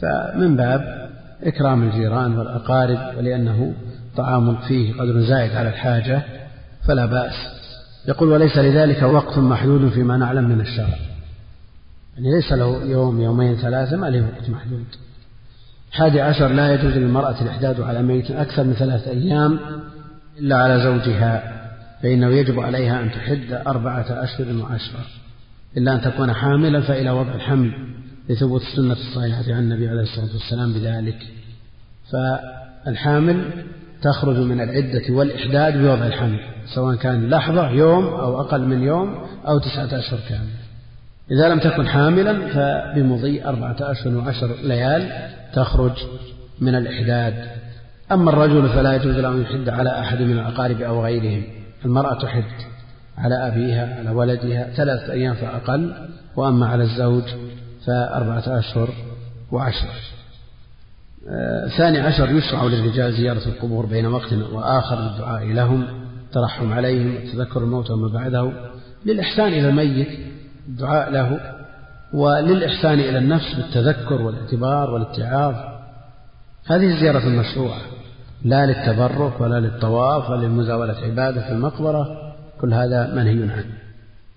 فمن 0.00 0.56
باب 0.56 1.01
إكرام 1.42 1.82
الجيران 1.82 2.38
والأقارب 2.38 3.18
ولأنه 3.18 3.74
طعام 4.16 4.56
فيه 4.56 4.92
قدر 4.92 5.20
زائد 5.20 5.56
على 5.56 5.68
الحاجة 5.68 6.22
فلا 6.88 7.06
بأس. 7.06 7.34
يقول 8.08 8.28
وليس 8.28 8.58
لذلك 8.58 9.02
وقت 9.02 9.38
محدود 9.38 9.88
فيما 9.88 10.16
نعلم 10.16 10.44
من 10.44 10.60
الشرع. 10.60 10.98
يعني 12.16 12.34
ليس 12.36 12.52
له 12.52 12.84
يوم 12.84 13.20
يومين 13.20 13.56
ثلاثة 13.56 13.96
ما 13.96 14.06
له 14.06 14.26
وقت 14.26 14.50
محدود. 14.50 14.84
حادي 15.92 16.20
عشر 16.20 16.48
لا 16.48 16.74
يجوز 16.74 16.92
للمرأة 16.92 17.42
الإحداد 17.42 17.80
على 17.80 18.02
ميت 18.02 18.30
أكثر 18.30 18.64
من 18.64 18.72
ثلاثة 18.72 19.10
أيام 19.10 19.58
إلا 20.38 20.56
على 20.56 20.82
زوجها 20.82 21.62
فإنه 22.02 22.28
يجب 22.28 22.60
عليها 22.60 23.02
أن 23.02 23.10
تحد 23.10 23.62
أربعة 23.66 24.06
أشهر 24.10 24.46
وعشرة. 24.62 25.00
إلا 25.76 25.94
أن 25.94 26.00
تكون 26.00 26.32
حاملا 26.32 26.80
فإلى 26.80 27.10
وضع 27.10 27.34
الحمل. 27.34 27.72
لثبوت 28.28 28.62
السنة 28.62 28.92
الصحيحة 28.92 29.44
عن 29.48 29.58
النبي 29.58 29.88
عليه 29.88 30.02
الصلاة 30.02 30.32
والسلام 30.32 30.72
بذلك. 30.72 31.18
فالحامل 32.12 33.44
تخرج 34.02 34.36
من 34.36 34.60
العدة 34.60 35.14
والإحداد 35.14 35.76
بوضع 35.76 36.06
الحمل 36.06 36.40
سواء 36.74 36.96
كان 36.96 37.30
لحظة 37.30 37.70
يوم 37.70 38.04
أو 38.06 38.40
أقل 38.40 38.60
من 38.66 38.82
يوم 38.82 39.14
أو 39.48 39.58
تسعة 39.58 39.98
أشهر 39.98 40.18
كاملة 40.28 40.62
إذا 41.30 41.48
لم 41.48 41.58
تكن 41.58 41.88
حاملا 41.88 42.48
فبمضي 42.48 43.44
أربعة 43.44 43.76
أشهر 43.80 44.16
وعشر 44.16 44.56
ليال 44.62 45.28
تخرج 45.54 45.92
من 46.60 46.74
الإحداد. 46.74 47.34
أما 48.12 48.30
الرجل 48.30 48.68
فلا 48.68 48.94
يجوز 48.94 49.16
له 49.16 49.28
أن 49.28 49.42
يحد 49.42 49.68
على 49.68 50.00
أحد 50.00 50.22
من 50.22 50.32
الأقارب 50.32 50.80
أو 50.82 51.04
غيرهم. 51.04 51.44
المرأة 51.84 52.14
تحد 52.14 52.44
على 53.18 53.34
أبيها 53.34 53.98
على 53.98 54.10
ولدها 54.10 54.70
ثلاثة 54.76 55.12
أيام 55.12 55.34
فأقل. 55.34 55.94
وأما 56.36 56.66
على 56.66 56.82
الزوج 56.84 57.24
فأربعة 57.86 58.58
أشهر 58.58 58.88
وعشر. 59.52 59.88
آه، 61.28 61.68
ثاني 61.78 61.98
عشر 61.98 62.30
يشرع 62.30 62.64
للرجال 62.64 63.12
زيارة 63.12 63.46
القبور 63.46 63.86
بين 63.86 64.06
وقت 64.06 64.32
وآخر 64.32 65.00
للدعاء 65.00 65.44
لهم 65.44 65.86
ترحم 66.32 66.72
عليهم 66.72 67.16
وتذكر 67.16 67.60
الموت 67.60 67.90
وما 67.90 68.08
بعده 68.08 68.52
للإحسان 69.06 69.48
إلى 69.48 69.68
الميت 69.68 70.08
الدعاء 70.68 71.10
له 71.10 71.40
وللإحسان 72.12 73.00
إلى 73.00 73.18
النفس 73.18 73.54
بالتذكر 73.54 74.22
والاعتبار 74.22 74.90
والاتعاظ. 74.90 75.54
هذه 76.66 76.94
الزيارة 76.94 77.26
المشروعة 77.26 77.80
لا 78.44 78.66
للتبرك 78.66 79.40
ولا 79.40 79.60
للطواف 79.60 80.30
ولا 80.30 80.46
لمزاولة 80.46 80.94
عبادة 81.02 81.40
في 81.40 81.52
المقبرة 81.52 82.34
كل 82.60 82.74
هذا 82.74 83.14
منهي 83.14 83.42
عنه. 83.52 83.81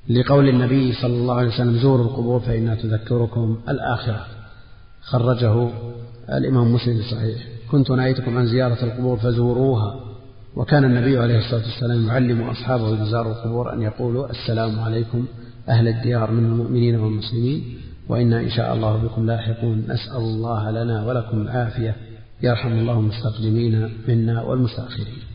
لقول 0.09 0.49
النبي 0.49 0.93
صلى 0.93 1.13
الله 1.13 1.35
عليه 1.35 1.47
وسلم 1.47 1.77
زوروا 1.77 2.05
القبور 2.05 2.39
فإنها 2.39 2.75
تذكركم 2.75 3.57
الآخرة. 3.69 4.25
خرجه 5.01 5.69
الإمام 6.29 6.73
مسلم 6.73 7.01
صحيح. 7.11 7.37
كنت 7.71 7.91
نهيتكم 7.91 8.37
عن 8.37 8.45
زيارة 8.45 8.83
القبور 8.83 9.17
فزوروها. 9.17 9.99
وكان 10.55 10.83
النبي 10.83 11.17
عليه 11.17 11.37
الصلاة 11.37 11.63
والسلام 11.63 12.07
يعلم 12.07 12.41
أصحابه 12.41 12.93
إذا 12.93 13.05
زاروا 13.05 13.31
القبور 13.31 13.73
أن 13.73 13.81
يقولوا 13.81 14.29
السلام 14.29 14.79
عليكم 14.79 15.25
أهل 15.69 15.87
الديار 15.87 16.31
من 16.31 16.45
المؤمنين 16.45 16.99
والمسلمين 16.99 17.63
وإنا 18.09 18.39
إن 18.39 18.49
شاء 18.49 18.73
الله 18.75 18.97
بكم 18.97 19.25
لاحقون. 19.25 19.83
نسأل 19.89 20.17
الله 20.17 20.71
لنا 20.71 21.05
ولكم 21.05 21.41
العافية. 21.41 21.95
يرحم 22.43 22.71
الله 22.71 22.99
المستقدمين 22.99 23.89
منا 24.07 24.41
والمستأخرين. 24.41 25.34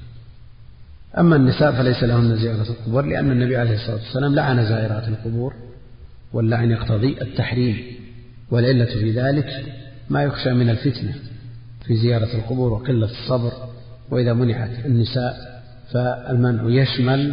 أما 1.18 1.36
النساء 1.36 1.72
فليس 1.72 2.02
لهن 2.02 2.36
زيارة 2.36 2.70
القبور 2.70 3.06
لأن 3.06 3.30
النبي 3.30 3.56
عليه 3.56 3.74
الصلاة 3.74 3.96
والسلام 3.96 4.34
لعن 4.34 4.66
زائرات 4.66 5.08
القبور 5.08 5.54
واللعن 6.32 6.70
يقتضي 6.70 7.22
التحريم 7.22 7.76
والعلة 8.50 8.84
في 8.84 9.10
ذلك 9.10 9.64
ما 10.10 10.22
يخشى 10.22 10.50
من 10.50 10.70
الفتنة 10.70 11.14
في 11.86 11.96
زيارة 11.96 12.34
القبور 12.34 12.72
وقلة 12.72 13.10
الصبر. 13.10 13.52
وإذا 14.10 14.32
منعت 14.32 14.86
النساء 14.86 15.62
فالمنع 15.92 16.82
يشمل 16.82 17.32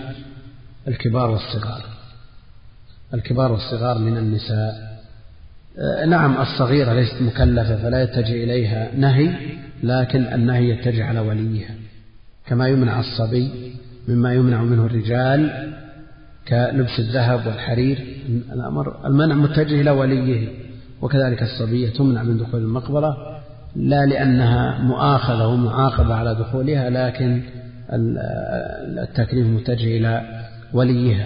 الكبار 0.87 1.29
والصغار. 1.29 1.85
الكبار 3.13 3.51
والصغار 3.51 3.97
من 3.97 4.17
النساء. 4.17 4.97
آه، 5.79 6.05
نعم 6.05 6.41
الصغيرة 6.41 6.93
ليست 6.93 7.21
مكلفة 7.21 7.75
فلا 7.75 8.03
يتجه 8.03 8.43
إليها 8.43 8.91
نهي 8.95 9.35
لكن 9.83 10.23
النهي 10.33 10.69
يتجه 10.69 11.05
على 11.05 11.19
وليها. 11.19 11.75
كما 12.47 12.67
يمنع 12.67 12.99
الصبي 12.99 13.51
مما 14.07 14.33
يمنع 14.33 14.63
منه 14.63 14.85
الرجال 14.85 15.73
كلبس 16.47 16.99
الذهب 16.99 17.47
والحرير. 17.47 17.97
الأمر 18.53 19.07
المنع 19.07 19.35
متجه 19.35 19.81
إلى 19.81 19.91
وليه 19.91 20.47
وكذلك 21.01 21.43
الصبية 21.43 21.89
تمنع 21.89 22.23
من 22.23 22.37
دخول 22.37 22.61
المقبرة 22.61 23.17
لا 23.75 24.05
لأنها 24.05 24.79
مؤاخذة 24.81 25.47
ومعاقبة 25.47 26.13
على 26.13 26.35
دخولها 26.35 26.89
لكن 26.89 27.41
التكليف 29.03 29.47
متجه 29.47 29.97
إلى 29.97 30.21
وليها. 30.73 31.25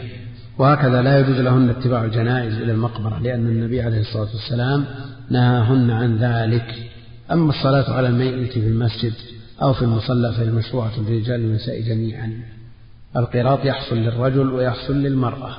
وهكذا 0.57 1.01
لا 1.01 1.19
يجوز 1.19 1.39
لهن 1.39 1.69
اتباع 1.69 2.03
الجنائز 2.03 2.53
إلى 2.53 2.71
المقبرة 2.71 3.19
لأن 3.19 3.47
النبي 3.47 3.81
عليه 3.81 3.99
الصلاة 3.99 4.27
والسلام 4.33 4.85
نهاهن 5.29 5.91
عن 5.91 6.17
ذلك. 6.17 6.75
أما 7.31 7.49
الصلاة 7.49 7.93
على 7.93 8.07
الميت 8.07 8.51
في 8.51 8.67
المسجد 8.67 9.13
أو 9.61 9.73
في 9.73 9.81
المصلى 9.81 10.33
فهي 10.33 10.51
مشروعة 10.51 10.99
للرجال 10.99 11.45
والنساء 11.45 11.81
جميعا. 11.81 12.31
القراط 13.17 13.65
يحصل 13.65 13.95
للرجل 13.95 14.49
ويحصل 14.49 14.93
للمرأة 14.93 15.57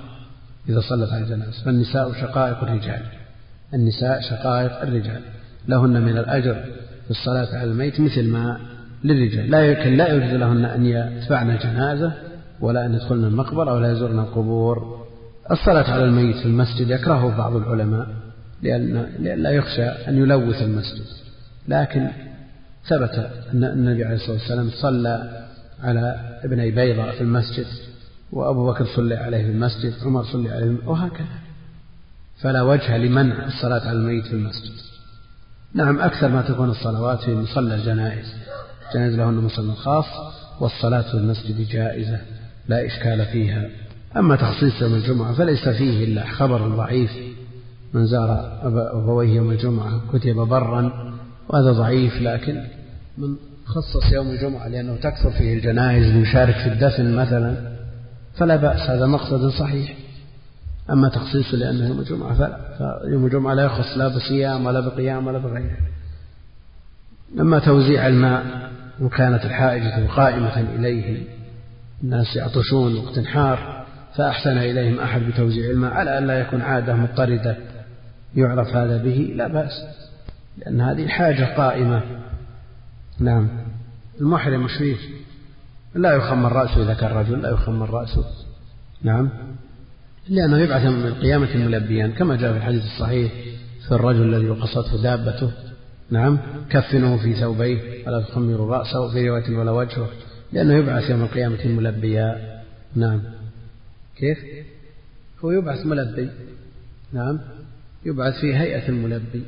إذا 0.68 0.80
صلت 0.80 1.12
على 1.12 1.22
الجنازة. 1.22 1.64
فالنساء 1.64 2.12
شقائق 2.12 2.62
الرجال. 2.62 3.02
النساء 3.74 4.20
شقائق 4.20 4.82
الرجال. 4.82 5.20
لهن 5.68 6.02
من 6.02 6.18
الأجر 6.18 6.54
في 7.04 7.10
الصلاة 7.10 7.56
على 7.58 7.70
الميت 7.70 8.00
مثل 8.00 8.28
ما 8.28 8.60
للرجال. 9.04 9.50
لا 9.50 9.70
يمكن 9.70 9.96
لا 9.96 10.14
يجوز 10.14 10.40
لهن 10.40 10.64
أن 10.64 10.86
يتبعن 10.86 11.50
الجنازة 11.50 12.12
ولا 12.60 12.86
أن 12.86 12.94
يدخلن 12.94 13.24
المقبرة 13.24 13.74
ولا 13.74 13.92
يزورن 13.92 14.18
القبور. 14.18 15.06
الصلاة 15.50 15.90
على 15.90 16.04
الميت 16.04 16.36
في 16.36 16.46
المسجد 16.46 16.90
يكرهه 16.90 17.36
بعض 17.36 17.56
العلماء 17.56 18.06
لأن 18.62 19.06
لا 19.18 19.50
يخشى 19.50 19.84
أن 19.84 20.18
يلوث 20.18 20.62
المسجد. 20.62 21.04
لكن 21.68 22.08
ثبت 22.86 23.30
أن 23.54 23.64
النبي 23.64 24.04
عليه 24.04 24.16
الصلاة 24.16 24.32
والسلام 24.32 24.70
صلى 24.70 25.46
على 25.82 26.38
ابني 26.44 26.70
بيضاء 26.70 27.12
في 27.12 27.20
المسجد 27.20 27.66
وأبو 28.32 28.72
بكر 28.72 28.86
صلى 28.96 29.14
عليه 29.14 29.44
في 29.44 29.50
المسجد 29.50 29.94
عمر 30.02 30.24
صلى 30.24 30.50
عليه 30.50 30.76
وهكذا. 30.86 31.26
فلا 32.40 32.62
وجه 32.62 32.96
لمنع 32.96 33.46
الصلاة 33.46 33.80
على 33.80 33.92
الميت 33.92 34.26
في 34.26 34.32
المسجد. 34.32 34.72
نعم 35.74 36.00
أكثر 36.00 36.28
ما 36.28 36.42
تكون 36.42 36.70
الصلوات 36.70 37.20
في 37.20 37.34
مصلى 37.34 37.74
الجنائز. 37.74 38.34
الجنائز 38.88 39.14
لهن 39.14 39.34
مصلى 39.34 39.74
خاص 39.74 40.06
والصلاة 40.60 41.02
في 41.02 41.14
المسجد 41.14 41.68
جائزة 41.68 42.20
لا 42.68 42.86
إشكال 42.86 43.26
فيها. 43.26 43.68
أما 44.16 44.36
تخصيص 44.36 44.82
يوم 44.82 44.94
الجمعة 44.94 45.34
فليس 45.34 45.68
فيه 45.68 46.04
إلا 46.04 46.26
خبر 46.26 46.68
ضعيف. 46.68 47.10
من 47.94 48.06
زار 48.06 48.58
أبويه 48.92 49.34
يوم 49.34 49.50
الجمعة 49.50 50.00
كتب 50.12 50.34
برا 50.34 51.11
وهذا 51.48 51.72
ضعيف 51.72 52.22
لكن 52.22 52.62
من 53.18 53.36
خصص 53.64 54.12
يوم 54.12 54.30
الجمعة 54.30 54.68
لأنه 54.68 54.96
تكثر 54.96 55.30
فيه 55.30 55.54
الجنائز 55.54 56.04
المشارك 56.04 56.54
في 56.54 56.66
الدفن 56.66 57.14
مثلا 57.14 57.72
فلا 58.34 58.56
بأس 58.56 58.90
هذا 58.90 59.06
مقصد 59.06 59.48
صحيح. 59.48 59.96
أما 60.90 61.08
تخصيصه 61.08 61.56
لأنه 61.56 61.88
يوم 61.88 62.00
الجمعة 62.00 62.34
فلا 62.34 62.58
فيوم 63.08 63.26
الجمعة 63.26 63.54
لا 63.54 63.62
يخص 63.62 63.96
لا 63.96 64.08
بصيام 64.08 64.66
ولا 64.66 64.80
بقيام 64.80 65.26
ولا 65.26 65.38
بغيره. 65.38 65.76
أما 67.40 67.58
توزيع 67.58 68.06
الماء 68.06 68.70
إن 69.00 69.08
كانت 69.08 69.44
الحائجة 69.44 70.06
قائمة 70.06 70.60
إليه 70.60 71.22
الناس 72.04 72.36
يعطشون 72.36 72.96
وقت 72.96 73.18
حار 73.18 73.84
فأحسن 74.16 74.58
إليهم 74.58 75.00
أحد 75.00 75.22
بتوزيع 75.22 75.70
الماء 75.70 75.92
على 75.92 76.18
أن 76.18 76.26
لا 76.26 76.40
يكون 76.40 76.60
عادة 76.60 76.94
مضطردة 76.94 77.56
يعرف 78.36 78.76
هذا 78.76 78.96
به 78.96 79.32
لا 79.36 79.48
بأس. 79.48 79.84
لأن 80.58 80.80
هذه 80.80 81.08
حاجة 81.08 81.56
قائمة. 81.56 82.02
نعم. 83.20 83.48
المحرم 84.20 84.66
فيه 84.66 84.96
لا 85.94 86.12
يخمر 86.12 86.52
رأسه 86.52 86.82
إذا 86.82 86.94
كان 86.94 87.10
رجل 87.10 87.42
لا 87.42 87.50
يخمر 87.50 87.90
رأسه. 87.90 88.24
نعم. 89.02 89.28
لأنه 90.28 90.58
يبعث 90.58 90.84
من 90.84 91.06
القيامة 91.06 91.56
ملبيا 91.56 92.06
كما 92.08 92.36
جاء 92.36 92.52
في 92.52 92.58
الحديث 92.58 92.84
الصحيح 92.84 93.32
في 93.88 93.92
الرجل 93.92 94.34
الذي 94.34 94.50
وقصته 94.50 95.02
دابته. 95.02 95.52
نعم. 96.10 96.38
كفنه 96.70 97.16
في 97.16 97.34
ثوبيه 97.34 98.06
ولا 98.06 98.20
تخمروا 98.20 98.76
رأسه 98.76 99.12
في 99.12 99.28
رواية 99.28 99.56
ولا 99.56 99.70
وجهه. 99.70 100.08
لأنه 100.52 100.74
يبعث 100.74 101.10
يوم 101.10 101.22
القيامة 101.22 101.66
ملبيا. 101.66 102.60
نعم. 102.96 103.20
كيف؟ 104.16 104.38
هو 105.44 105.50
يبعث 105.50 105.86
ملبي. 105.86 106.30
نعم. 107.12 107.40
يبعث 108.04 108.40
في 108.40 108.56
هيئة 108.56 108.88
الملبي. 108.88 109.42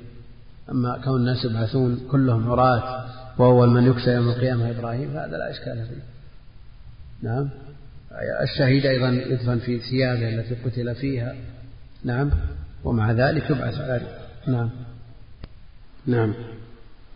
أما 0.70 1.00
كون 1.04 1.20
الناس 1.20 1.44
يبعثون 1.44 2.08
كلهم 2.10 2.50
عراة 2.50 3.04
وأول 3.38 3.68
من 3.68 3.86
يكسى 3.86 4.10
يوم 4.10 4.28
القيامة 4.28 4.70
إبراهيم 4.70 5.12
فهذا 5.12 5.36
لا 5.36 5.50
إشكال 5.50 5.86
فيه. 5.86 6.02
نعم. 7.28 7.48
الشهيد 8.42 8.86
أيضا 8.86 9.08
يدفن 9.08 9.58
في 9.58 9.78
ثيابه 9.78 10.28
التي 10.28 10.54
قتل 10.54 10.94
فيها. 10.94 11.34
نعم. 12.04 12.30
ومع 12.84 13.12
ذلك 13.12 13.50
يبعث 13.50 13.80
على 13.80 14.00
نعم. 14.46 14.70
نعم. 16.06 16.34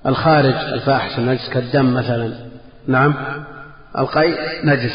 الخارج 0.07 0.55
الفاحش 0.55 1.19
النجس 1.19 1.49
كالدم 1.53 1.95
مثلا. 1.95 2.35
نعم. 2.87 3.15
القيء 3.99 4.39
نجس 4.65 4.93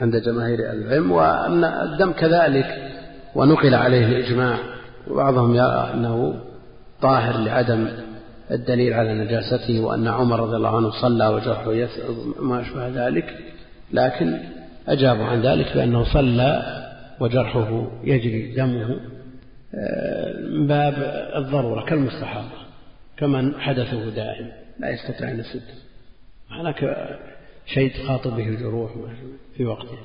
عند 0.00 0.16
جماهير 0.16 0.58
العلم 0.58 1.10
وأن 1.10 1.64
الدم 1.64 2.12
كذلك. 2.12 2.92
ونقل 3.34 3.74
عليه 3.74 4.06
الإجماع. 4.06 4.58
وبعضهم 5.08 5.54
يرى 5.54 5.90
أنه 5.94 6.47
طاهر 7.02 7.38
لعدم 7.38 7.88
الدليل 8.50 8.92
على 8.92 9.14
نجاسته 9.14 9.80
وأن 9.80 10.08
عمر 10.08 10.40
رضي 10.40 10.56
الله 10.56 10.76
عنه 10.76 10.90
صلى 10.90 11.28
وجرحه 11.28 11.72
يثعب 11.72 12.14
ما 12.40 12.60
أشبه 12.60 12.88
ذلك 12.88 13.36
لكن 13.92 14.38
أجابوا 14.88 15.24
عن 15.24 15.42
ذلك 15.42 15.76
بأنه 15.76 16.04
صلى 16.04 16.78
وجرحه 17.20 17.90
يجري 18.04 18.54
دمه 18.54 19.00
آه، 19.74 20.32
من 20.50 20.66
باب 20.66 20.94
الضرورة 21.36 21.84
كالمستحاضة 21.84 22.58
كمن 23.16 23.60
حدثه 23.60 24.10
دائم 24.10 24.50
لا 24.78 24.90
يستطيع 24.90 25.30
أن 25.30 25.40
يسد 25.40 25.62
هناك 26.50 27.08
شيء 27.66 27.92
تخاطب 27.92 28.36
به 28.36 28.48
الجروح 28.48 28.90
في 29.56 29.64
وقته. 29.64 29.98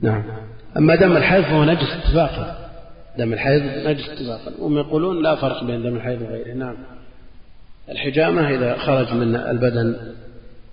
نعم. 0.00 0.22
أما 0.76 0.94
دم 0.94 1.16
الحيض 1.16 1.44
فهو 1.44 1.64
نجس 1.64 1.88
اتفاقا 2.04 2.71
دم 3.18 3.32
الحيض 3.32 3.62
نجس 3.62 4.08
اتفاقا 4.08 4.52
وهم 4.58 4.78
يقولون 4.78 5.22
لا 5.22 5.34
فرق 5.36 5.64
بين 5.64 5.82
دم 5.82 5.96
الحيض 5.96 6.22
وغيره. 6.22 6.54
نعم. 6.54 6.74
الحجامة 7.88 8.48
إذا 8.48 8.76
خرج 8.76 9.14
من 9.14 9.36
البدن 9.36 9.96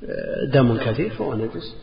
آه، 0.10 0.52
دم 0.54 0.78
كثير 0.78 1.10
فهو 1.10 1.36
نجس. 1.36 1.76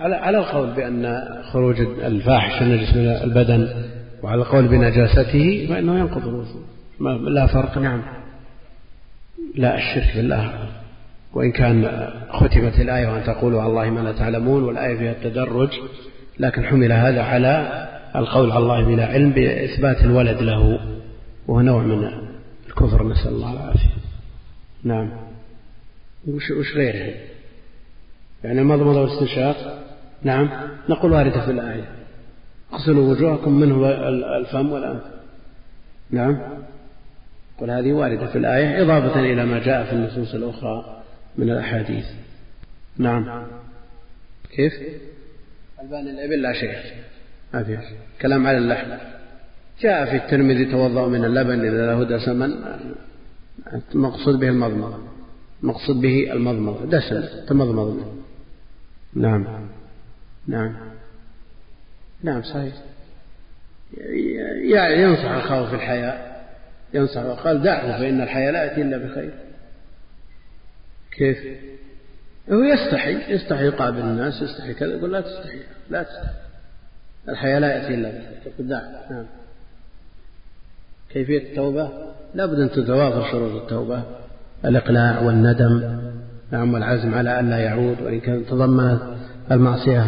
على 0.00 0.14
على 0.14 0.38
القول 0.38 0.70
بأن 0.70 1.24
خروج 1.52 1.80
الفاحش 1.80 2.62
النجس 2.62 2.96
من 2.96 3.06
البدن 3.06 3.68
وعلى 4.22 4.42
القول 4.42 4.68
بنجاسته 4.68 5.66
فإنه 5.68 5.98
ينقض 5.98 6.28
الوضوء 6.28 6.62
لا 7.30 7.46
فرق. 7.46 7.78
نعم. 7.78 8.02
لا 9.54 9.78
الشرك 9.78 10.16
بالله. 10.16 10.68
وإن 11.34 11.52
كان 11.52 12.08
ختمت 12.30 12.80
الآية 12.80 13.06
وأن 13.06 13.24
تقولوا 13.24 13.60
على 13.62 13.70
الله 13.70 13.90
ما 13.90 14.00
لا 14.00 14.12
تعلمون 14.12 14.62
والآية 14.62 14.96
فيها 14.96 15.12
التدرج 15.12 15.70
لكن 16.38 16.64
حمل 16.64 16.92
هذا 16.92 17.22
على 17.22 17.86
القول 18.16 18.52
على 18.52 18.62
الله 18.62 18.84
بلا 18.84 19.06
علم 19.06 19.30
بإثبات 19.30 20.04
الولد 20.04 20.42
له 20.42 20.78
وهو 21.46 21.60
نوع 21.60 21.82
من 21.82 22.10
الكفر 22.68 23.08
نسأل 23.08 23.28
الله 23.28 23.52
العافية. 23.52 23.90
نعم. 24.84 25.10
وش, 26.28 26.50
وش 26.50 26.74
غيره؟ 26.74 27.14
يعني 28.44 28.60
المضمضة 28.60 29.00
والاستنشاق 29.00 29.84
نعم. 30.22 30.50
نقول 30.88 31.12
واردة 31.12 31.44
في 31.44 31.50
الآية. 31.50 31.88
اغسلوا 32.72 33.10
وجوهكم 33.10 33.52
منه 33.52 33.88
الفم 34.36 34.72
والأنف. 34.72 35.02
نعم. 36.10 36.38
قل 37.58 37.70
هذه 37.70 37.92
واردة 37.92 38.26
في 38.26 38.38
الآية 38.38 38.82
إضافة 38.82 39.20
إلى 39.20 39.44
ما 39.44 39.58
جاء 39.58 39.84
في 39.84 39.92
النصوص 39.92 40.34
الأخرى 40.34 41.02
من 41.38 41.50
الأحاديث. 41.50 42.06
نعم. 42.98 43.46
كيف؟ 44.56 44.72
ألبان 45.82 46.08
الإبل 46.08 46.42
لا 46.42 46.52
شيء 46.52 47.04
ما 47.54 47.64
في 47.64 47.78
كلام 48.22 48.46
على 48.46 48.58
اللحم 48.58 48.88
جاء 49.80 50.04
في 50.04 50.16
الترمذي 50.16 50.64
توضأ 50.64 51.08
من 51.08 51.24
اللبن 51.24 51.60
إذا 51.60 51.86
له 51.86 52.04
دسما 52.04 52.78
مقصود 53.94 54.40
به 54.40 54.48
المضمضة. 54.48 54.98
مقصود 55.62 56.00
به 56.00 56.32
المضمضة. 56.32 56.86
دسم. 56.86 57.46
تمضمض. 57.48 58.22
نعم. 59.14 59.68
نعم. 60.46 60.76
نعم 62.22 62.42
صحيح. 62.42 62.74
يعني 64.70 65.02
ينصح 65.02 65.30
أخاه 65.30 65.68
في 65.68 65.74
الحياة. 65.74 66.34
ينصح 66.94 67.24
وقال 67.24 67.62
دعه 67.62 67.98
فإن 67.98 68.20
الحياة 68.20 68.50
لا 68.50 68.64
يأتي 68.64 68.82
إلا 68.82 68.98
بخير. 68.98 69.34
كيف؟ 71.12 71.38
هو 72.50 72.62
يستحي. 72.62 73.34
يستحي 73.34 73.64
يقابل 73.64 74.00
الناس 74.00 74.42
يستحي 74.42 74.74
كذا. 74.74 74.94
يقول 74.94 75.12
لا 75.12 75.20
تستحي. 75.20 75.58
لا 75.90 76.02
تستحي. 76.02 76.44
الحياة 77.28 77.58
لا 77.58 77.76
يأتي 77.76 77.94
إلا 77.94 78.12
دعه 78.58 79.10
نعم. 79.10 79.24
كيفية 81.10 81.38
التوبة؟ 81.38 81.88
لابد 82.34 82.58
أن 82.58 82.70
تتوافر 82.70 83.30
شروط 83.30 83.62
التوبة. 83.62 84.02
الإقلاع 84.64 85.20
والندم. 85.20 85.98
نعم 86.50 86.74
والعزم 86.74 87.14
على 87.14 87.40
أن 87.40 87.50
لا 87.50 87.58
يعود 87.58 88.00
وإن 88.02 88.20
كان 88.20 88.46
تضمنت 88.46 89.00
المعصية 89.50 90.04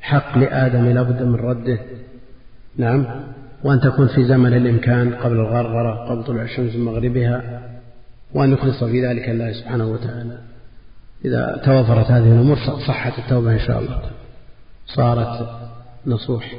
حق 0.00 0.38
لآدم 0.38 0.88
لابد 0.88 1.22
من 1.22 1.34
رده. 1.34 1.78
نعم. 2.76 3.06
وأن 3.64 3.80
تكون 3.80 4.08
في 4.08 4.24
زمن 4.24 4.54
الإمكان 4.54 5.14
قبل 5.14 5.36
الغرغرة 5.36 6.10
قبل 6.10 6.24
طلوع 6.24 6.42
الشمس 6.42 6.74
من 6.74 6.84
مغربها 6.84 7.62
وأن 8.34 8.52
يخلص 8.52 8.84
في 8.84 9.06
ذلك 9.06 9.28
الله 9.28 9.52
سبحانه 9.52 9.86
وتعالى. 9.86 10.38
إذا 11.24 11.60
توفرت 11.64 12.10
هذه 12.10 12.32
الأمور 12.32 12.56
صحت 12.86 13.18
التوبة 13.18 13.52
إن 13.52 13.58
شاء 13.58 13.78
الله. 13.78 14.00
صارت 14.86 15.48
نصوح. 16.06 16.58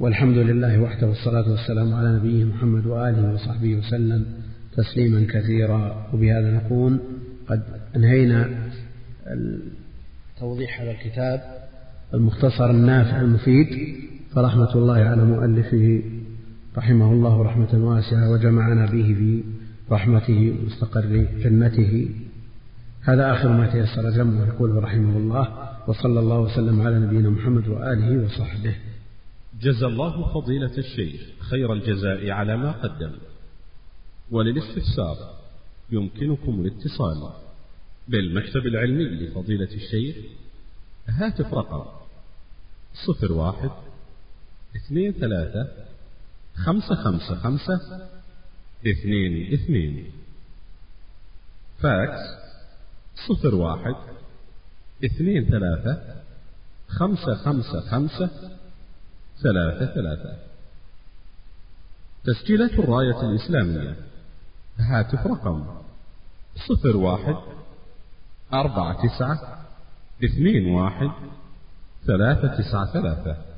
والحمد 0.00 0.36
لله 0.36 0.80
وحده 0.80 1.06
والصلاة 1.08 1.50
والسلام 1.50 1.94
على 1.94 2.16
نبيه 2.16 2.44
محمد 2.44 2.86
وآله 2.86 3.34
وصحبه 3.34 3.74
وسلم 3.74 4.26
تسليما 4.76 5.26
كثيرا. 5.30 6.10
وبهذا 6.14 6.50
نكون 6.50 7.00
قد 7.48 7.62
أنهينا 7.96 8.48
توضيح 10.40 10.80
هذا 10.80 10.90
الكتاب 10.90 11.40
المختصر 12.14 12.70
النافع 12.70 13.20
المفيد. 13.20 13.96
فرحمة 14.34 14.74
الله 14.74 14.98
على 14.98 15.24
مؤلفه 15.24 16.02
رحمه 16.76 17.12
الله 17.12 17.42
رحمة 17.42 17.84
واسعة 17.84 18.30
وجمعنا 18.30 18.86
به 18.86 19.14
في 19.18 19.42
رحمته 19.90 20.54
ومستقر 20.62 21.26
جنته. 21.42 22.08
هذا 23.02 23.32
آخر 23.32 23.48
ما 23.48 23.66
تيسر 23.66 24.10
جمعه 24.10 24.46
يقول 24.46 24.84
رحمه 24.84 25.16
الله. 25.16 25.61
وصلى 25.86 26.20
الله 26.20 26.40
وسلم 26.40 26.80
على 26.80 26.98
نبينا 26.98 27.30
محمد 27.30 27.68
وآله 27.68 28.24
وصحبه. 28.24 28.76
جزى 29.60 29.86
الله 29.86 30.34
فضيلة 30.34 30.78
الشيخ 30.78 31.20
خير 31.40 31.72
الجزاء 31.72 32.30
على 32.30 32.56
ما 32.56 32.72
قدم. 32.72 33.12
وللاستفسار 34.30 35.16
يمكنكم 35.90 36.60
الاتصال 36.60 37.32
بالمكتب 38.08 38.66
العلمي 38.66 39.04
لفضيلة 39.04 39.74
الشيخ 39.74 40.16
هاتف 41.08 41.54
رقم 41.54 41.84
صفر 43.06 43.32
واحد 43.32 43.70
اثنين 44.76 45.12
ثلاثة 45.12 45.68
خمسة 46.54 46.94
خمسة 46.94 47.34
خمسة 47.34 48.08
اثنين 48.86 49.52
اثنين. 49.52 50.12
فاكس 51.80 52.20
صفر 53.28 53.54
واحد 53.54 54.11
اثنين 55.04 55.50
ثلاثة 55.50 56.22
خمسة 56.88 57.34
خمسة 57.34 57.80
خمسة 57.80 58.30
ثلاثة 59.42 59.94
ثلاثة. 59.94 60.36
تسجيلات 62.24 62.70
الراية 62.70 63.20
الإسلامية. 63.20 63.96
هاتف 64.78 65.26
رقم 65.26 65.66
صفر 66.68 66.96
واحد 66.96 67.36
أربعة 68.52 69.06
تسعة 69.06 69.64
اثنين 70.24 70.74
واحد 70.74 71.10
ثلاثة 72.06 72.56
تسعة 72.56 72.92
ثلاثة. 72.92 73.51